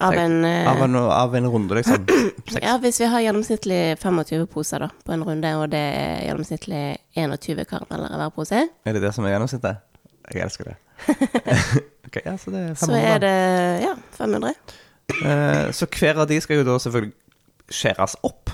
Av 0.00 0.14
en, 0.16 0.44
eh, 0.44 0.68
Av 0.70 0.82
en, 0.82 0.96
av 0.96 1.34
en 1.36 1.46
runde, 1.52 1.74
liksom. 1.76 2.06
Seks. 2.06 2.58
Ja, 2.66 2.78
hvis 2.80 3.00
vi 3.02 3.08
har 3.12 3.20
gjennomsnittlig 3.20 3.80
25 4.00 4.46
poser 4.50 4.86
da, 4.86 4.88
på 5.04 5.12
en 5.12 5.24
runde, 5.26 5.50
og 5.60 5.68
det 5.72 5.80
er 5.80 6.22
gjennomsnittlig 6.24 6.84
21 7.20 7.64
karameller 7.68 8.14
i 8.14 8.20
hver 8.22 8.32
pose, 8.34 8.62
Er 8.84 8.96
det 8.96 9.02
det 9.04 9.12
som 9.14 9.26
er 9.28 9.34
gjennomsnittet? 9.36 9.82
Jeg 10.30 10.44
elsker 10.46 10.70
det. 10.70 10.76
okay, 12.06 12.22
ja, 12.24 12.36
så 12.38 12.52
det 12.54 12.62
er 12.70 12.74
500. 12.74 12.84
så 12.84 13.00
er 13.00 13.22
det 13.24 13.34
ja, 13.84 13.94
500. 14.16 14.54
Eh, 15.10 15.70
så 15.76 15.88
hver 15.90 16.22
av 16.22 16.30
de 16.30 16.40
skal 16.40 16.60
jo 16.60 16.66
da 16.68 16.78
selvfølgelig 16.80 17.16
skjæres 17.70 18.16
opp 18.26 18.52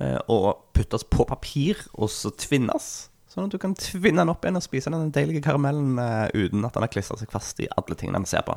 eh, 0.00 0.18
og 0.30 0.66
puttes 0.76 1.04
på 1.08 1.26
papir, 1.28 1.80
og 1.94 2.10
så 2.12 2.32
tvinnes. 2.36 2.90
Sånn 3.30 3.46
at 3.46 3.54
du 3.54 3.60
kan 3.62 3.76
tvinne 3.78 4.24
den 4.24 4.32
opp 4.32 4.44
igjen 4.44 4.58
og 4.58 4.64
spise 4.64 4.90
den 4.90 5.12
deilige 5.14 5.44
karamellen 5.44 5.98
eh, 6.02 6.26
uten 6.34 6.64
at 6.66 6.74
den 6.74 6.86
har 6.86 6.92
klistra 6.92 7.18
seg 7.20 7.30
fast 7.32 7.62
i 7.62 7.68
alle 7.76 7.96
tingene 7.96 8.22
den 8.22 8.30
ser 8.30 8.44
på. 8.46 8.56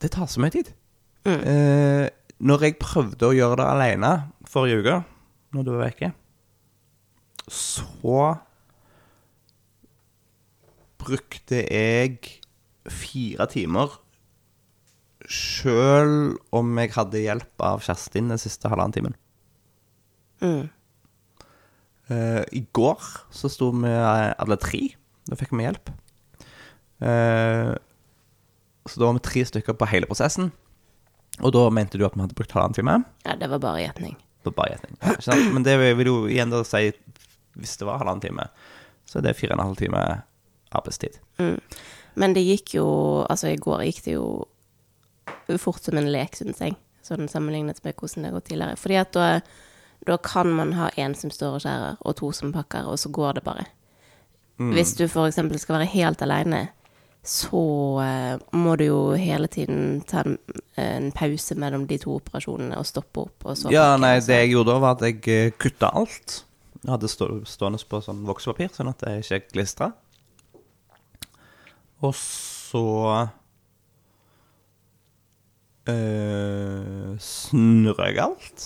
Det 0.00 0.12
tar 0.14 0.28
så 0.30 0.40
mye 0.42 0.54
tid. 0.54 0.72
Eh, 1.28 2.06
når 2.40 2.64
jeg 2.64 2.78
prøvde 2.80 3.28
å 3.28 3.36
gjøre 3.36 3.58
det 3.60 3.66
alene 3.68 4.12
forrige 4.48 4.80
uke, 4.80 4.96
når 5.52 5.66
du 5.66 5.72
var 5.74 5.82
vekke, 5.88 6.12
så 7.50 8.22
brukte 11.00 11.64
jeg 11.64 12.38
fire 12.90 13.46
timer 13.50 13.98
Sjøl 15.30 16.38
om 16.56 16.78
jeg 16.80 16.90
hadde 16.96 17.20
hjelp 17.22 17.62
av 17.62 17.82
Kjerstin 17.84 18.32
den 18.32 18.40
siste 18.40 18.70
halvannen 18.72 18.94
timen. 18.96 19.16
Mm. 20.40 20.64
Eh, 22.10 22.40
I 22.56 22.62
går 22.74 23.04
så 23.30 23.50
sto 23.52 23.68
vi 23.76 23.92
alle 23.92 24.56
tre. 24.58 24.80
Da 25.28 25.38
fikk 25.38 25.52
vi 25.54 25.68
hjelp. 25.68 25.92
Eh, 27.04 27.70
så 28.88 29.00
da 29.00 29.06
var 29.06 29.18
vi 29.18 29.24
tre 29.26 29.44
stykker 29.48 29.76
på 29.76 29.88
hele 29.90 30.08
prosessen. 30.10 30.50
Og 31.40 31.52
da 31.54 31.66
mente 31.72 31.98
du 31.98 32.04
at 32.06 32.16
vi 32.16 32.24
hadde 32.24 32.36
brukt 32.36 32.52
halvannen 32.54 32.76
time? 32.76 32.96
Ja, 33.24 33.36
det 33.38 33.48
var 33.52 33.62
bare 33.62 33.82
gjetning. 33.82 34.16
Det 34.40 34.52
var 34.52 34.56
bare 34.62 34.74
gjetning. 34.74 35.52
Men 35.54 35.66
det 35.66 35.76
vil 35.98 36.10
jo 36.10 36.18
igjen 36.28 36.52
da 36.52 36.62
si 36.64 36.90
Hvis 37.60 37.76
det 37.80 37.86
var 37.88 38.00
halvannen 38.00 38.22
time, 38.24 38.46
så 39.08 39.18
er 39.18 39.28
det 39.28 39.36
fire 39.38 39.54
og 39.54 39.58
en 39.58 39.66
halv 39.68 39.80
time 39.80 40.02
arbeidstid. 40.70 41.18
Mm. 41.38 41.58
Men 42.20 42.36
det 42.36 42.44
gikk 42.46 42.76
jo 42.78 42.86
Altså, 43.26 43.50
i 43.50 43.60
går 43.60 43.84
gikk 43.88 44.04
det 44.06 44.16
jo 44.16 44.28
fort 45.58 45.82
som 45.82 45.98
en 45.98 46.12
lek, 46.12 46.36
syns 46.38 46.60
jeg. 46.62 46.76
Sånn 47.02 47.28
sammenlignet 47.28 47.80
med 47.82 47.96
hvordan 47.98 48.22
det 48.22 48.30
har 48.30 48.36
gått 48.38 48.50
tidligere. 48.52 48.78
Fordi 48.78 48.98
at 49.00 49.12
da, 49.16 49.28
da 50.06 50.16
kan 50.22 50.52
man 50.54 50.76
ha 50.78 50.90
én 51.00 51.16
som 51.18 51.32
står 51.34 51.56
og 51.56 51.64
skjærer, 51.64 51.96
og 52.06 52.16
to 52.20 52.30
som 52.36 52.52
pakker, 52.54 52.86
og 52.86 53.00
så 53.02 53.10
går 53.10 53.40
det 53.40 53.44
bare. 53.48 53.64
Hvis 54.60 54.92
du 54.98 55.06
eksempel 55.08 55.58
skal 55.58 55.78
være 55.78 55.88
helt 55.88 56.22
aleine, 56.22 56.68
så 57.22 57.62
eh, 58.00 58.36
må 58.56 58.76
du 58.80 58.86
jo 58.86 59.00
hele 59.20 59.48
tiden 59.52 60.00
ta 60.08 60.22
en, 60.24 60.38
en 60.80 61.10
pause 61.12 61.56
mellom 61.60 61.84
de 61.90 61.98
to 62.00 62.14
operasjonene 62.16 62.78
og 62.80 62.88
stoppe 62.88 63.26
opp, 63.26 63.44
og 63.44 63.58
så 63.60 63.72
Ja, 63.74 63.92
nei, 64.00 64.16
det 64.24 64.38
jeg 64.38 64.54
gjorde 64.54 64.72
da, 64.72 64.78
var 64.80 64.96
at 64.96 65.04
jeg 65.04 65.20
eh, 65.28 65.52
kutta 65.60 65.92
alt. 66.00 66.40
Jeg 66.80 66.94
hadde 66.94 67.10
stå, 67.12 67.28
stående 67.44 67.82
på 67.84 68.00
sånn 68.04 68.24
voksepapir, 68.28 68.72
sånn 68.72 68.92
at 68.92 69.04
det 69.04 69.18
ikke 69.20 69.52
glistra. 69.52 69.90
Og 72.00 72.14
så 72.16 72.84
uh, 75.92 77.10
snurra 77.20 78.08
jeg 78.08 78.22
alt. 78.24 78.64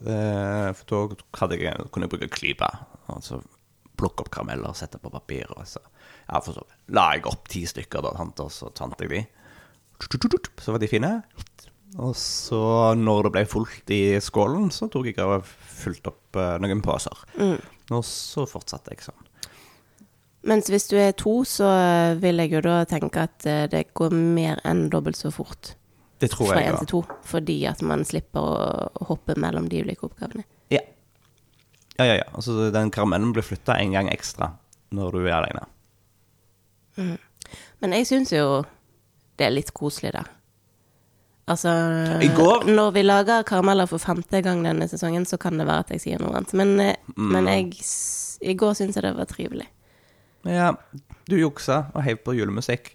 Eh, 0.00 0.68
for 0.76 0.84
da 0.88 1.48
jeg, 1.56 1.88
kunne 1.92 2.06
jeg 2.06 2.12
bruke 2.12 2.28
klype. 2.32 2.68
Altså 3.12 3.40
plukke 4.00 4.24
opp 4.24 4.32
karameller, 4.34 4.72
sette 4.78 5.00
på 5.02 5.12
papir. 5.12 5.46
Og 5.56 5.68
så, 5.68 5.82
ja, 6.24 6.40
for 6.40 6.56
så 6.56 6.64
la 6.96 7.10
jeg 7.16 7.28
opp 7.30 7.46
ti 7.52 7.66
stykker, 7.68 8.02
da, 8.08 8.14
og 8.16 8.50
så 8.56 8.72
fant 8.76 9.04
jeg 9.04 9.12
de. 9.12 9.22
Så 10.00 10.72
var 10.72 10.80
de 10.80 10.88
fine. 10.88 11.12
Og 12.00 12.14
så, 12.16 12.60
når 12.96 13.26
det 13.26 13.32
ble 13.34 13.42
fullt 13.50 13.90
i 13.92 14.02
skålen, 14.22 14.68
så 14.72 14.86
tok 14.92 15.08
jeg 15.10 15.18
og 15.26 15.44
fulgte 15.44 16.12
opp 16.12 16.38
eh, 16.38 16.54
noen 16.62 16.82
poser. 16.86 17.24
Og 17.90 18.04
så 18.06 18.46
fortsatte 18.48 18.94
jeg 18.94 19.02
sånn. 19.08 19.26
Mens 20.48 20.70
hvis 20.72 20.86
du 20.88 20.94
er 20.96 21.10
to, 21.18 21.42
så 21.44 21.66
vil 22.22 22.40
jeg 22.40 22.54
jo 22.54 22.62
da 22.64 22.78
tenke 22.88 23.26
at 23.26 23.44
eh, 23.50 23.66
det 23.68 23.90
går 23.98 24.14
mer 24.14 24.62
enn 24.64 24.86
dobbelt 24.92 25.18
så 25.18 25.32
fort 25.34 25.74
Det 26.22 26.30
tror 26.32 26.54
fra 26.54 26.62
jeg. 26.62 26.72
én 26.72 26.78
til 26.84 26.90
to, 26.94 27.00
fordi 27.28 27.58
at 27.68 27.82
man 27.84 28.06
slipper 28.08 28.40
å 28.40 29.10
hoppe 29.10 29.36
mellom 29.36 29.68
de 29.68 29.82
ulike 29.84 30.06
oppgavene. 30.08 30.46
Ja. 32.00 32.06
Ja, 32.08 32.14
ja. 32.22 32.26
Altså, 32.34 32.70
den 32.72 32.90
karamellen 32.94 33.32
blir 33.36 33.44
flytta 33.44 33.76
en 33.80 33.92
gang 33.92 34.08
ekstra 34.12 34.52
når 34.96 35.12
du 35.12 35.20
er 35.26 35.36
alene. 35.36 35.66
Men 37.80 37.94
jeg 37.96 38.06
syns 38.08 38.32
jo 38.34 38.62
det 39.40 39.46
er 39.46 39.54
litt 39.54 39.70
koselig, 39.76 40.12
da. 40.12 40.24
Altså 41.50 41.70
I 42.22 42.28
går- 42.36 42.66
Når 42.68 42.90
vi 42.94 43.02
lager 43.02 43.42
karameller 43.48 43.86
for 43.88 43.98
femte 43.98 44.42
gang 44.44 44.62
denne 44.62 44.86
sesongen, 44.88 45.24
så 45.26 45.38
kan 45.40 45.56
det 45.58 45.66
være 45.66 45.80
at 45.86 45.88
jeg 45.90 46.00
sier 46.04 46.18
noe 46.20 46.34
annet. 46.36 46.52
Men, 46.54 46.80
eh, 46.80 46.96
Mm. 47.16 47.32
men 47.32 47.46
jeg 47.46 47.74
I 48.42 48.54
går 48.54 48.74
syns 48.74 48.94
jeg 48.96 49.02
det 49.02 49.16
var 49.16 49.26
trivelig. 49.26 49.66
Ja, 50.44 50.72
du 51.28 51.36
juksa 51.36 51.90
og 51.94 52.02
heiv 52.02 52.16
på 52.24 52.32
julemusikk. 52.34 52.94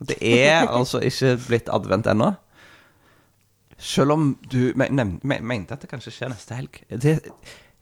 Og 0.00 0.06
det 0.08 0.18
er 0.22 0.66
altså 0.78 1.00
ikke 1.00 1.36
blitt 1.48 1.68
advent 1.68 2.06
ennå. 2.06 2.36
Selv 3.78 4.12
om 4.12 4.38
du 4.48 4.72
men- 4.76 5.20
men- 5.22 5.44
mente 5.46 5.72
at 5.72 5.80
det 5.80 5.90
kanskje 5.90 6.12
skjer 6.12 6.28
neste 6.30 6.54
helg. 6.54 6.82
Det, 6.90 7.22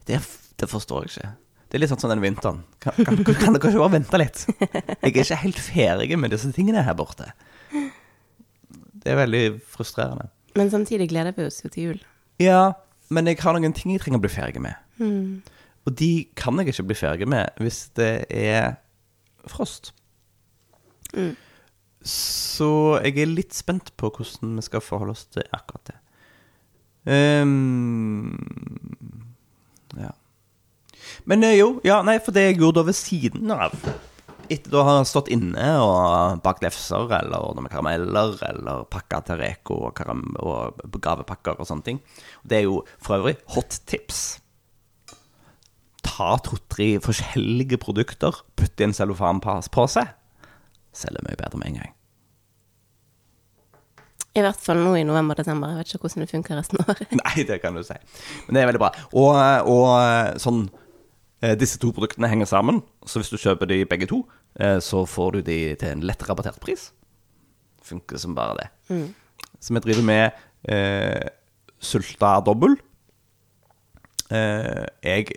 det, 0.05 0.21
det 0.61 0.69
forstår 0.69 1.07
jeg 1.07 1.11
ikke. 1.11 1.31
Det 1.71 1.77
er 1.77 1.81
litt 1.85 1.91
sånn 1.93 2.01
som 2.03 2.11
den 2.11 2.21
vinteren. 2.23 2.59
Kan, 2.83 2.97
kan, 2.99 3.21
kan 3.23 3.55
dere 3.55 3.69
ikke 3.71 3.79
bare 3.79 3.93
vente 3.93 4.19
litt? 4.19 4.41
Jeg 4.59 5.07
er 5.07 5.21
ikke 5.23 5.37
helt 5.45 5.61
ferdig 5.63 6.17
med 6.19 6.33
disse 6.35 6.51
tingene 6.51 6.83
her 6.83 6.97
borte. 6.99 7.29
Det 9.01 9.13
er 9.13 9.17
veldig 9.21 9.43
frustrerende. 9.71 10.27
Men 10.59 10.69
samtidig 10.73 11.07
gleder 11.13 11.33
vi 11.37 11.45
oss 11.47 11.61
jo 11.63 11.71
til 11.71 11.87
jul. 11.87 12.01
Ja, 12.43 12.73
men 13.09 13.29
jeg 13.29 13.39
har 13.39 13.55
noen 13.55 13.73
ting 13.77 13.93
jeg 13.95 14.03
trenger 14.03 14.19
å 14.19 14.25
bli 14.25 14.33
ferdig 14.33 14.61
med. 14.65 14.75
Og 15.87 15.95
de 15.97 16.11
kan 16.37 16.59
jeg 16.59 16.73
ikke 16.73 16.89
bli 16.91 16.99
ferdig 16.99 17.29
med 17.31 17.63
hvis 17.63 17.85
det 17.97 18.11
er 18.29 18.75
frost. 19.49 19.93
Så 22.03 22.69
jeg 23.05 23.15
er 23.15 23.31
litt 23.31 23.55
spent 23.55 23.95
på 23.95 24.11
hvordan 24.11 24.59
vi 24.59 24.67
skal 24.67 24.83
forholde 24.83 25.15
oss 25.15 25.25
til 25.31 25.47
akkurat 25.55 25.93
det. 25.93 25.97
Ja. 27.07 27.45
Men 31.29 31.43
eh, 31.47 31.57
jo, 31.59 31.73
ja, 31.87 32.01
nei, 32.05 32.17
for 32.23 32.35
det 32.35 32.47
jeg 32.47 32.61
gjorde 32.61 32.81
da 32.81 32.87
ved 32.89 32.97
siden 32.97 33.53
av 33.55 33.75
Etter 34.51 34.73
å 34.75 34.83
ha 34.83 34.95
stått 35.07 35.29
inne 35.31 35.67
og 35.79 36.41
bakt 36.43 36.63
lefser 36.65 37.05
eller 37.21 37.39
ordna 37.39 37.63
med 37.63 37.71
karameller 37.71 38.33
eller 38.49 38.81
pakka 38.91 39.21
til 39.29 39.39
Reko 39.39 39.77
og, 39.87 40.01
og 40.43 40.81
gavepakker 40.99 41.55
og 41.61 41.69
sånne 41.69 41.85
ting. 41.85 42.01
Det 42.43 42.57
er 42.59 42.65
jo 42.65 42.81
for 42.99 43.21
øvrig 43.21 43.37
hot 43.55 43.79
tips. 43.87 44.41
Ta 46.03 46.33
to-tre 46.43 46.97
forskjellige 46.99 47.79
produkter, 47.79 48.43
putt 48.59 48.83
i 48.83 48.89
en 48.89 48.97
cellofanpose. 48.97 50.03
Selger 50.91 51.23
mye 51.29 51.39
bedre 51.39 51.61
med 51.61 51.71
en 51.71 51.81
gang. 51.85 51.95
I 54.31 54.43
hvert 54.45 54.59
fall 54.63 54.79
nå 54.79 54.93
i 54.95 55.03
november-desember. 55.03 55.73
Jeg 55.73 55.81
vet 55.81 55.89
ikke 55.89 56.05
hvordan 56.05 56.23
det 56.23 56.31
funker 56.31 56.59
resten 56.59 56.79
av 56.79 56.91
året. 56.93 57.15
Nei, 57.19 57.43
det 57.47 57.57
kan 57.63 57.75
du 57.75 57.83
si. 57.83 57.97
Men 58.47 58.55
det 58.55 58.61
er 58.61 58.69
veldig 58.69 58.83
bra. 58.83 58.91
Og, 59.19 59.31
og 59.71 60.39
sånn 60.39 60.61
eh, 60.67 60.77
Disse 61.41 61.79
to 61.81 61.89
produktene 61.89 62.29
henger 62.29 62.45
sammen, 62.45 62.83
så 63.09 63.17
hvis 63.17 63.31
du 63.33 63.39
kjøper 63.41 63.65
de 63.65 63.79
begge 63.89 64.05
to, 64.05 64.19
eh, 64.61 64.77
så 64.77 65.01
får 65.09 65.31
du 65.31 65.41
de 65.47 65.57
til 65.81 65.89
en 65.89 66.03
lett 66.05 66.21
rabattert 66.27 66.59
pris. 66.61 66.91
Funker 67.81 68.21
som 68.21 68.35
bare 68.37 68.57
det. 68.59 68.67
Så 69.57 69.73
vi 69.73 69.81
driver 69.81 70.05
med 70.05 70.37
eh, 70.69 71.31
sulta 71.81 72.35
dobbel. 72.45 72.77
Eh, 74.29 74.85
jeg 75.01 75.33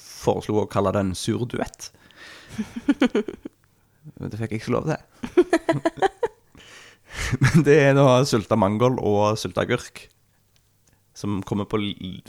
foreslo 0.00 0.62
å 0.62 0.70
kalle 0.70 0.94
det 0.96 1.04
en 1.04 1.14
sur 1.16 1.44
duett. 1.44 1.90
Det 4.16 4.38
fikk 4.38 4.52
jeg 4.54 4.60
ikke 4.62 4.70
lov 4.70 4.86
til. 4.86 5.00
Men 7.42 7.64
det 7.66 7.74
er 7.88 7.96
da 7.98 8.20
sulta 8.28 8.54
mangold 8.54 9.00
og 9.02 9.34
sulta 9.40 9.64
agurk. 9.64 10.04
Som 11.16 11.40
kommer 11.42 11.66
på 11.66 11.80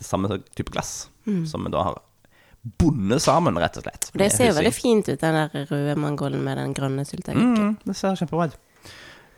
samme 0.01 0.39
type 0.57 0.73
glass. 0.73 1.11
Som 1.45 1.67
vi 1.67 1.71
da 1.75 1.83
har 1.85 1.99
bundet 2.81 3.23
sammen, 3.23 3.57
rett 3.61 3.79
og 3.79 3.87
slett. 3.87 4.09
Det 4.17 4.29
ser 4.33 4.55
veldig 4.57 4.73
fint 4.75 5.09
ut, 5.09 5.19
den 5.21 5.37
der 5.37 5.67
røde 5.71 5.97
mangolden 5.99 6.43
med 6.45 6.59
den 6.59 6.73
grønne 6.77 7.05
sylteagurken. 7.07 7.73
Mm, 7.73 7.75
det 7.85 7.97
ser 7.97 8.17
kjempebra 8.19 8.49
ut. 8.49 8.57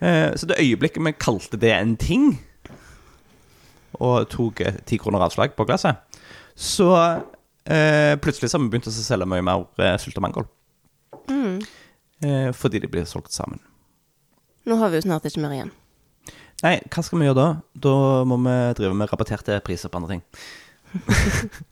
Eh, 0.00 0.30
så 0.36 0.48
det 0.48 0.60
øyeblikket 0.62 1.04
vi 1.04 1.16
kalte 1.18 1.60
det 1.60 1.74
en 1.76 1.96
ting, 2.00 2.30
og 4.00 4.30
tok 4.32 4.62
ti 4.88 4.96
kroner 5.00 5.26
avslag 5.26 5.52
på 5.56 5.66
glasset, 5.68 6.00
så 6.56 6.94
eh, 7.64 8.16
plutselig 8.22 8.50
så 8.50 8.58
har 8.58 8.64
vi 8.64 8.72
begynt 8.72 8.88
å 8.88 8.94
selge 8.94 9.28
mye 9.28 9.44
mer 9.44 9.66
eh, 9.82 9.98
sylta 10.00 10.22
mangold. 10.24 10.48
Eh, 12.24 12.52
fordi 12.52 12.78
de 12.78 12.88
blir 12.88 13.04
solgt 13.08 13.32
sammen. 13.32 13.60
Nå 14.68 14.76
har 14.76 14.90
vi 14.92 15.00
jo 15.00 15.06
snart 15.06 15.24
ikke 15.28 15.40
mer 15.42 15.56
igjen. 15.56 15.72
Nei, 16.60 16.76
hva 16.92 17.02
skal 17.04 17.20
vi 17.20 17.28
gjøre 17.28 17.38
da? 17.38 17.48
Da 17.86 17.94
må 18.28 18.36
vi 18.44 18.56
drive 18.76 18.96
med 18.96 19.08
rabatterte 19.08 19.56
priser 19.64 19.92
på 19.92 20.00
andre 20.00 20.18
ting. 20.18 20.24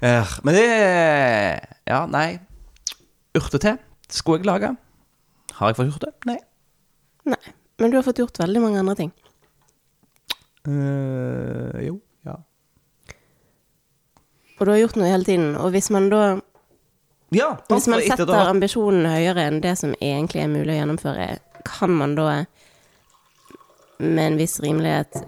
Eh, 0.00 0.34
men 0.44 0.54
det 0.54 0.66
Ja, 1.86 2.06
nei. 2.06 2.38
Urtete 3.34 3.78
skulle 4.08 4.38
jeg 4.38 4.46
lage. 4.46 4.76
Har 5.58 5.70
jeg 5.70 5.76
fått 5.76 5.90
gjort 5.92 6.04
det? 6.06 6.12
Nei. 6.26 6.38
Nei. 7.26 7.54
Men 7.78 7.90
du 7.90 7.96
har 7.98 8.06
fått 8.06 8.18
gjort 8.22 8.38
veldig 8.38 8.62
mange 8.62 8.78
andre 8.82 8.94
ting. 8.98 9.12
Uh, 10.68 11.72
jo. 11.82 12.00
Ja. 12.26 12.36
Og 14.58 14.66
du 14.66 14.72
har 14.72 14.80
gjort 14.82 14.98
noe 14.98 15.10
hele 15.10 15.24
tiden. 15.26 15.54
Og 15.56 15.72
hvis 15.74 15.90
man 15.94 16.10
da 16.12 16.40
Ja, 17.30 17.56
Hvis 17.68 17.86
man 17.88 18.00
setter 18.00 18.24
da- 18.24 18.46
ambisjonen 18.48 19.04
høyere 19.04 19.42
enn 19.50 19.60
det 19.60 19.76
som 19.76 19.92
egentlig 20.00 20.40
er 20.40 20.48
mulig 20.48 20.72
å 20.72 20.78
gjennomføre, 20.80 21.38
kan 21.64 21.90
man 21.90 22.14
da 22.14 22.44
med 23.98 24.24
en 24.32 24.38
viss 24.38 24.58
rimelighet 24.60 25.26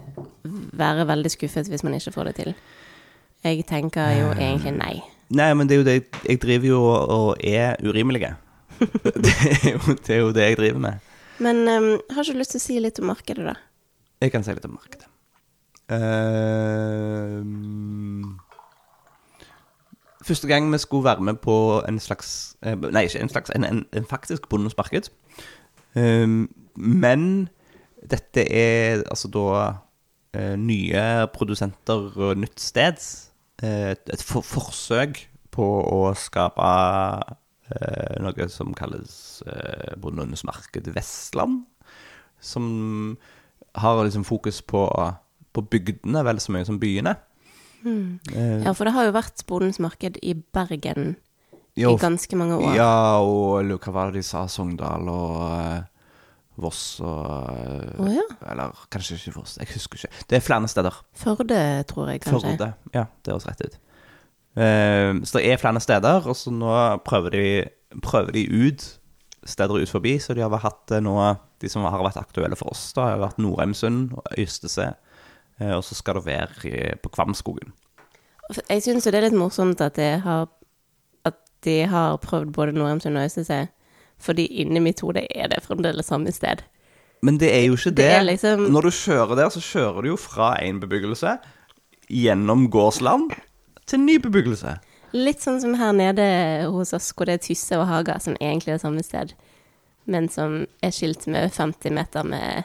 være 0.73 1.05
veldig 1.05 1.29
skuffet 1.29 1.69
hvis 1.69 1.83
man 1.83 1.93
ikke 1.93 2.11
får 2.15 2.23
det 2.25 2.35
til? 2.35 2.55
Jeg 3.43 3.65
tenker 3.69 4.11
jo 4.19 4.31
egentlig 4.37 4.73
nei. 4.77 5.01
Nei, 5.31 5.53
men 5.55 5.69
det 5.69 5.75
er 5.75 5.79
jo 5.79 5.85
det 5.87 5.95
Jeg 6.27 6.41
driver 6.43 6.67
jo 6.67 6.81
og 6.85 7.35
er 7.39 7.75
urimelige. 7.87 8.35
det, 9.25 9.35
er 9.63 9.71
jo, 9.71 9.79
det 9.93 10.09
er 10.15 10.19
jo 10.19 10.31
det 10.35 10.43
jeg 10.43 10.57
driver 10.57 10.79
med. 10.79 10.93
Men 11.41 11.55
um, 11.67 11.99
har 12.11 12.21
ikke 12.21 12.33
du 12.33 12.37
lyst 12.41 12.51
til 12.55 12.61
å 12.61 12.65
si 12.65 12.79
litt 12.81 12.99
om 13.01 13.05
markedet, 13.09 13.45
da? 13.47 13.55
Jeg 14.21 14.31
kan 14.33 14.43
si 14.45 14.53
litt 14.53 14.67
om 14.67 14.77
markedet. 14.77 15.07
Uh, 15.91 17.41
første 20.23 20.47
gang 20.47 20.71
vi 20.71 20.77
skulle 20.77 21.03
være 21.03 21.21
med 21.21 21.33
på 21.43 21.81
en 21.87 21.99
slags 21.99 22.55
eh, 22.63 22.77
Nei, 22.79 23.03
ikke 23.03 23.19
en 23.19 23.29
slags, 23.29 23.51
en, 23.55 23.63
en, 23.65 23.85
en 23.93 24.05
faktisk 24.05 24.49
bondens 24.49 24.77
marked. 24.77 25.09
Ehm, 25.95 26.47
men 26.75 27.49
dette 28.11 28.45
er 28.53 29.03
altså 29.09 29.27
da 29.31 29.47
eh, 30.33 30.55
nye 30.59 31.27
produsenter 31.33 32.11
og 32.15 32.37
nytt 32.37 32.59
sted. 32.61 33.01
Eh, 33.61 33.91
et 33.93 34.09
et 34.13 34.23
for 34.25 34.41
forsøk 34.45 35.25
på 35.53 35.65
å 35.85 36.13
skape 36.17 36.69
eh, 37.71 38.15
noe 38.23 38.47
som 38.49 38.73
kalles 38.77 39.43
eh, 39.47 39.95
Bondenes 40.01 40.43
marked 40.47 40.87
Vestland. 40.95 41.63
Som 42.41 43.17
har 43.77 44.03
liksom 44.03 44.23
fokus 44.27 44.61
på, 44.65 44.85
på 45.53 45.61
bygdene 45.69 46.23
vel 46.25 46.39
så 46.41 46.55
mye 46.55 46.65
som 46.67 46.79
byene. 46.81 47.15
Eh, 47.85 48.63
Ja, 48.65 48.73
for 48.73 48.85
det 48.85 48.93
har 48.95 49.07
jo 49.09 49.13
vært 49.15 49.45
Bodens 49.49 49.79
marked 49.81 50.17
i 50.21 50.33
Bergen 50.33 51.15
jo, 51.77 51.93
i 51.93 51.99
ganske 52.01 52.35
mange 52.37 52.57
år. 52.59 52.75
Ja, 52.75 53.19
og 53.23 53.63
hva 53.77 53.93
var 53.93 54.11
det 54.11 54.21
de 54.21 54.27
sa? 54.27 54.45
Sogndal 54.51 55.07
og 55.09 55.37
eh, 55.55 55.81
Voss 56.61 56.99
og 57.03 57.99
oh, 57.99 58.09
ja. 58.11 58.23
Eller 58.51 58.75
kanskje 58.93 59.17
ikke 59.17 59.35
Voss, 59.39 59.57
jeg 59.59 59.69
husker 59.73 59.99
ikke. 59.99 60.25
Det 60.29 60.37
er 60.37 60.45
flere 60.45 60.69
steder. 60.71 60.97
Førde, 61.17 61.61
tror 61.89 62.11
jeg 62.11 62.21
kanskje. 62.23 62.53
Førde. 62.53 62.71
Ja, 62.93 63.05
det 63.25 63.33
høres 63.33 63.47
rett 63.49 63.65
ut. 63.65 63.77
Uh, 64.51 65.21
så 65.23 65.39
det 65.39 65.45
er 65.47 65.61
flere 65.61 65.79
steder, 65.79 66.27
og 66.27 66.35
så 66.35 66.51
nå 66.51 66.73
prøver 67.07 67.35
de, 67.37 67.45
prøver 68.03 68.35
de 68.35 68.47
ut 68.67 68.87
steder 69.47 69.81
ut 69.81 69.89
forbi. 69.89 70.17
Så 70.19 70.35
de 70.37 70.43
har 70.43 70.63
hatt 70.63 70.91
eh, 70.91 71.01
nå 71.01 71.15
De 71.61 71.69
som 71.69 71.85
har 71.85 72.01
vært 72.01 72.17
aktuelle 72.17 72.57
for 72.57 72.73
oss, 72.73 72.87
da, 72.97 73.11
har 73.11 73.21
vært 73.21 73.37
Norheimsund 73.41 74.15
og 74.17 74.25
Ystese. 74.41 74.91
Uh, 75.61 75.77
og 75.77 75.83
så 75.85 75.95
skal 75.97 76.17
det 76.17 76.25
være 76.25 76.95
på 77.03 77.11
Kvamskogen. 77.13 77.73
Jeg 78.67 78.83
syns 78.83 79.05
jo 79.05 79.11
det 79.13 79.21
er 79.21 79.29
litt 79.29 79.37
morsomt 79.37 79.79
at, 79.83 79.95
de 79.95 80.17
har, 80.23 80.49
at 81.23 81.37
de 81.63 81.77
har 81.87 82.17
prøvd 82.23 82.51
både 82.55 82.73
Norheimsund 82.75 83.15
og 83.17 83.29
Øystese, 83.29 83.67
fordi 84.21 84.45
inni 84.61 84.79
mitt 84.83 85.01
hode 85.01 85.23
er 85.29 85.49
det 85.51 85.63
fremdeles 85.65 86.07
samme 86.11 86.31
sted. 86.35 86.61
Men 87.21 87.37
det 87.41 87.51
er 87.53 87.67
jo 87.67 87.75
ikke 87.77 87.91
det. 87.93 88.07
Det 88.09 88.21
liksom- 88.31 88.67
Når 88.71 88.81
du 88.81 88.89
kjører 88.89 89.35
der, 89.35 89.49
så 89.53 89.61
kjører 89.61 90.01
du 90.01 90.07
jo 90.09 90.17
fra 90.17 90.55
en 90.61 90.79
bebyggelse 90.79 91.37
gjennom 92.09 92.67
gårdsland 92.69 93.31
til 93.85 93.99
ny 93.99 94.17
bebyggelse. 94.23 94.77
Litt 95.13 95.41
sånn 95.43 95.59
som 95.61 95.73
her 95.75 95.91
nede 95.91 96.25
hos 96.71 96.93
oss, 96.93 97.11
hvor 97.13 97.25
det 97.27 97.33
er 97.33 97.43
Tysse 97.45 97.75
og 97.77 97.87
Haga, 97.89 98.17
som 98.19 98.35
egentlig 98.39 98.73
er 98.75 98.77
samme 98.83 99.03
sted, 99.03 99.33
men 100.07 100.29
som 100.29 100.65
er 100.81 100.93
skilt 100.95 101.27
med 101.27 101.51
50 101.51 101.91
meter 101.91 102.23
med 102.23 102.63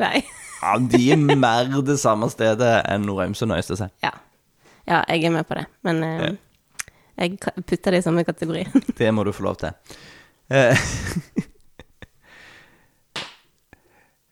vei. 0.00 0.22
Ja, 0.62 0.78
De 0.78 1.10
er 1.12 1.16
mer 1.16 1.64
det 1.82 1.98
samme 2.00 2.30
stedet 2.30 2.86
enn 2.88 3.04
Norheimsund 3.06 3.52
og 3.52 3.58
Øystese. 3.58 3.90
Ja. 4.02 4.10
ja, 4.86 5.02
jeg 5.08 5.24
er 5.24 5.30
med 5.34 5.46
på 5.48 5.54
det, 5.58 5.66
men 5.82 6.02
eh, 6.06 6.32
jeg 7.18 7.38
putter 7.66 7.90
det 7.90 7.98
i 7.98 8.06
samme 8.06 8.24
kategori. 8.24 8.64
Det 8.98 9.12
må 9.14 9.24
du 9.24 9.32
få 9.32 9.42
lov 9.42 9.56
til. 9.60 9.70
Eh, 10.50 10.76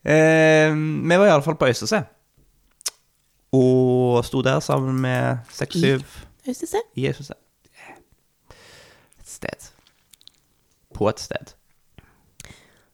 eh, 0.03 0.73
vi 0.73 1.17
var 1.17 1.27
iallfall 1.27 1.55
på 1.55 1.67
Øystese. 1.71 2.03
Og 3.51 4.25
sto 4.25 4.41
der 4.41 4.59
sammen 4.59 5.01
med 5.01 5.37
seks-syv 5.51 6.03
Øystese? 6.47 6.77
i 6.95 7.07
Øystese. 7.07 7.33
Et 9.19 9.27
sted. 9.27 9.71
På 10.93 11.09
et 11.09 11.19
sted. 11.19 11.55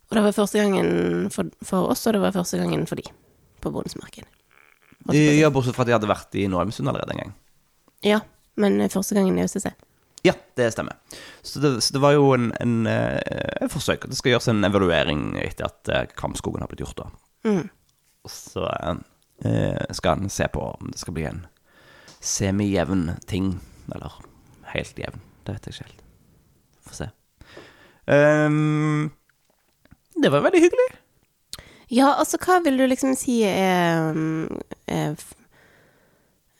Og 0.09 0.15
det 0.15 0.23
var 0.23 0.31
første 0.31 0.59
gangen 0.59 1.31
for, 1.31 1.45
for 1.61 1.91
oss, 1.91 2.07
og 2.07 2.13
det 2.13 2.21
var 2.21 2.31
første 2.31 2.57
gangen 2.57 2.87
for 2.87 2.95
de, 2.95 3.03
på 3.61 3.71
bodensmarked. 3.71 4.23
Ja, 5.13 5.49
bortsett 5.49 5.75
fra 5.75 5.83
at 5.83 5.87
de 5.87 5.95
hadde 5.95 6.09
vært 6.09 6.35
i 6.35 6.47
Norheimsund 6.47 6.89
allerede 6.89 7.13
en 7.13 7.21
gang. 7.21 7.35
Ja, 8.03 8.19
men 8.55 8.89
første 8.89 9.15
gangen 9.15 9.37
i 9.37 9.43
Øystese. 9.43 9.71
Ja, 10.27 10.35
det 10.59 10.71
stemmer. 10.75 10.97
Så 11.41 11.61
det, 11.63 11.73
så 11.85 11.95
det 11.95 12.01
var 12.03 12.15
jo 12.17 12.31
en, 12.35 12.49
en, 12.59 12.77
eh, 12.91 13.19
et 13.61 13.71
forsøk. 13.71 14.09
Det 14.09 14.17
skal 14.19 14.35
gjøres 14.35 14.49
en 14.51 14.67
evaluering 14.67 15.29
etter 15.41 15.69
at 15.69 15.91
eh, 15.93 16.07
Kvamskogen 16.17 16.63
har 16.63 16.71
blitt 16.71 16.83
gjort. 16.83 17.03
da. 17.05 17.09
Mm. 17.47 17.69
Og 18.27 18.33
så 18.33 18.65
eh, 18.67 19.93
skal 19.95 20.19
en 20.19 20.33
se 20.33 20.49
på 20.51 20.65
om 20.73 20.91
det 20.91 20.99
skal 20.99 21.15
bli 21.15 21.27
en 21.29 21.45
semijevn 22.19 23.09
ting. 23.29 23.55
Eller 23.95 24.19
helt 24.73 24.99
jevn. 24.99 25.23
Det 25.45 25.55
vet 25.55 25.69
jeg 25.69 25.77
ikke 25.77 25.89
helt. 25.89 26.05
Får 26.87 26.99
se. 27.01 27.11
Um, 28.07 29.11
det 30.15 30.31
var 30.31 30.43
veldig 30.43 30.61
hyggelig. 30.63 30.87
Ja, 31.91 32.13
altså, 32.19 32.39
hva 32.43 32.59
vil 32.65 32.79
du 32.79 32.83
liksom 32.87 33.15
si 33.15 33.41
er, 33.47 34.15
er 34.91 35.15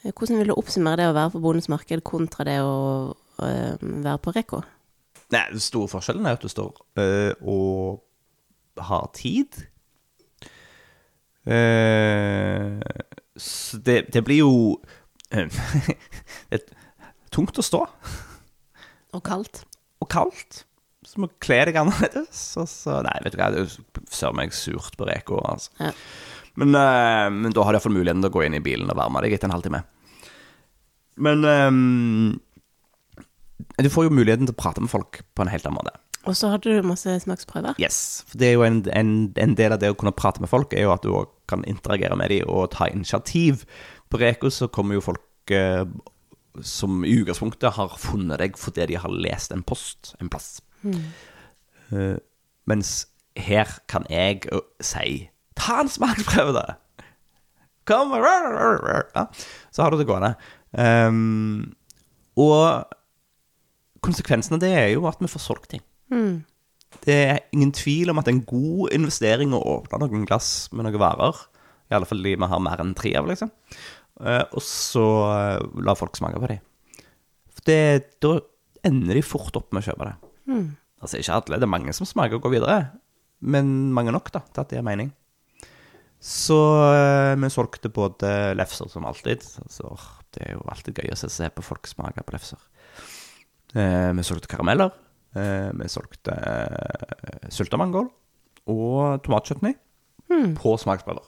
Hvordan 0.08 0.40
vil 0.40 0.52
du 0.52 0.56
oppsummere 0.56 1.02
det 1.02 1.08
å 1.10 1.16
være 1.18 1.34
på 1.34 1.42
bondens 1.44 1.68
marked 1.72 2.04
kontra 2.08 2.46
det 2.48 2.62
å 2.64 3.16
være 3.40 4.18
på 4.24 4.34
Reko? 4.36 4.62
Nei, 5.34 5.44
Den 5.52 5.64
store 5.64 5.92
forskjellen 5.92 6.28
er 6.28 6.38
at 6.38 6.44
du 6.44 6.52
står 6.52 6.78
eh, 7.02 7.34
og 7.44 8.04
har 8.88 9.10
tid. 9.18 9.60
Uh, 11.48 12.80
det, 13.86 14.02
det 14.12 14.22
blir 14.28 14.42
jo 14.42 14.54
eh, 15.32 15.48
et, 16.56 16.72
tungt 17.32 17.60
å 17.60 17.64
stå, 17.64 17.84
Og 19.16 19.22
kaldt. 19.24 19.64
og 20.04 20.10
kaldt. 20.12 20.64
Så 21.08 21.22
må 21.24 21.30
kle 21.40 21.62
deg 21.70 21.78
annerledes. 21.80 22.42
Og 22.60 22.68
så, 22.68 22.98
nei, 23.06 23.16
vet 23.24 23.36
du 23.36 23.40
hva, 23.40 23.52
det 23.54 23.68
ser 24.12 24.36
meg 24.36 24.56
surt 24.56 24.98
på 25.00 25.08
Reko. 25.08 25.40
Altså. 25.48 25.72
Ja. 25.80 25.94
Men, 26.60 26.74
eh, 26.76 27.28
men 27.32 27.54
da 27.54 27.64
har 27.64 27.72
du 27.72 27.78
iallfall 27.78 27.96
muligheten 27.96 28.24
til 28.24 28.32
å 28.32 28.36
gå 28.36 28.44
inn 28.48 28.58
i 28.58 28.64
bilen 28.64 28.92
og 28.92 29.00
varme 29.00 29.22
deg 29.24 29.38
etter 29.38 29.48
en 29.48 29.56
halvtime. 29.56 29.84
Men 31.24 31.48
eh, 31.48 31.72
du 33.58 33.90
får 33.90 34.08
jo 34.08 34.14
muligheten 34.14 34.48
til 34.48 34.56
å 34.56 34.60
prate 34.60 34.84
med 34.84 34.92
folk 34.92 35.22
på 35.36 35.44
en 35.44 35.52
helt 35.52 35.66
annen 35.66 35.80
måte. 35.80 35.96
Og 36.28 36.36
så 36.36 36.50
hadde 36.52 36.74
du 36.76 36.88
masse 36.88 37.14
smaksprøver. 37.24 37.78
Yes. 37.80 38.26
For 38.28 38.40
det 38.42 38.50
er 38.50 38.58
jo 38.58 38.66
en, 38.68 38.82
en, 38.92 39.12
en 39.40 39.56
del 39.58 39.76
av 39.76 39.80
det 39.82 39.94
å 39.94 39.98
kunne 39.98 40.16
prate 40.16 40.44
med 40.44 40.52
folk, 40.52 40.76
er 40.76 40.88
jo 40.88 40.94
at 40.96 41.06
du 41.06 41.14
òg 41.16 41.32
kan 41.48 41.64
interagere 41.70 42.18
med 42.20 42.34
dem 42.34 42.50
og 42.52 42.74
ta 42.76 42.90
initiativ. 42.92 43.64
På 44.12 44.20
Reko 44.20 44.52
så 44.52 44.68
kommer 44.68 44.98
jo 44.98 45.06
folk 45.06 45.54
eh, 45.56 45.86
som 46.66 47.04
i 47.06 47.14
utgangspunktet 47.22 47.78
har 47.78 47.96
funnet 48.02 48.42
deg 48.42 48.58
fordi 48.60 48.90
de 48.92 49.00
har 49.00 49.14
lest 49.14 49.54
en 49.56 49.64
post 49.68 50.16
en 50.20 50.32
plass. 50.32 50.58
Eh, 50.84 52.18
mens 52.68 52.98
her 53.38 53.70
kan 53.88 54.04
jeg 54.12 54.50
uh, 54.52 54.66
si 54.84 55.30
Ta 55.58 55.80
en 55.82 55.90
smaksprøve, 55.90 56.54
da! 56.54 56.76
Kom! 57.88 58.12
Ja, 58.14 59.24
så 59.72 59.84
har 59.84 59.94
du 59.94 59.98
det 59.98 60.06
gående. 60.06 60.36
Um, 60.70 61.74
og 62.38 62.86
konsekvensen 64.08 64.58
av 64.58 64.64
det 64.64 64.72
er 64.76 64.90
jo 64.96 65.06
at 65.10 65.20
vi 65.22 65.30
får 65.32 65.44
solgt 65.44 65.70
ting. 65.76 65.84
Mm. 66.14 66.42
Det 67.04 67.18
er 67.28 67.44
ingen 67.56 67.74
tvil 67.76 68.12
om 68.12 68.20
at 68.20 68.28
det 68.28 68.34
er 68.34 68.40
en 68.40 68.50
god 68.50 68.96
investering 68.96 69.54
å 69.56 69.64
åpne 69.76 70.02
noen 70.06 70.26
glass 70.28 70.70
med 70.72 70.88
noen 70.88 71.02
varer. 71.02 71.46
I 71.88 71.96
alle 71.96 72.08
fall 72.10 72.24
de 72.24 72.36
vi 72.36 72.52
har 72.52 72.64
mer 72.64 72.84
enn 72.84 72.96
tre 72.98 73.14
av, 73.20 73.28
liksom. 73.30 73.52
Eh, 74.24 74.44
og 74.44 74.64
så 74.64 75.06
eh, 75.30 75.68
la 75.84 75.96
folk 75.98 76.18
smake 76.20 76.40
på 76.42 76.50
dem. 76.52 76.64
For 77.54 77.68
det, 77.70 77.80
da 78.24 78.38
ender 78.88 79.20
de 79.20 79.24
fort 79.26 79.56
opp 79.60 79.72
med 79.72 79.84
å 79.84 79.90
kjøpe 79.92 80.10
det. 80.10 80.32
Mm. 80.48 80.66
Altså 81.04 81.20
ikke 81.20 81.38
alle, 81.38 81.60
det 81.60 81.68
er 81.68 81.76
mange 81.76 81.94
som 81.96 82.10
smaker 82.10 82.40
og 82.40 82.48
går 82.48 82.58
videre. 82.58 82.80
Men 83.40 83.94
mange 83.94 84.14
nok, 84.16 84.32
da, 84.34 84.42
til 84.50 84.64
at 84.64 84.74
det 84.74 84.82
er 84.82 84.88
mening. 84.88 85.12
Så 86.24 86.58
eh, 86.96 87.36
vi 87.38 87.52
solgte 87.54 87.94
både 87.94 88.56
lefser 88.58 88.90
som 88.92 89.06
alltid. 89.08 89.46
Altså, 89.64 89.94
det 90.34 90.48
er 90.48 90.58
jo 90.58 90.66
alltid 90.72 91.04
gøy 91.04 91.14
å 91.14 91.20
se 91.22 91.52
på 91.54 91.66
folk 91.66 91.90
smake 91.90 92.26
på 92.26 92.36
lefser. 92.36 92.60
Eh, 93.76 94.12
vi 94.14 94.24
solgte 94.24 94.48
karameller. 94.52 94.92
Eh, 95.36 95.70
vi 95.74 95.90
solgte 95.92 96.32
eh, 96.32 97.50
syltemangold 97.54 98.10
og 98.68 99.24
tomatchutney 99.24 99.76
på 100.58 100.78
smaksprøver. 100.82 101.26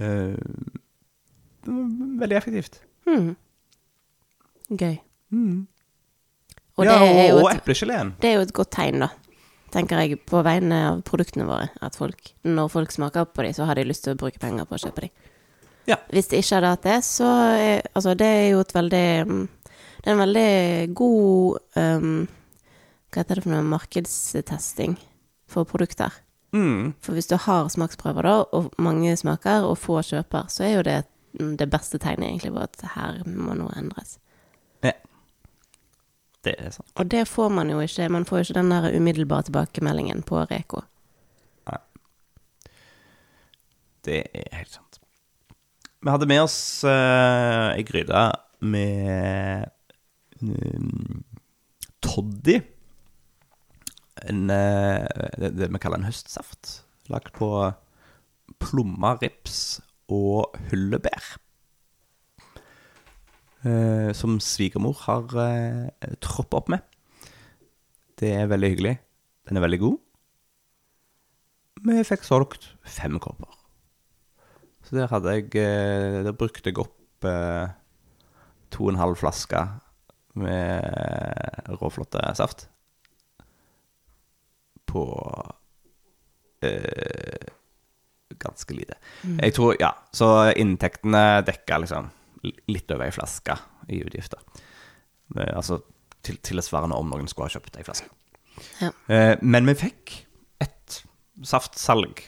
Eh, 0.00 0.34
veldig 2.20 2.36
effektivt. 2.36 2.80
Mm. 3.06 3.34
Gøy. 4.70 4.96
Mm. 5.30 5.66
Og 6.78 6.86
ja, 6.86 6.96
og, 7.34 7.50
eplegeleen. 7.52 8.14
Det 8.22 8.30
er 8.30 8.38
jo 8.38 8.46
et 8.46 8.54
godt 8.56 8.72
tegn, 8.72 9.02
da. 9.04 9.10
Tenker 9.70 10.00
jeg, 10.02 10.18
på 10.26 10.40
vegne 10.42 10.78
av 10.88 11.02
produktene 11.06 11.46
våre. 11.46 11.68
At 11.84 11.98
folk, 11.98 12.32
når 12.46 12.70
folk 12.72 12.94
smaker 12.94 13.28
på 13.28 13.44
dem, 13.44 13.54
så 13.54 13.68
har 13.68 13.78
de 13.78 13.86
lyst 13.86 14.06
til 14.06 14.16
å 14.16 14.18
bruke 14.18 14.40
penger 14.42 14.66
på 14.66 14.78
å 14.78 14.82
kjøpe 14.82 15.06
dem. 15.06 15.12
Ja. 15.88 15.98
Hvis 16.10 16.30
de 16.30 16.40
ikke 16.40 16.58
hadde 16.58 16.72
hatt 16.74 16.86
det, 16.86 16.98
så 17.06 17.28
er, 17.58 17.82
Altså, 17.94 18.14
det 18.14 18.26
er 18.26 18.48
jo 18.52 18.62
et 18.64 18.74
veldig 18.74 19.06
mm, 19.26 19.44
Det 20.00 20.08
er 20.08 20.16
en 20.16 20.22
veldig 20.22 20.94
god 20.96 21.58
um, 21.76 22.26
Hva 23.10 23.22
heter 23.22 23.38
det 23.38 23.44
for 23.44 23.52
noe? 23.52 23.66
Markedstesting 23.68 24.96
for 25.50 25.68
produkter. 25.68 26.14
Mm. 26.54 26.92
For 27.02 27.14
hvis 27.14 27.28
du 27.30 27.36
har 27.38 27.68
smaksprøver, 27.70 28.26
da, 28.26 28.34
og 28.54 28.70
mange 28.78 29.16
smaker, 29.18 29.66
og 29.66 29.78
få 29.78 30.00
kjøper, 30.06 30.48
så 30.50 30.64
er 30.66 30.74
jo 30.74 30.84
det 30.86 30.98
mm, 31.38 31.56
det 31.58 31.68
beste 31.70 31.98
tegnet 31.98 32.30
egentlig 32.30 32.52
på 32.54 32.64
at 32.64 32.84
her 32.94 33.20
må 33.26 33.54
noe 33.58 33.74
endres. 33.78 34.18
Ja. 34.86 34.94
Det 36.46 36.54
er 36.58 36.70
sant. 36.74 36.90
Og 36.96 37.10
det 37.10 37.26
får 37.28 37.50
man 37.54 37.70
jo 37.70 37.82
ikke. 37.82 38.08
Man 38.08 38.24
får 38.24 38.38
jo 38.38 38.46
ikke 38.48 38.58
den 38.60 38.72
der 38.72 38.96
umiddelbare 38.96 39.48
tilbakemeldingen 39.50 40.22
på 40.26 40.44
Reko. 40.50 40.84
Nei. 41.70 41.82
Det 44.06 44.22
er 44.32 44.56
helt 44.62 44.78
sant. 44.78 45.02
Vi 46.00 46.08
hadde 46.08 46.30
med 46.30 46.46
oss 46.46 46.56
uh, 46.88 47.74
ei 47.74 47.84
gryte 47.84 48.30
med 48.60 49.68
toddy. 52.04 52.60
En, 54.28 54.50
eh, 54.52 55.06
det, 55.40 55.54
det 55.58 55.70
vi 55.70 55.80
kaller 55.82 56.00
en 56.00 56.08
høstsaft. 56.08 56.80
Lagd 57.12 57.32
på 57.36 57.50
plommer, 58.60 59.20
rips 59.22 59.80
og 60.10 60.56
hyllebær. 60.70 61.36
Eh, 63.60 64.10
som 64.16 64.38
svigermor 64.40 64.96
har 65.04 65.26
uh, 65.36 66.14
troppet 66.24 66.56
opp 66.56 66.70
med. 66.72 66.84
Det 68.20 68.32
er 68.36 68.48
veldig 68.48 68.70
hyggelig. 68.72 68.94
Den 69.48 69.60
er 69.60 69.64
veldig 69.64 69.80
god. 69.82 69.98
Vi 71.80 72.02
fikk 72.04 72.24
solgt 72.28 72.70
fem 72.84 73.16
kopper. 73.20 73.52
Så 74.84 74.96
der 74.96 75.10
hadde 75.12 75.32
jeg 75.36 75.54
eh, 75.60 76.20
Der 76.26 76.34
brukte 76.36 76.68
jeg 76.68 76.80
opp 76.82 77.24
eh, 77.28 77.70
to 78.74 78.84
og 78.86 78.92
en 78.92 79.00
halv 79.00 79.16
flaske 79.20 79.60
med 80.42 81.72
råflotte 81.80 82.22
saft 82.38 82.66
på 84.90 85.04
øh, 86.66 87.50
ganske 88.40 88.74
lite. 88.74 88.96
Jeg 89.42 89.54
tror, 89.54 89.76
ja, 89.80 89.92
Så 90.12 90.50
inntektene 90.56 91.42
dekka 91.46 91.78
liksom 91.82 92.10
litt 92.70 92.90
over 92.90 93.06
ei 93.06 93.14
flaske 93.14 93.56
i 93.92 94.00
utgifter. 94.06 94.40
Eh, 95.36 95.52
altså 95.56 95.82
til, 96.24 96.40
tilsvarende 96.44 96.96
om 96.96 97.10
noen 97.12 97.28
skulle 97.30 97.50
ha 97.50 97.56
kjøpt 97.58 97.78
ei 97.78 97.86
flaske. 97.86 98.10
Ja. 98.80 98.90
Eh, 99.12 99.36
men 99.42 99.68
vi 99.68 99.76
fikk 99.78 100.16
et 100.60 101.00
saftsalg 101.46 102.24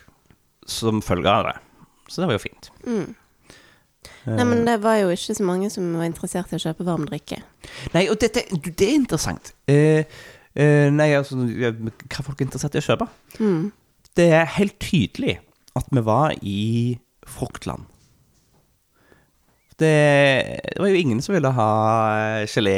som 0.68 1.02
følge 1.04 1.30
av 1.30 1.50
det. 1.50 1.56
Så 2.08 2.22
det 2.22 2.30
var 2.30 2.38
jo 2.38 2.44
fint. 2.44 2.70
Mm. 2.86 3.14
Eh. 4.02 4.34
Nei, 4.34 4.44
men 4.46 4.64
det 4.66 4.78
var 4.82 4.98
jo 5.00 5.10
ikke 5.14 5.36
så 5.38 5.46
mange 5.46 5.70
som 5.72 5.86
var 5.98 6.06
interessert 6.08 6.52
i 6.52 6.58
å 6.58 6.62
kjøpe 6.62 6.86
varm 6.86 7.06
drikke. 7.08 7.40
Nei, 7.94 8.06
og 8.10 8.18
dette, 8.22 8.44
du, 8.50 8.70
det 8.70 8.88
er 8.88 8.98
interessant. 8.98 9.52
Eh, 9.70 10.04
eh, 10.54 10.88
nei, 10.94 11.12
altså, 11.18 11.38
hva 11.42 12.26
folk 12.26 12.40
er 12.40 12.48
interessert 12.48 12.76
i 12.78 12.82
å 12.82 12.86
kjøpe? 12.86 13.08
Mm. 13.38 13.70
Det 14.18 14.28
er 14.36 14.52
helt 14.58 14.78
tydelig 14.82 15.38
at 15.78 15.88
vi 15.90 16.04
var 16.04 16.34
i 16.42 16.98
fruktland. 17.28 17.88
Det, 19.80 19.94
det 20.68 20.78
var 20.78 20.92
jo 20.92 21.00
ingen 21.00 21.22
som 21.24 21.34
ville 21.34 21.50
ha 21.56 21.70
eh, 22.12 22.50
gelé 22.50 22.76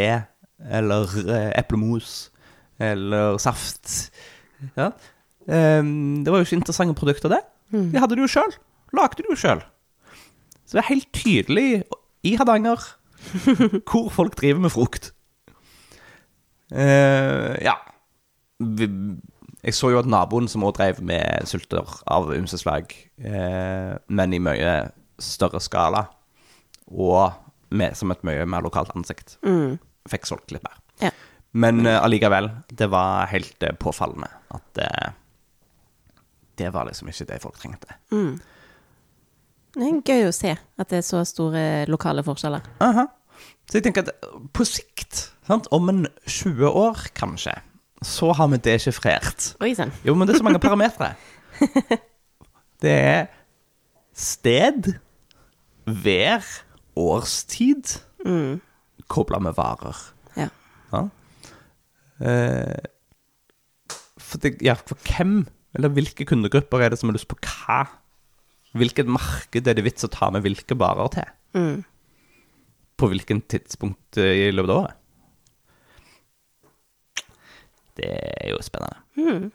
eller 0.65 1.11
eh, 1.25 1.51
eplemos 1.59 2.31
eller 2.81 3.37
saft. 3.43 3.91
Ja. 4.79 4.93
Eh, 5.45 5.83
det 5.83 6.33
var 6.33 6.41
jo 6.41 6.47
ikke 6.47 6.61
interessante 6.63 6.97
produkter, 6.97 7.33
det. 7.35 7.43
De 7.75 7.99
hadde 7.99 8.15
det 8.15 8.23
jo 8.23 8.31
sjøl. 8.31 8.53
Lagde 8.95 9.25
det 9.25 9.33
jo 9.33 9.37
sjøl. 9.39 9.65
Så 10.65 10.77
det 10.79 10.83
er 10.85 10.91
helt 10.95 11.11
tydelig 11.13 11.67
i 12.25 12.35
Hardanger 12.41 12.81
hvor 13.89 14.11
folk 14.13 14.35
driver 14.37 14.61
med 14.65 14.73
frukt. 14.75 15.11
Eh, 16.73 17.55
ja. 17.65 17.75
Jeg 19.65 19.75
så 19.77 19.91
jo 19.95 20.01
at 20.03 20.09
naboen 20.11 20.49
som 20.51 20.65
også 20.67 20.77
drev 20.79 21.01
med 21.05 21.47
sulter 21.49 21.89
av 22.11 22.33
ymse 22.37 22.59
slag, 22.61 22.93
eh, 23.25 23.95
men 24.09 24.35
i 24.37 24.41
mye 24.43 24.75
større 25.23 25.61
skala, 25.65 26.07
og 26.93 27.33
med, 27.75 27.97
som 27.97 28.13
et 28.13 28.25
mye 28.29 28.45
mer 28.47 28.65
lokalt 28.65 28.93
ansikt, 28.97 29.39
Mm. 29.43 29.79
fikk 30.09 30.27
solgt 30.29 30.53
litt 30.53 30.63
mer. 30.67 30.77
Ja. 31.01 31.11
Men 31.55 31.87
eh, 31.87 32.01
allikevel, 32.03 32.51
det 32.69 32.91
var 32.93 33.27
helt 33.33 33.63
eh, 33.63 33.73
påfallende 33.79 34.29
at 34.53 34.79
eh, 34.85 35.13
det 36.61 36.73
var 36.75 36.85
liksom 36.87 37.09
ikke 37.09 37.27
det 37.33 37.41
folk 37.43 37.57
trengte. 37.59 37.97
Mm. 38.13 38.37
Det 39.75 39.83
er 39.89 40.01
gøy 40.07 40.29
å 40.29 40.33
se 40.35 40.55
at 40.55 40.91
det 40.91 40.99
er 41.01 41.07
så 41.07 41.23
store 41.27 41.63
lokale 41.91 42.23
forskjeller. 42.27 42.63
Aha. 42.85 43.07
Så 43.67 43.79
jeg 43.79 43.87
tenker 43.87 44.05
at 44.07 44.27
på 44.55 44.67
sikt, 44.69 45.31
sant, 45.49 45.67
om 45.75 45.89
en 45.91 46.05
20 46.29 46.69
år 46.69 47.07
kanskje, 47.17 47.57
så 48.05 48.33
har 48.37 48.51
vi 48.53 48.59
det 48.61 48.77
Oi 49.65 49.73
sann. 49.75 49.93
Jo, 50.05 50.15
men 50.15 50.29
det 50.29 50.35
er 50.37 50.43
så 50.43 50.47
mange 50.47 50.61
parametere. 50.63 51.15
Det 52.85 52.91
er 52.93 53.27
sted, 54.13 54.93
vær, 55.87 56.45
årstid, 56.97 58.01
Mm. 58.25 58.61
kobla 59.09 59.39
med 59.39 59.55
varer. 59.57 59.97
Ja. 60.37 60.49
Ja. 60.93 61.01
Eh, 62.21 62.85
for, 64.19 64.39
det, 64.39 64.57
ja, 64.63 64.75
for 64.75 64.97
hvem, 65.05 65.47
eller 65.75 65.89
hvilke 65.93 66.25
kundegrupper 66.25 66.81
er 66.81 66.89
det 66.93 66.99
som 66.99 67.09
har 67.09 67.17
lyst 67.19 67.29
på 67.29 67.37
hva? 67.41 67.83
Hvilket 68.75 69.07
marked 69.11 69.69
er 69.71 69.77
det 69.79 69.85
vits 69.87 70.07
å 70.07 70.11
ta 70.11 70.31
med 70.35 70.43
hvilke 70.45 70.75
barer 70.79 71.11
til? 71.15 71.29
Mm. 71.55 71.85
På 72.99 73.09
hvilken 73.11 73.41
tidspunkt 73.51 74.19
eh, 74.19 74.49
i 74.49 74.53
løpet 74.55 74.71
av 74.75 74.81
året? 74.83 75.01
Det 77.95 78.11
er 78.11 78.51
jo 78.51 78.59
spennende. 78.67 78.99
Mm. 79.15 79.51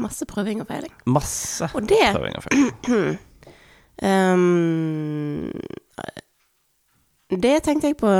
Masse 0.00 0.24
prøving 0.28 0.62
og 0.64 0.68
feiling. 0.70 0.92
Masse 1.08 1.68
Og 1.76 1.84
det- 1.88 2.12
prøving 2.16 2.36
og 2.40 2.46
feiling. 2.48 3.18
Um, 3.96 5.48
det 7.32 7.62
tenkte 7.64 7.88
jeg 7.88 7.96
på 7.96 8.10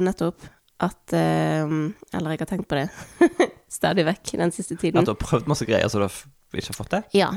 nettopp. 0.00 0.46
At 0.80 1.12
um, 1.12 1.92
Eller 2.16 2.32
jeg 2.32 2.40
har 2.40 2.48
tenkt 2.48 2.64
på 2.70 2.78
det 2.80 2.86
stadig 3.76 4.06
vekk 4.08 4.32
den 4.40 4.54
siste 4.56 4.78
tiden. 4.80 5.02
At 5.02 5.04
du 5.06 5.12
har 5.12 5.20
prøvd 5.20 5.50
masse 5.52 5.68
greier 5.68 5.92
så 5.92 6.00
du 6.00 6.06
ikke 6.08 6.72
har 6.72 6.78
fått 6.78 6.94
det? 6.96 7.02
Ja. 7.12 7.28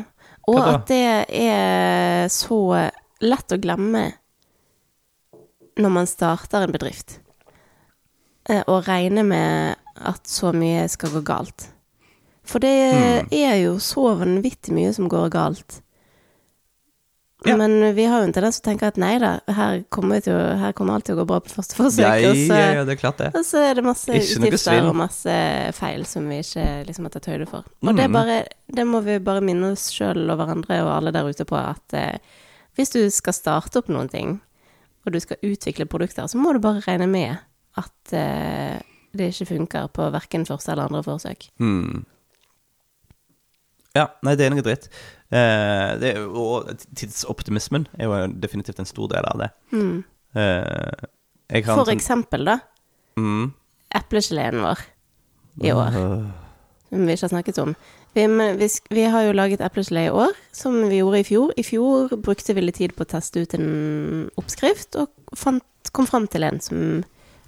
Og 0.52 0.60
at 0.62 0.88
det 0.92 1.26
er 1.34 2.28
så 2.34 2.60
lett 3.26 3.56
å 3.56 3.62
glemme 3.62 4.06
når 5.76 5.92
man 5.92 6.08
starter 6.08 6.66
en 6.66 6.76
bedrift. 6.76 7.20
Eh, 8.50 8.62
Og 8.68 8.86
regne 8.88 9.24
med 9.26 9.82
at 9.96 10.28
så 10.28 10.54
mye 10.56 10.86
skal 10.92 11.16
gå 11.16 11.24
galt. 11.26 11.70
For 12.46 12.62
det 12.62 12.76
mm. 12.94 13.34
er 13.34 13.56
jo 13.64 13.80
så 13.82 14.14
vanvittig 14.20 14.76
mye 14.76 14.94
som 14.94 15.10
går 15.10 15.32
galt. 15.34 15.80
Ja. 17.46 17.56
Men 17.58 17.96
vi 17.96 18.06
har 18.10 18.22
jo 18.22 18.28
en 18.28 18.34
tendens 18.34 18.58
til 18.60 18.64
å 18.66 18.70
tenke 18.72 18.88
at 18.88 18.98
nei 18.98 19.18
da, 19.22 19.40
her 19.54 19.84
kommer, 19.94 20.22
til 20.26 20.34
her 20.34 20.72
kommer 20.74 20.96
alt 20.96 21.06
til 21.06 21.16
å 21.16 21.20
gå 21.22 21.26
bra 21.30 21.40
på 21.46 21.52
første 21.54 21.76
forsøk. 21.78 22.06
Nei, 22.06 22.26
og 22.30 22.36
så- 22.36 22.60
ja, 22.76 22.84
det 22.86 22.96
er 22.96 23.02
klart 23.02 23.18
det. 23.18 23.28
og 23.36 23.46
så 23.46 23.62
er 23.70 23.74
det 23.76 23.84
masse 23.86 24.08
utgifter 24.10 24.88
og 24.90 24.96
masse 24.96 25.36
feil 25.78 26.06
som 26.06 26.28
vi 26.30 26.40
ikke 26.42 26.86
liksom 26.88 27.06
har 27.06 27.10
tatt 27.12 27.26
høyde 27.26 27.48
for. 27.48 27.64
Og 27.84 27.96
det, 27.96 28.08
Mm. 28.10 28.14
bare, 28.14 28.46
det 28.74 28.86
må 28.88 29.04
vi 29.04 29.18
bare 29.20 29.42
minne 29.42 29.72
oss 29.72 29.92
sjøl 29.92 30.30
og 30.32 30.38
hverandre 30.40 30.82
og 30.84 30.92
alle 30.98 31.12
der 31.12 31.24
ute 31.30 31.46
på 31.46 31.56
at 31.58 31.94
eh, 31.94 32.18
hvis 32.78 32.92
du 32.92 33.10
skal 33.10 33.34
starte 33.34 33.78
opp 33.78 33.88
noen 33.88 34.10
ting, 34.10 34.42
og 35.06 35.12
du 35.14 35.20
skal 35.20 35.38
utvikle 35.44 35.86
produkter, 35.86 36.24
så 36.28 36.36
må 36.36 36.52
du 36.54 36.60
bare 36.60 36.82
regne 36.82 37.08
med 37.08 37.38
at 37.78 38.14
eh, 38.14 38.80
det 39.16 39.32
ikke 39.34 39.48
funker 39.58 39.88
på 39.94 40.12
verken 40.12 40.46
første 40.46 40.72
eller 40.72 40.90
andre 40.90 41.04
forsøk. 41.04 41.50
Mm. 41.60 42.04
Ja, 43.96 44.08
nei, 44.28 44.36
det 44.36 44.48
er 44.48 44.50
noe 44.56 44.62
dritt. 44.66 44.90
Eh, 45.36 45.92
det 46.00 46.14
og 46.22 46.70
tidsoptimismen 46.96 47.88
er 48.00 48.08
jo 48.08 48.20
definitivt 48.40 48.80
en 48.80 48.88
stor 48.88 49.10
del 49.12 49.26
av 49.28 49.42
det. 49.42 49.50
Mm. 49.76 49.98
Eh, 50.36 51.62
For 51.66 51.84
sånn- 51.86 51.94
eksempel, 51.98 52.46
da, 52.46 52.60
Mm. 53.18 53.54
eplegeleen 53.96 54.62
vår 54.62 54.80
i 55.64 55.72
år. 55.72 55.92
Som 56.90 57.06
vi 57.06 57.14
ikke 57.14 57.22
har 57.28 57.30
snakket 57.34 57.58
om. 57.60 57.76
Vi, 58.16 58.26
vi, 58.28 58.68
vi 58.92 59.04
har 59.12 59.24
jo 59.26 59.34
laget 59.34 59.60
eplegelé 59.60 60.06
i 60.08 60.12
år, 60.14 60.32
som 60.54 60.78
vi 60.90 61.00
gjorde 61.02 61.20
i 61.20 61.24
fjor. 61.28 61.52
I 61.58 61.64
fjor 61.64 62.10
brukte 62.22 62.54
vi 62.56 62.62
litt 62.62 62.76
tid 62.80 62.96
på 62.96 63.04
å 63.04 63.10
teste 63.12 63.42
ut 63.42 63.54
en 63.58 64.30
oppskrift, 64.38 64.96
og 64.96 65.10
fant, 65.36 65.64
kom 65.92 66.06
fram 66.08 66.28
til 66.28 66.44
en 66.44 66.60
som 66.62 67.04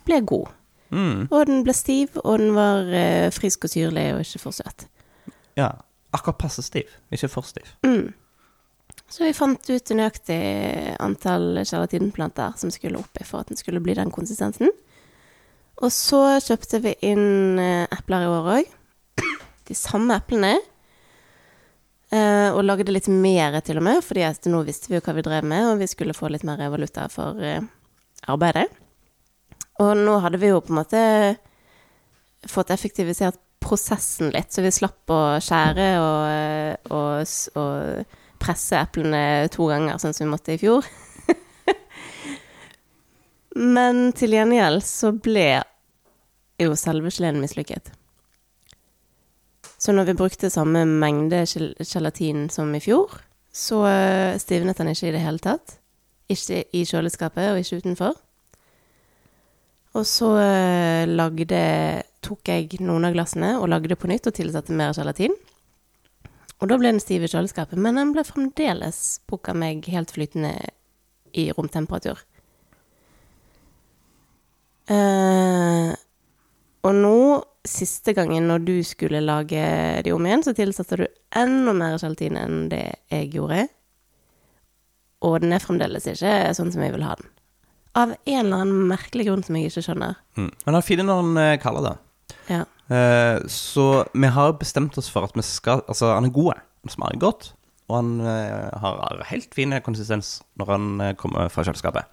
ble 0.06 0.22
god. 0.22 0.48
Mm. 0.92 1.28
Og 1.32 1.46
den 1.48 1.64
ble 1.64 1.74
stiv, 1.74 2.18
og 2.24 2.40
den 2.40 2.54
var 2.56 2.84
eh, 2.94 3.30
frisk 3.36 3.64
og 3.64 3.70
syrlig, 3.72 4.14
og 4.16 4.22
ikke 4.24 4.40
for 4.44 4.52
søt. 4.52 4.88
Ja. 5.58 5.72
Akkurat 6.16 6.40
passe 6.40 6.64
stiv, 6.64 6.92
ikke 7.12 7.30
for 7.32 7.48
stiv. 7.48 7.68
Mm. 7.86 8.14
Så 9.08 9.24
vi 9.24 9.36
fant 9.36 9.70
ut 9.70 9.92
nøyaktig 9.96 10.40
antall 11.04 11.62
gelatinplanter 11.62 12.56
som 12.60 12.72
skulle 12.74 13.00
oppi 13.00 13.26
for 13.28 13.44
at 13.44 13.52
den 13.52 13.60
skulle 13.60 13.82
bli 13.84 13.96
den 13.96 14.12
konsistensen. 14.12 14.72
Og 15.78 15.94
så 15.94 16.22
kjøpte 16.42 16.82
vi 16.84 16.96
inn 17.06 17.60
eh, 17.62 17.86
epler 17.94 18.26
i 18.26 18.32
år 18.32 18.50
òg. 18.56 18.74
De 19.68 19.78
samme 19.78 20.18
eplene. 20.18 20.56
Eh, 22.08 22.50
og 22.56 22.64
lagde 22.64 22.92
litt 22.92 23.10
mer 23.12 23.60
til 23.68 23.82
og 23.82 23.86
med, 23.86 24.02
fordi 24.04 24.26
nå 24.50 24.64
visste 24.68 24.90
vi 24.90 24.98
jo 24.98 25.04
hva 25.06 25.16
vi 25.18 25.26
drev 25.28 25.48
med, 25.48 25.72
og 25.74 25.82
vi 25.82 25.90
skulle 25.92 26.16
få 26.16 26.32
litt 26.32 26.46
mer 26.48 26.64
valuta 26.72 27.08
for 27.12 27.40
eh, 27.44 27.62
arbeidet. 28.32 28.68
Og 29.84 29.92
nå 30.00 30.16
hadde 30.24 30.40
vi 30.42 30.50
jo 30.50 30.64
på 30.64 30.74
en 30.74 30.80
måte 30.80 31.02
fått 32.48 32.72
effektivisert 32.74 33.38
prosessen 33.68 34.32
litt, 34.34 34.52
så 34.54 34.64
vi 34.64 34.72
slapp 34.74 35.12
å 35.12 35.20
skjære 35.44 35.88
og, 36.00 36.22
eh, 36.32 36.74
og, 36.96 37.36
og 37.60 37.72
presse 38.42 38.78
eplene 38.80 39.50
to 39.52 39.68
ganger, 39.70 39.98
sånn 40.00 40.16
som 40.16 40.24
vi 40.28 40.32
måtte 40.32 40.56
i 40.56 40.62
fjor. 40.62 40.86
Men 43.78 44.12
til 44.18 44.36
gjengjeld 44.38 44.84
så 44.86 45.12
ble 45.16 45.48
jo 46.62 46.76
selve 46.78 47.10
geleen 47.14 47.42
mislykket. 47.42 47.92
Så 49.78 49.94
når 49.94 50.08
vi 50.10 50.16
brukte 50.18 50.50
samme 50.50 50.86
mengde 50.90 51.44
gel- 51.46 51.76
gelatin 51.86 52.48
som 52.54 52.72
i 52.74 52.82
fjor, 52.82 53.20
så 53.54 53.84
eh, 53.90 54.38
stivnet 54.42 54.78
den 54.80 54.90
ikke 54.94 55.10
i 55.10 55.14
det 55.16 55.22
hele 55.26 55.42
tatt. 55.42 55.78
Ikke 56.34 56.64
i 56.76 56.82
kjøleskapet 56.86 57.52
og 57.54 57.60
ikke 57.62 57.78
utenfor. 57.82 58.14
Og 59.98 60.06
så 60.06 60.30
eh, 60.38 61.10
lagde 61.10 61.60
tok 62.26 62.52
jeg 62.52 62.82
noen 62.86 63.08
av 63.08 63.16
glassene 63.16 63.56
og 63.58 63.70
lagde 63.72 63.98
på 63.98 64.10
nytt 64.12 64.30
og 64.30 64.36
tilsatte 64.38 64.76
mer 64.76 64.94
gelatin. 64.94 65.34
Og 66.58 66.70
da 66.70 66.78
ble 66.78 66.92
den 66.92 67.02
stiv 67.02 67.26
i 67.26 67.30
kjøleskapet, 67.30 67.78
men 67.82 67.98
den 68.00 68.14
ble 68.14 68.24
fremdeles 68.26 69.20
pukka 69.30 69.54
meg 69.58 69.86
helt 69.94 70.14
flytende 70.14 70.54
i 71.38 71.50
romtemperatur. 71.54 72.22
Eh, 74.88 75.94
og 76.88 76.94
nå, 76.96 77.18
siste 77.68 78.14
gangen 78.18 78.48
når 78.48 78.64
du 78.64 78.76
skulle 78.88 79.22
lage 79.22 79.64
de 80.06 80.14
om 80.16 80.26
igjen, 80.26 80.46
så 80.46 80.54
tilsatte 80.58 81.02
du 81.02 81.08
enda 81.36 81.74
mer 81.78 81.98
gelatin 82.02 82.38
enn 82.40 82.70
det 82.72 82.86
jeg 83.12 83.34
gjorde. 83.36 83.66
Og 85.28 85.42
den 85.44 85.54
er 85.54 85.64
fremdeles 85.64 86.06
ikke 86.10 86.38
sånn 86.58 86.72
som 86.74 86.86
jeg 86.86 86.94
vil 86.94 87.06
ha 87.06 87.18
den. 87.20 87.34
Av 87.98 88.14
en 88.14 88.40
eller 88.46 88.64
annen 88.64 88.90
merkelig 88.92 89.28
grunn 89.28 89.44
som 89.46 89.58
jeg 89.58 89.72
ikke 89.72 89.86
skjønner. 89.88 90.18
Mm. 90.38 90.50
Men 90.52 90.70
han 90.70 90.80
er 90.80 90.86
fin 90.86 91.04
når 91.06 91.22
han 91.24 91.40
er 91.42 91.62
kaller 91.62 91.88
det. 91.88 91.94
Ja. 92.52 92.64
Eh, 92.94 93.38
så 93.52 93.88
vi 94.14 94.32
har 94.32 94.58
bestemt 94.62 94.98
oss 95.02 95.10
for 95.12 95.28
at 95.28 95.36
vi 95.36 95.44
skal 95.44 95.82
Altså, 95.92 96.14
han 96.14 96.30
er 96.30 96.36
god, 96.36 96.62
han 96.86 96.94
smaker 96.94 97.20
godt, 97.20 97.50
og 97.90 97.98
han 97.98 98.14
eh, 98.24 98.84
har 98.84 99.24
helt 99.32 99.56
fin 99.56 99.76
konsistens 99.84 100.38
når 100.60 100.72
han 100.72 100.90
eh, 101.04 101.16
kommer 101.20 101.52
fra 101.52 101.66
kjøleskapet. 101.68 102.08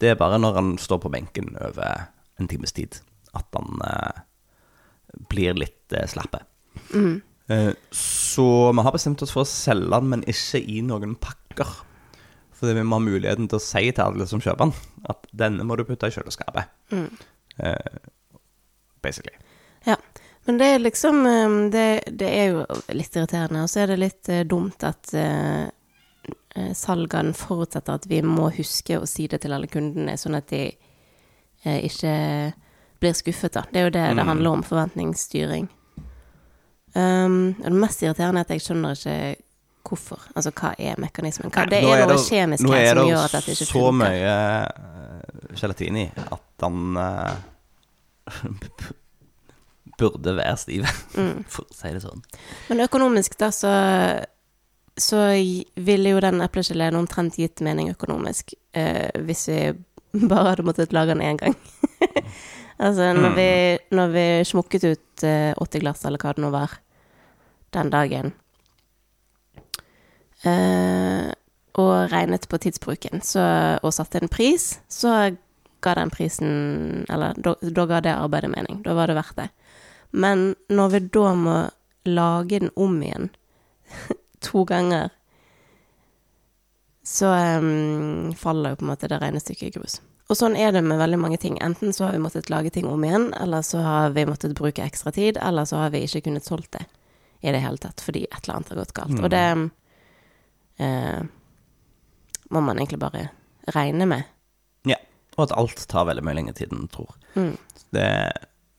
Det 0.00 0.12
er 0.12 0.20
bare 0.20 0.40
når 0.40 0.56
han 0.58 0.76
står 0.80 1.02
på 1.02 1.12
benken 1.12 1.52
over 1.60 2.08
en 2.40 2.48
times 2.50 2.72
tid 2.74 3.02
at 3.36 3.46
han 3.56 3.82
eh, 3.86 4.22
blir 5.32 5.56
litt 5.58 5.94
eh, 5.94 6.08
slappe. 6.10 6.42
Eh, 7.52 7.70
så 7.96 8.48
vi 8.72 8.84
har 8.84 8.94
bestemt 8.94 9.22
oss 9.24 9.32
for 9.34 9.44
å 9.44 9.48
selge 9.48 9.92
den, 9.92 10.10
men 10.12 10.26
ikke 10.28 10.60
i 10.60 10.80
noen 10.84 11.16
pakker. 11.20 11.72
Fordi 12.62 12.76
vi 12.78 12.82
må 12.86 13.00
ha 13.00 13.02
muligheten 13.02 13.48
til 13.50 13.58
å 13.58 13.62
si 13.64 13.88
til 13.90 14.04
alle 14.04 14.22
som 14.30 14.38
kjøper 14.38 14.68
den, 14.68 14.72
at 15.10 15.24
denne 15.34 15.64
må 15.66 15.74
du 15.74 15.82
putte 15.82 16.06
i 16.06 16.14
kjøleskapet. 16.14 16.70
Eh, 17.58 17.96
basically. 19.02 19.34
Ja, 19.88 19.96
men 20.46 20.60
det 20.60 20.68
er 20.70 20.78
liksom 20.78 21.26
eh, 21.26 21.56
Det, 21.74 21.86
det 22.22 22.30
er 22.30 22.46
jo 22.52 22.62
litt 22.94 23.18
irriterende, 23.18 23.64
og 23.64 23.72
så 23.72 23.82
er 23.82 23.90
det 23.90 23.98
litt 23.98 24.30
eh, 24.30 24.44
dumt 24.46 24.86
at 24.86 25.10
eh, 25.18 25.66
eh, 26.54 26.72
salgene 26.78 27.34
forutsetter 27.34 27.98
at 27.98 28.06
vi 28.06 28.22
må 28.22 28.52
huske 28.54 29.02
å 29.02 29.10
si 29.10 29.26
det 29.26 29.42
til 29.42 29.58
alle 29.58 29.66
kundene, 29.66 30.14
sånn 30.14 30.38
at 30.38 30.54
de 30.54 30.68
eh, 30.70 31.80
ikke 31.90 32.16
blir 33.02 33.18
skuffet, 33.18 33.58
da. 33.58 33.66
Det 33.72 33.80
er 33.80 33.90
jo 33.90 33.96
det 33.98 34.08
det 34.20 34.30
handler 34.30 34.60
om, 34.60 34.62
forventningsstyring. 34.62 35.66
Um, 36.94 37.56
det 37.58 37.72
mest 37.74 38.02
irriterende 38.04 38.44
er 38.44 38.46
at 38.46 38.54
jeg 38.54 38.62
skjønner 38.68 38.94
ikke 38.94 39.18
hvorfor. 39.88 40.20
Altså, 40.36 40.50
hva 40.56 40.74
er 40.78 40.98
mekanismen? 41.02 41.50
Hva, 41.52 41.64
det 41.70 41.78
er, 41.82 41.88
er 41.96 42.06
noe 42.06 42.16
det- 42.16 42.26
kjemisk 42.28 42.68
her 42.68 42.78
er 42.80 42.94
som 42.96 43.08
gjør 43.10 43.24
at 43.24 43.32
dette 43.38 43.54
ikke 43.56 43.66
så 43.68 43.72
funker. 43.72 43.98
mye 44.02 44.32
eh, 44.32 45.56
gelatin 45.60 45.96
i 46.02 46.06
at 46.22 46.44
den 46.62 46.96
uh, 46.96 47.34
burde 49.98 50.36
være 50.38 50.56
stiv, 50.56 50.86
Mm. 51.18 51.42
for 51.50 51.66
å 51.68 51.74
si 51.76 51.90
det 51.92 52.02
sånn. 52.04 52.22
Men 52.70 52.84
økonomisk, 52.86 53.36
da, 53.40 53.50
så, 53.54 53.72
så 54.98 55.22
ville 55.76 56.14
jo 56.14 56.20
den 56.24 56.40
eplegeleen 56.44 56.96
omtrent 56.98 57.36
gitt 57.40 57.60
mening 57.64 57.90
økonomisk 57.92 58.54
uh, 58.76 59.10
hvis 59.26 59.46
vi 59.52 59.60
bare 60.30 60.52
hadde 60.54 60.66
måttet 60.66 60.92
lage 60.96 61.14
den 61.14 61.24
én 61.26 61.40
gang. 61.40 61.56
altså, 62.78 63.12
når 63.16 63.36
vi, 63.36 63.48
når 63.96 64.14
vi 64.16 64.26
smukket 64.48 64.88
ut 64.90 65.26
uh, 65.28 65.52
80 65.60 65.84
glass, 65.84 66.04
eller 66.08 66.22
hva 66.22 66.34
det 66.36 66.44
nå 66.46 66.50
var, 66.54 66.78
den 67.72 67.90
dagen, 67.92 68.32
og 70.42 72.12
regnet 72.12 72.48
på 72.50 72.58
tidsbruken, 72.58 73.22
så, 73.24 73.42
og 73.82 73.94
satte 73.94 74.18
en 74.20 74.30
pris, 74.32 74.80
så 74.90 75.32
ga 75.82 75.94
den 75.98 76.10
prisen 76.14 77.06
Eller 77.10 77.34
da, 77.36 77.54
da 77.60 77.86
ga 77.86 78.00
det 78.00 78.14
arbeidet 78.14 78.50
mening. 78.50 78.82
Da 78.84 78.94
var 78.94 79.10
det 79.10 79.18
verdt 79.18 79.38
det. 79.38 79.48
Men 80.10 80.54
når 80.68 80.92
vi 80.92 81.00
da 81.14 81.32
må 81.34 81.56
lage 82.04 82.60
den 82.60 82.70
om 82.76 83.00
igjen 83.02 83.30
to 84.46 84.64
ganger, 84.68 85.10
så 87.02 87.32
um, 87.58 88.32
faller 88.38 88.74
jo 88.74 88.80
på 88.80 88.86
en 88.86 88.92
måte 88.92 89.10
det 89.10 89.18
regnestykket 89.22 89.68
i 89.70 89.74
grus. 89.78 90.00
Og 90.30 90.38
sånn 90.38 90.56
er 90.56 90.70
det 90.72 90.84
med 90.86 91.00
veldig 91.00 91.18
mange 91.18 91.38
ting. 91.40 91.58
Enten 91.60 91.92
så 91.92 92.06
har 92.06 92.14
vi 92.14 92.22
måttet 92.22 92.50
lage 92.50 92.70
ting 92.72 92.86
om 92.88 93.02
igjen, 93.04 93.32
eller 93.36 93.64
så 93.66 93.82
har 93.82 94.14
vi 94.14 94.26
måttet 94.28 94.54
bruke 94.58 94.84
ekstra 94.84 95.12
tid, 95.12 95.38
eller 95.42 95.66
så 95.68 95.82
har 95.82 95.92
vi 95.92 96.04
ikke 96.06 96.22
kunnet 96.28 96.46
solgt 96.46 96.72
det 96.78 96.86
i 97.42 97.50
det 97.50 97.58
hele 97.58 97.80
tatt 97.82 97.98
fordi 98.00 98.22
et 98.28 98.44
eller 98.44 98.60
annet 98.60 98.70
har 98.70 98.78
gått 98.84 98.94
galt. 98.94 99.18
Og 99.18 99.30
det 99.32 99.42
eh, 99.50 99.64
må 100.80 102.60
man 102.60 102.78
egentlig 102.78 103.00
bare 103.02 103.26
regne 103.74 104.06
med. 104.08 104.24
Ja. 104.88 104.98
Og 105.36 105.46
at 105.46 105.54
alt 105.56 105.84
tar 105.88 106.08
veldig 106.08 106.24
mye 106.26 106.36
lengre 106.38 106.56
tid 106.56 106.72
enn 106.72 106.84
en 106.84 106.90
tror. 106.92 107.14
Mm. 107.36 107.54
Det 107.94 108.08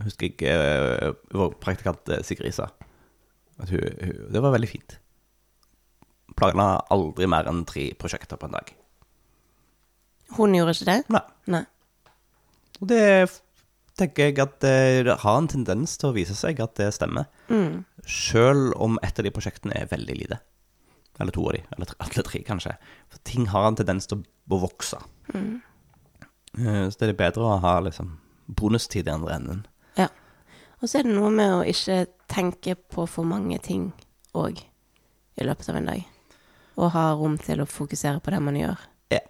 husker 0.03 0.29
jeg 0.29 0.49
eh, 0.49 1.13
vår 1.33 1.55
praktikant 1.61 2.09
eh, 2.11 2.23
Sigrid 2.25 2.55
sa. 2.55 2.69
Det 3.63 4.41
var 4.41 4.53
veldig 4.53 4.69
fint. 4.69 4.97
Planla 6.37 6.83
aldri 6.93 7.29
mer 7.29 7.47
enn 7.49 7.63
tre 7.69 7.91
prosjekter 7.99 8.39
på 8.41 8.49
en 8.49 8.57
dag. 8.57 8.73
Hun 10.37 10.55
gjorde 10.57 10.73
ikke 10.75 10.89
det? 10.89 10.99
Nei. 11.13 11.23
Nei. 11.53 11.63
Og 12.81 12.89
det 12.89 13.03
tenker 13.99 14.31
jeg 14.31 14.39
at 14.41 14.55
det, 14.63 15.13
har 15.21 15.37
en 15.37 15.49
tendens 15.49 15.93
til 16.01 16.09
å 16.09 16.15
vise 16.15 16.35
seg 16.37 16.61
at 16.63 16.73
det 16.79 16.89
stemmer. 16.95 17.29
Mm. 17.53 17.83
Selv 18.09 18.73
om 18.81 18.97
et 19.05 19.19
av 19.19 19.27
de 19.27 19.33
prosjektene 19.33 19.77
er 19.77 19.91
veldig 19.91 20.17
lite. 20.23 20.39
Eller 21.19 21.31
to 21.35 21.43
av 21.45 21.53
de, 21.53 21.61
eller 21.75 21.85
tre, 21.85 21.97
alle 22.01 22.23
tre 22.25 22.39
kanskje. 22.47 22.73
For 23.13 23.21
ting 23.27 23.45
har 23.51 23.67
en 23.67 23.75
tendens 23.77 24.07
til 24.09 24.17
å, 24.21 24.23
å 24.55 24.61
vokse. 24.63 24.97
Mm. 25.33 25.61
Eh, 26.57 26.89
Så 26.89 26.99
det 26.99 27.09
er 27.11 27.19
bedre 27.19 27.45
å 27.45 27.59
ha 27.61 27.75
liksom 27.85 28.15
bonustid 28.47 29.07
i 29.07 29.13
andre 29.13 29.35
enden. 29.35 29.61
Ja. 29.99 30.07
Og 30.81 30.89
så 30.89 30.99
er 30.99 31.07
det 31.07 31.13
noe 31.13 31.29
med 31.33 31.53
å 31.53 31.61
ikke 31.69 31.99
tenke 32.33 32.75
på 32.75 33.05
for 33.07 33.23
mange 33.29 33.59
ting 33.61 33.91
òg 34.33 34.57
i 35.37 35.45
løpet 35.45 35.69
av 35.69 35.77
en 35.79 35.91
dag. 35.91 36.03
Og 36.81 36.89
ha 36.95 37.05
rom 37.13 37.37
til 37.37 37.61
å 37.61 37.69
fokusere 37.69 38.19
på 38.25 38.33
det 38.33 38.41
man 38.41 38.57
gjør. 38.57 38.81
Ja. 39.13 39.21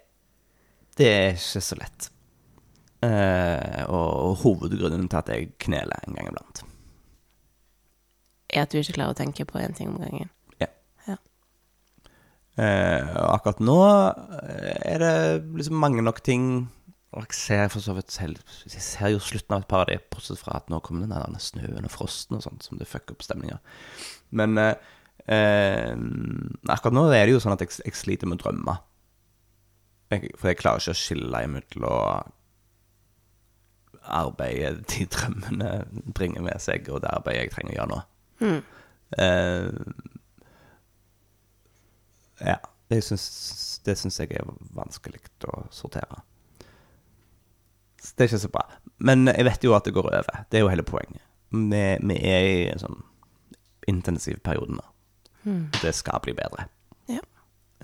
Det 0.96 1.08
er 1.12 1.32
ikke 1.36 1.60
så 1.68 1.76
lett. 1.76 2.08
Eh, 3.04 3.82
og 3.92 4.38
hovedgrunnen 4.40 5.10
til 5.12 5.20
at 5.20 5.28
jeg 5.28 5.50
kneler 5.60 6.00
en 6.08 6.16
gang 6.16 6.30
iblant. 6.30 6.62
Er 8.48 8.64
at 8.64 8.72
du 8.72 8.78
ikke 8.80 8.96
klarer 8.96 9.12
å 9.12 9.18
tenke 9.18 9.44
på 9.48 9.60
én 9.60 9.76
ting 9.76 9.90
om 9.92 10.00
gangen. 10.00 10.30
Eh, 12.54 13.08
og 13.18 13.30
akkurat 13.34 13.60
nå 13.66 13.78
eh, 13.82 14.76
er 14.94 15.00
det 15.02 15.14
liksom 15.58 15.80
mange 15.82 16.04
nok 16.06 16.20
ting 16.22 16.44
Og 17.10 17.24
jeg 17.24 17.34
ser 17.34 17.64
for 17.72 17.82
så 17.82 17.96
vidt 17.96 18.14
selv 18.14 18.36
Jeg 18.62 18.78
ser 18.78 19.10
jo 19.10 19.18
slutten 19.18 19.56
av 19.56 19.64
et 19.64 19.70
par 19.72 19.82
av 19.82 19.88
de, 19.90 19.96
bortsett 20.06 20.38
fra 20.38 20.60
at 20.60 20.70
nå 20.70 20.78
kommer 20.86 21.02
den 21.02 21.16
der 21.16 21.42
snøen 21.42 21.88
og 21.88 21.90
frosten 21.90 22.38
og 22.38 22.44
sånt, 22.46 22.62
som 22.62 22.78
det 22.78 22.86
fucker 22.86 23.16
opp 23.16 23.26
stemninga. 23.26 23.58
Men 24.30 24.58
eh, 24.62 24.74
eh, 25.26 25.98
akkurat 26.70 26.94
nå 26.94 27.08
er 27.10 27.26
det 27.26 27.34
jo 27.34 27.42
sånn 27.42 27.56
at 27.56 27.66
jeg, 27.66 27.74
jeg 27.82 27.98
sliter 27.98 28.30
med 28.30 28.42
drømmer. 28.42 28.82
For 30.38 30.50
jeg 30.52 30.60
klarer 30.60 30.82
ikke 30.82 30.94
å 30.94 30.98
skille 31.00 31.42
imellom 31.48 32.32
arbeidet 34.04 34.84
de 34.92 35.06
drømmene 35.10 35.70
bringer 36.14 36.44
med 36.44 36.62
seg, 36.62 36.86
og 36.92 37.02
det 37.02 37.12
arbeidet 37.14 37.46
jeg 37.46 37.54
trenger 37.54 37.72
å 37.72 37.78
gjøre 37.78 37.94
nå. 37.94 38.02
Eh, 39.18 39.70
ja, 42.44 42.58
det 42.92 43.00
syns, 43.06 43.26
det 43.84 43.96
syns 44.00 44.20
jeg 44.20 44.36
er 44.36 44.48
vanskelig 44.76 45.22
å 45.48 45.64
sortere. 45.74 46.22
Så 48.02 48.12
det 48.14 48.24
er 48.24 48.30
ikke 48.32 48.42
så 48.44 48.52
bra. 48.52 48.64
Men 49.00 49.28
jeg 49.32 49.46
vet 49.48 49.64
jo 49.64 49.74
at 49.76 49.86
det 49.86 49.94
går 49.96 50.10
over. 50.10 50.44
Det 50.50 50.58
er 50.58 50.64
jo 50.64 50.72
hele 50.72 50.84
poenget. 50.86 51.24
Vi, 51.54 51.82
vi 52.04 52.16
er 52.28 52.48
i 52.48 52.56
en 52.72 52.82
sånn 52.82 53.00
intensiv 53.88 54.40
periode 54.44 54.76
nå. 54.76 54.84
Det 55.82 55.92
skal 55.92 56.20
bli 56.24 56.32
bedre. 56.36 56.68
Ja. 57.08 57.20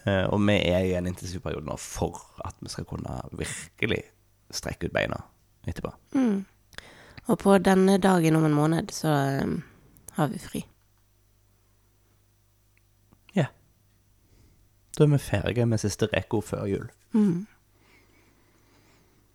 Eh, 0.05 0.25
og 0.33 0.41
vi 0.47 0.57
er 0.57 0.87
i 0.89 0.95
en 0.97 1.09
intensiv 1.09 1.43
periode 1.45 1.67
nå 1.67 1.77
for 1.81 2.21
at 2.45 2.57
vi 2.61 2.73
skal 2.73 2.89
kunne 2.89 3.21
virkelig 3.37 4.03
strekke 4.51 4.89
ut 4.89 4.97
beina 4.97 5.21
etterpå. 5.69 5.93
Og 7.31 7.39
på 7.39 7.59
denne 7.63 7.99
dagen 8.03 8.37
om 8.37 8.45
en 8.45 8.57
måned 8.57 8.91
så 8.95 9.13
um, 9.45 9.63
har 10.17 10.31
vi 10.33 10.39
fri. 10.39 10.65
Ja. 13.37 13.47
Da 14.99 15.07
er 15.07 15.13
vi 15.15 15.19
ferdige 15.23 15.67
med 15.67 15.81
siste 15.83 16.09
reko 16.13 16.41
før 16.45 16.67
jul. 16.71 16.87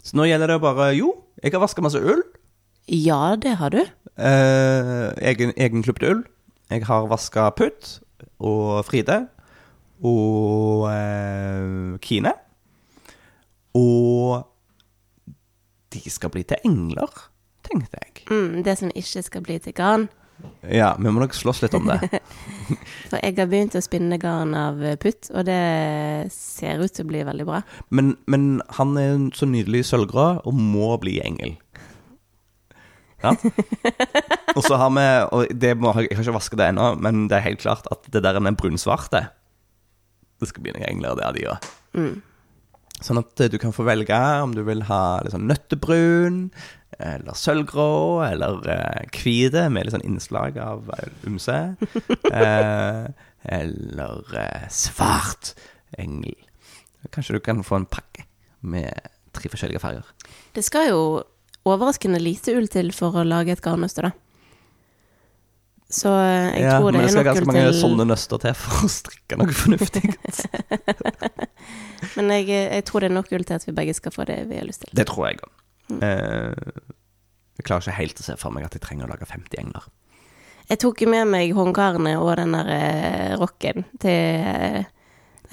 Så 0.05 0.17
nå 0.17 0.27
gjelder 0.29 0.53
det 0.53 0.61
bare 0.61 0.91
Jo, 0.95 1.13
jeg 1.43 1.55
har 1.55 1.63
vaska 1.63 1.81
masse 1.81 2.01
ull. 2.01 2.23
Ja, 2.87 3.35
det 3.41 3.55
har 3.57 3.73
du. 3.73 3.81
Eh, 3.81 5.05
egen, 5.31 5.53
egenklipt 5.57 6.03
ull. 6.05 6.23
Jeg 6.69 6.85
har 6.85 7.07
vaska 7.09 7.49
Putt 7.57 7.99
og 8.39 8.85
Fride 8.85 9.25
og 10.05 10.85
eh, 10.91 11.97
Kine. 12.01 12.33
Og 13.75 14.45
de 15.93 16.11
skal 16.11 16.31
bli 16.31 16.43
til 16.43 16.61
engler, 16.67 17.11
tenkte 17.65 17.99
jeg. 18.01 18.27
Mm, 18.29 18.63
det 18.63 18.77
som 18.79 18.91
ikke 18.95 19.21
skal 19.25 19.43
bli 19.45 19.57
til 19.59 19.73
garn. 19.75 20.07
Ja, 20.67 20.95
vi 20.99 21.11
må 21.11 21.21
nok 21.21 21.35
slåss 21.37 21.61
litt 21.63 21.75
om 21.77 21.87
det. 21.87 21.99
For 23.09 23.19
jeg 23.21 23.35
har 23.37 23.49
begynt 23.49 23.77
å 23.77 23.83
spinne 23.83 24.17
garn 24.21 24.55
av 24.57 24.81
putt, 25.01 25.29
og 25.31 25.45
det 25.47 25.59
ser 26.33 26.81
ut 26.81 26.93
til 26.95 27.05
å 27.05 27.11
bli 27.11 27.21
veldig 27.27 27.45
bra. 27.47 27.61
Men, 27.95 28.15
men 28.31 28.59
han 28.79 28.97
er 28.99 29.13
så 29.37 29.47
nydelig 29.49 29.85
sølvgrå 29.91 30.27
og 30.43 30.57
må 30.59 30.91
bli 31.01 31.19
engel. 31.23 31.55
Ja. 33.23 33.31
Og 34.55 34.61
så 34.61 34.77
har 34.77 34.91
vi 34.93 35.03
Og 35.33 35.53
det 35.57 35.71
må, 35.79 35.93
jeg 35.97 36.11
har 36.13 36.25
ikke 36.25 36.35
vasket 36.35 36.59
det 36.59 36.67
ennå, 36.73 36.91
men 37.01 37.25
det 37.31 37.39
er 37.39 37.47
helt 37.47 37.63
klart 37.63 37.87
at 37.93 38.05
det 38.11 38.21
der 38.21 38.37
er 38.37 38.57
brunsvarte 38.59 39.23
Det 40.37 40.49
skal 40.51 40.65
bli 40.65 40.75
noen 40.75 40.87
engler 40.89 41.17
der, 41.17 41.33
de 41.33 41.47
òg. 41.49 41.69
Sånn 43.03 43.19
at 43.19 43.41
eh, 43.43 43.51
du 43.51 43.57
kan 43.59 43.73
få 43.75 43.83
velge 43.87 44.17
om 44.43 44.53
du 44.55 44.61
vil 44.67 44.85
ha 44.87 45.19
sånn 45.31 45.49
nøttebrun, 45.49 46.45
eller 46.99 47.37
sølvgrå, 47.37 48.23
eller 48.25 48.65
eh, 48.71 49.05
hvite 49.19 49.67
med 49.73 49.85
litt 49.85 49.95
sånn 49.95 50.05
innslag 50.07 50.59
av 50.61 50.91
umse, 51.27 51.29
ymse. 51.29 51.61
Eh, 52.35 53.05
eller 53.45 54.37
eh, 54.41 54.67
svart 54.73 55.53
engel. 56.01 56.37
Kanskje 57.13 57.37
du 57.37 57.43
kan 57.45 57.61
få 57.63 57.81
en 57.81 57.85
pakke 57.89 58.25
med 58.65 58.89
tre 59.35 59.51
forskjellige 59.51 59.81
farger. 59.83 60.07
Det 60.55 60.63
skal 60.65 60.89
jo 60.89 61.01
overraskende 61.65 62.21
lite 62.21 62.55
ull 62.57 62.69
til 62.71 62.91
for 62.95 63.19
å 63.19 63.25
lage 63.27 63.53
et 63.53 63.63
garnnøste, 63.63 64.07
da. 64.07 64.13
Så 65.95 66.09
eh, 66.09 66.55
jeg 66.57 66.65
ja, 66.65 66.79
tror 66.79 66.95
det 66.95 67.03
er 67.03 67.05
nok 67.05 67.05
til 67.05 67.05
men 67.05 67.05
det 67.05 67.11
skal 67.13 67.27
ganske 67.29 67.49
mange 67.51 67.65
til 67.67 67.77
sånne 67.77 68.07
nøster 68.09 68.41
til 68.41 68.55
for 68.57 68.87
å 68.87 68.89
strikke 68.89 69.37
noe 69.37 69.57
fornuftig. 69.59 70.07
Men 72.15 72.31
jeg, 72.33 72.49
jeg 72.49 72.85
tror 72.87 73.03
det 73.03 73.09
er 73.09 73.15
nok 73.15 73.29
ull 73.33 73.45
til 73.45 73.57
at 73.57 73.67
vi 73.67 73.73
begge 73.75 73.93
skal 73.97 74.13
få 74.13 74.25
det 74.27 74.39
vi 74.49 74.57
har 74.59 74.65
lyst 74.67 74.83
til. 74.83 74.91
Det 74.97 75.05
tror 75.09 75.29
jeg 75.29 75.39
òg. 75.45 75.53
Jeg 75.89 77.67
klarer 77.67 77.85
ikke 77.85 77.99
helt 77.99 78.19
å 78.19 78.25
se 78.25 78.35
for 78.39 78.55
meg 78.55 78.65
at 78.67 78.75
jeg 78.75 78.83
trenger 78.83 79.07
å 79.07 79.13
lage 79.13 79.27
50 79.29 79.61
engler. 79.61 79.85
Jeg 80.65 80.81
tok 80.81 81.03
jo 81.03 81.09
med 81.11 81.29
meg 81.29 81.53
håndkarene 81.53 82.15
og 82.17 82.31
den 82.39 82.55
der 82.57 82.69
eh, 82.73 83.33
rocken 83.37 83.85
til 84.01 84.45
eh, 84.49 84.87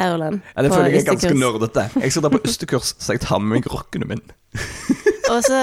Aurland. 0.01 0.41
Ja, 0.55 0.63
Det 0.65 0.73
føler 0.73 0.89
jeg 0.89 1.03
er 1.03 1.11
ganske 1.11 1.35
nerdete. 1.37 1.85
Jeg 2.01 2.15
skal 2.15 2.25
dra 2.25 2.33
på 2.33 2.41
østekurs, 2.49 2.95
så 2.97 3.17
jeg 3.17 3.21
tar 3.27 3.43
med 3.43 3.59
meg 3.59 3.69
rockene 3.73 4.09
mine. 4.09 4.39
Og 5.33 5.39
så, 5.47 5.59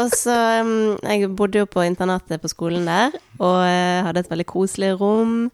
og 0.00 0.14
så 0.16 0.34
um, 0.64 0.94
Jeg 1.04 1.28
bodde 1.36 1.60
jo 1.60 1.66
på 1.68 1.82
internatet 1.84 2.40
på 2.40 2.48
skolen 2.48 2.86
der, 2.88 3.12
og 3.36 3.58
uh, 3.58 4.06
hadde 4.06 4.22
et 4.22 4.30
veldig 4.30 4.46
koselig 4.48 4.94
rom 4.96 5.50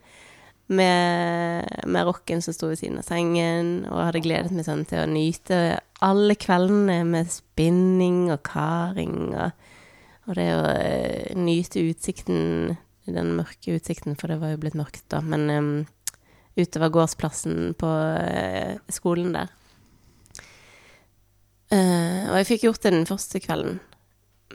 med, 0.66 1.68
med 1.86 2.06
rocken 2.08 2.42
som 2.42 2.54
sto 2.54 2.70
ved 2.70 2.80
siden 2.80 2.98
av 3.00 3.06
sengen, 3.06 3.86
og 3.90 4.08
hadde 4.08 4.22
gledet 4.24 4.54
meg 4.54 4.66
sånn 4.66 4.84
til 4.88 5.04
å 5.04 5.10
nyte 5.10 5.60
alle 6.04 6.36
kveldene 6.38 7.00
med 7.06 7.30
spinning 7.32 8.26
og 8.34 8.42
karing, 8.46 9.34
og, 9.34 9.68
og 10.26 10.38
det 10.38 10.48
å 10.56 10.64
eh, 10.72 11.36
nyte 11.38 11.84
utsikten, 11.86 12.74
den 13.06 13.36
mørke 13.38 13.76
utsikten, 13.78 14.18
for 14.18 14.32
det 14.32 14.40
var 14.42 14.54
jo 14.54 14.62
blitt 14.64 14.78
mørkt 14.78 15.04
da, 15.12 15.22
men 15.22 15.46
um, 15.50 15.74
utover 16.58 16.90
gårdsplassen 16.90 17.76
på 17.78 17.86
uh, 17.86 18.74
skolen 18.90 19.36
der. 19.36 19.52
Uh, 21.70 22.26
og 22.30 22.40
jeg 22.40 22.48
fikk 22.50 22.66
gjort 22.66 22.82
det 22.82 22.94
den 22.94 23.06
første 23.06 23.42
kvelden. 23.42 23.78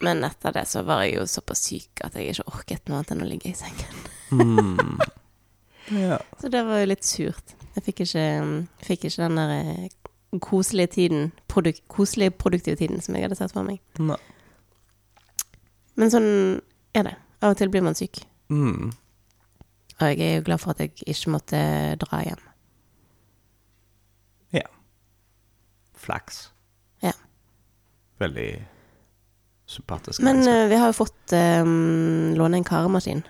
Men 0.01 0.24
etter 0.26 0.55
det 0.55 0.66
så 0.72 0.84
var 0.88 1.03
jeg 1.05 1.18
jo 1.20 1.26
såpass 1.30 1.66
syk 1.68 2.03
at 2.05 2.16
jeg 2.18 2.32
ikke 2.32 2.47
orket 2.55 2.88
noe 2.88 3.01
annet 3.01 3.12
enn 3.16 3.26
å 3.26 3.32
ligge 3.32 3.51
i 3.51 3.57
sengen. 3.57 5.01
Ja. 5.91 6.17
Så 6.41 6.49
det 6.51 6.61
var 6.67 6.81
jo 6.81 6.89
litt 6.91 7.05
surt. 7.07 7.55
Jeg 7.75 7.83
fikk 7.85 8.03
ikke, 8.05 8.25
fikk 8.83 9.05
ikke 9.07 9.23
den 9.25 9.39
der 9.39 9.53
eh, 9.57 9.89
koselige 10.43 10.87
tiden, 10.97 11.31
produk, 11.51 11.79
koselige 11.91 12.31
produktive 12.31 12.75
tiden 12.79 13.01
som 13.03 13.15
jeg 13.15 13.25
hadde 13.27 13.35
sett 13.39 13.53
for 13.55 13.67
meg. 13.67 13.79
Nei. 13.99 14.17
Men 15.99 16.11
sånn 16.13 16.29
er 16.95 17.07
det. 17.09 17.15
Av 17.41 17.53
og 17.53 17.57
til 17.59 17.71
blir 17.73 17.83
man 17.83 17.97
syk. 17.97 18.21
Mm. 18.51 18.91
Og 20.01 20.07
jeg 20.07 20.21
er 20.25 20.39
jo 20.39 20.45
glad 20.47 20.61
for 20.63 20.73
at 20.73 20.79
jeg 20.81 20.95
ikke 21.05 21.33
måtte 21.35 21.59
dra 22.01 22.21
hjem. 22.25 22.39
ja. 24.57 24.65
Flaks. 26.01 26.47
Ja. 27.05 27.11
Veldig 28.19 28.47
sympatisk. 29.69 30.21
Men 30.25 30.39
menneske. 30.41 30.55
eh, 30.63 30.69
vi 30.71 30.79
har 30.81 30.89
jo 30.89 30.97
fått 30.97 31.33
um, 31.37 32.33
låne 32.39 32.57
en 32.57 32.65
karemaskin, 32.65 33.21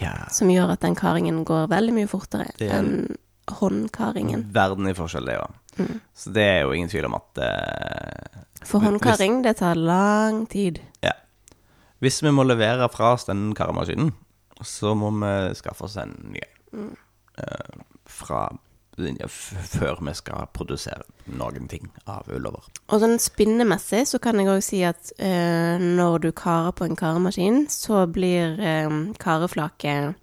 ja. 0.00 0.14
som 0.30 0.48
gjør 0.50 0.72
at 0.74 0.80
den 0.84 0.94
karingen 0.98 1.44
går 1.44 1.68
veldig 1.72 1.94
mye 1.96 2.08
fortere 2.10 2.50
er- 2.58 2.74
enn 2.78 3.16
håndkaringen. 3.50 4.46
Verden 4.54 4.88
i 4.88 4.94
forskjell, 4.96 5.26
det 5.28 5.38
òg. 5.42 5.54
Mm. 5.76 6.00
Så 6.14 6.30
det 6.32 6.42
er 6.48 6.60
jo 6.62 6.72
ingen 6.72 6.88
tvil 6.88 7.04
om 7.08 7.14
at 7.18 7.40
uh, 7.42 8.40
For 8.64 8.78
Hvis- 8.80 8.86
håndkaring, 8.88 9.42
det 9.44 9.56
tar 9.58 9.74
lang 9.76 10.46
tid. 10.48 10.80
Ja. 11.02 11.12
Hvis 12.00 12.22
vi 12.22 12.30
må 12.32 12.44
levere 12.46 12.88
fra 12.92 13.12
oss 13.14 13.24
den 13.28 13.52
karemaskinen, 13.54 14.12
så 14.62 14.94
må 14.96 15.10
vi 15.18 15.54
skaffe 15.58 15.84
oss 15.84 15.96
en 16.00 16.14
ny 16.32 16.40
en. 16.72 16.96
Eh, 17.38 17.80
fra 18.06 18.48
linja 18.48 18.60
f 18.60 18.73
før 18.96 20.00
vi 20.06 20.14
skal 20.14 20.46
produsere 20.54 21.04
noen 21.26 21.68
ting 21.68 21.90
av 22.06 22.28
ullover. 22.30 22.62
Og 22.88 23.00
sånn 23.02 23.18
spinnemessig 23.18 24.04
så 24.08 24.20
kan 24.22 24.38
jeg 24.38 24.50
òg 24.52 24.62
si 24.62 24.82
at 24.86 25.12
uh, 25.18 25.80
når 25.80 26.18
du 26.26 26.30
karer 26.32 26.72
på 26.72 26.86
en 26.86 26.96
karemaskin, 26.96 27.66
så 27.68 28.06
blir 28.06 28.58
uh, 28.60 29.12
kareflaket 29.18 30.14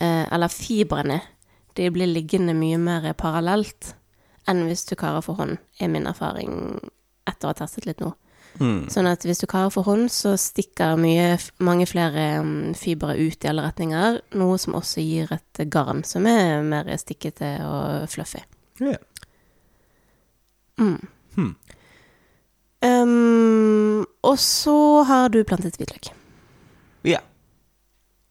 uh, 0.00 0.24
Eller 0.28 0.48
fibrene, 0.52 1.20
de 1.74 1.90
blir 1.90 2.10
liggende 2.10 2.54
mye 2.54 2.78
mer 2.78 3.12
parallelt 3.14 3.94
enn 4.48 4.64
hvis 4.66 4.86
du 4.88 4.96
karer 4.96 5.20
for 5.24 5.38
hånd, 5.38 5.58
er 5.80 5.90
min 5.92 6.08
erfaring 6.08 6.80
etter 7.28 7.48
å 7.48 7.52
ha 7.52 7.58
testet 7.58 7.86
litt 7.86 8.00
nå. 8.00 8.14
Mm. 8.58 8.88
Sånn 8.90 9.06
at 9.06 9.22
hvis 9.26 9.38
du 9.42 9.46
karer 9.50 9.70
for 9.70 9.82
hånd, 9.86 10.08
så 10.10 10.36
stikker 10.40 10.96
mye, 10.98 11.36
mange 11.62 11.86
flere 11.86 12.40
um, 12.42 12.74
fibre 12.78 13.14
ut 13.18 13.44
i 13.44 13.48
alle 13.50 13.62
retninger, 13.66 14.20
noe 14.40 14.58
som 14.58 14.74
også 14.78 15.00
gir 15.04 15.32
et 15.36 15.60
garn 15.70 16.02
som 16.06 16.26
er 16.26 16.62
mer 16.66 16.84
stikkete 16.98 17.58
og 17.66 18.08
fluffy. 18.10 18.42
Yeah. 18.82 18.98
Mm. 20.78 21.08
Hmm. 21.36 21.54
Um, 22.82 24.06
og 24.22 24.38
så 24.38 25.02
har 25.06 25.28
du 25.34 25.44
plantet 25.44 25.76
hvitløk. 25.78 26.06
ja. 27.04 27.18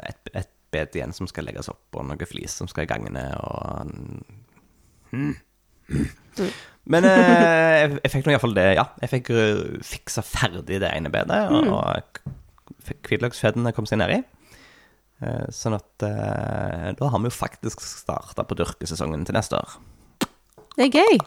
et, 0.06 0.28
et 0.34 0.50
bed 0.70 0.94
igjen 0.94 1.12
som 1.12 1.26
skal 1.26 1.44
legges 1.44 1.68
opp, 1.68 1.84
og 1.94 2.06
noe 2.06 2.26
flis 2.26 2.52
som 2.52 2.68
skal 2.68 2.84
i 2.84 2.86
gangene, 2.86 3.24
og 3.40 3.90
hmm. 5.10 5.34
Men 6.86 7.04
eh, 7.04 7.80
jeg, 7.80 7.98
jeg 8.02 8.10
fikk 8.12 8.26
nå 8.26 8.32
iallfall 8.32 8.54
det, 8.54 8.74
ja. 8.76 8.86
Jeg 9.00 9.10
fikk 9.10 9.30
uh, 9.30 9.80
fiksa 9.84 10.22
ferdig 10.22 10.80
det 10.80 10.90
ene 10.90 11.10
bedet, 11.12 11.50
og, 11.50 11.68
og 11.68 13.04
hvitløksfedene 13.04 13.72
kom 13.72 13.86
seg 13.88 14.00
nedi. 14.00 14.22
Eh, 15.22 15.46
sånn 15.54 15.76
at 15.76 16.04
eh, 16.04 16.88
da 16.98 17.08
har 17.10 17.20
vi 17.22 17.30
jo 17.30 17.34
faktisk 17.34 17.82
starta 17.84 18.44
på 18.44 18.56
dyrkesesongen 18.58 19.24
til 19.26 19.36
neste 19.36 19.60
år. 19.60 19.76
Det 20.74 20.88
er 20.88 21.02
gøy! 21.02 21.18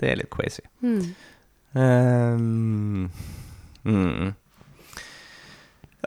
Det 0.00 0.08
er 0.10 0.18
litt 0.18 0.32
crazy. 0.34 0.64
Mm. 0.82 1.14
Um, 1.78 3.10
mm. 3.86 4.32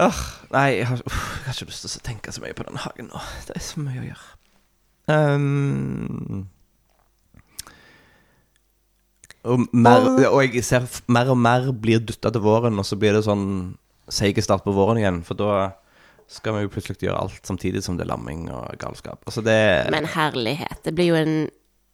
Oh, 0.03 0.19
nei, 0.51 0.65
jeg 0.81 0.89
har, 0.89 0.99
uh, 1.07 1.21
jeg 1.39 1.45
har 1.47 1.55
ikke 1.55 1.69
lyst 1.71 1.85
til 1.85 2.01
å 2.01 2.03
tenke 2.09 2.33
så 2.35 2.43
mye 2.43 2.57
på 2.57 2.65
den 2.67 2.81
hagen 2.83 3.07
nå. 3.13 3.21
Det 3.47 3.55
er 3.55 3.63
så 3.63 3.79
mye 3.79 4.01
å 4.01 4.09
gjøre. 4.09 4.27
Um, 5.05 6.43
og, 9.45 9.65
mer, 9.71 10.09
og 10.27 10.41
jeg 10.43 10.65
ser 10.65 10.89
mer 11.07 11.31
og 11.31 11.39
mer 11.39 11.71
blir 11.71 12.03
dytta 12.03 12.33
til 12.35 12.43
våren, 12.43 12.75
og 12.81 12.87
så 12.87 12.99
blir 12.99 13.15
det 13.15 13.23
sånn 13.27 13.47
seig 14.11 14.41
start 14.43 14.65
på 14.65 14.75
våren 14.75 14.99
igjen. 14.99 15.23
For 15.23 15.39
da 15.39 15.71
skal 16.27 16.57
vi 16.57 16.65
jo 16.65 16.71
plutselig 16.73 17.05
gjøre 17.05 17.21
alt 17.21 17.47
samtidig 17.47 17.83
som 17.85 17.95
det 17.95 18.03
er 18.05 18.11
lamming 18.11 18.49
og 18.51 18.75
galskap. 18.81 19.21
Altså 19.29 19.45
det 19.45 19.59
Men 19.93 20.09
herlighet, 20.09 20.81
det 20.83 20.95
blir 20.97 21.13
jo 21.13 21.21
en 21.21 21.37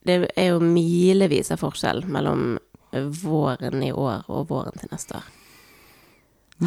Det 0.06 0.16
er 0.36 0.48
jo 0.54 0.60
milevis 0.66 1.52
av 1.54 1.62
forskjell 1.62 2.04
mellom 2.10 2.56
våren 3.22 3.84
i 3.86 3.92
år 3.94 4.26
og 4.28 4.48
våren 4.50 4.76
til 4.82 4.90
neste 4.92 5.20
år. 5.20 5.28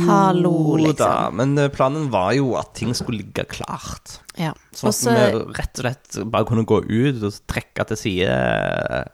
Hallo, 0.09 0.75
liksom. 0.77 0.97
da, 0.99 1.31
men 1.31 1.53
eh, 1.59 1.69
planen 1.71 2.09
var 2.11 2.33
jo 2.35 2.57
at 2.59 2.73
ting 2.75 2.91
skulle 2.99 3.21
ligge 3.21 3.45
klart. 3.47 4.17
Ja. 4.35 4.51
Sånn 4.75 4.91
at 4.91 5.05
vi 5.07 5.43
rett 5.55 5.79
og 5.79 5.85
slett 5.85 6.17
bare 6.33 6.49
kunne 6.49 6.65
gå 6.67 6.81
ut 6.83 7.21
og 7.29 7.37
trekke 7.47 7.85
til 7.93 8.01
side 8.01 8.33
eh, 8.33 9.05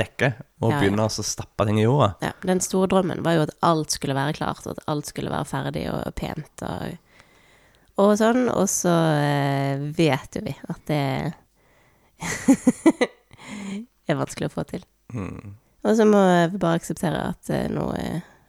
dekket 0.00 0.38
og 0.62 0.70
Ja, 0.70 0.76
ja. 0.76 0.78
begynne 0.80 1.04
å 1.04 1.12
stappe 1.12 1.66
ting 1.68 1.82
i 1.82 1.84
jorda. 1.84 2.14
ja, 2.24 2.32
den 2.48 2.60
store 2.64 2.88
drømmen 2.94 3.20
var 3.26 3.36
jo 3.36 3.44
at 3.48 3.52
alt 3.68 3.92
skulle 3.92 4.16
være 4.16 4.38
klart, 4.40 4.64
og 4.64 4.78
at 4.78 4.84
alt 4.88 5.12
skulle 5.12 5.32
være 5.34 5.48
ferdig 5.50 5.84
og 5.92 6.08
pent 6.16 6.64
og, 6.64 6.96
og 8.00 8.16
sånn. 8.20 8.46
Og 8.54 8.64
så 8.72 8.96
eh, 9.20 9.84
vet 10.00 10.40
jo 10.40 10.46
vi 10.48 10.56
at 10.72 10.82
det 10.88 11.04
er 14.08 14.18
vanskelig 14.18 14.50
å 14.50 14.54
få 14.54 14.64
til. 14.68 14.84
Mm. 15.14 15.56
Og 15.86 15.96
så 15.96 16.04
må 16.08 16.20
vi 16.52 16.60
bare 16.60 16.80
akseptere 16.80 17.30
at 17.32 17.54
eh, 17.54 17.70
nå 17.72 17.88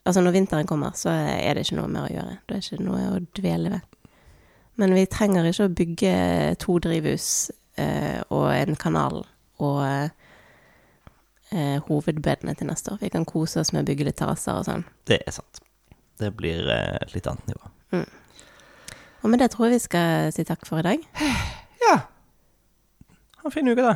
Altså, 0.01 0.23
når 0.25 0.33
vinteren 0.33 0.65
kommer, 0.65 0.95
så 0.97 1.11
er 1.13 1.53
det 1.53 1.61
ikke 1.61 1.75
noe 1.77 1.89
mer 1.93 2.07
å 2.07 2.09
gjøre. 2.09 2.39
Det 2.49 2.55
er 2.55 2.63
ikke 2.63 2.85
noe 2.87 3.01
å 3.05 3.19
dvele 3.37 3.69
ved. 3.69 3.99
Men 4.81 4.95
vi 4.97 5.03
trenger 5.05 5.45
ikke 5.45 5.67
å 5.67 5.73
bygge 5.77 6.13
to 6.63 6.79
drivhus 6.81 7.27
eh, 7.77 8.17
og 8.33 8.47
en 8.49 8.79
kanal 8.81 9.19
og 9.61 9.83
eh, 11.53 11.77
hovedbedene 11.85 12.57
til 12.57 12.71
neste 12.71 12.95
år. 12.95 13.03
Vi 13.03 13.11
kan 13.13 13.29
kose 13.29 13.61
oss 13.61 13.69
med 13.75 13.85
å 13.85 13.89
bygge 13.91 14.09
litt 14.09 14.17
terrasser 14.17 14.57
og 14.57 14.65
sånn. 14.71 14.87
Det 15.05 15.21
er 15.21 15.37
sant. 15.37 15.61
Det 16.17 16.33
blir 16.33 16.65
eh, 16.73 16.97
litt 17.13 17.29
annet 17.29 17.53
nivå. 17.53 17.69
Og 19.21 19.29
med 19.29 19.37
det 19.41 19.51
tror 19.53 19.67
jeg 19.67 19.77
vi 19.77 19.83
skal 19.83 20.31
si 20.33 20.45
takk 20.47 20.65
for 20.65 20.81
i 20.81 20.87
dag. 20.89 21.09
Ja. 21.81 21.95
Ha 23.41 23.49
en 23.49 23.53
fin 23.53 23.65
uke, 23.65 23.81
da. 23.81 23.95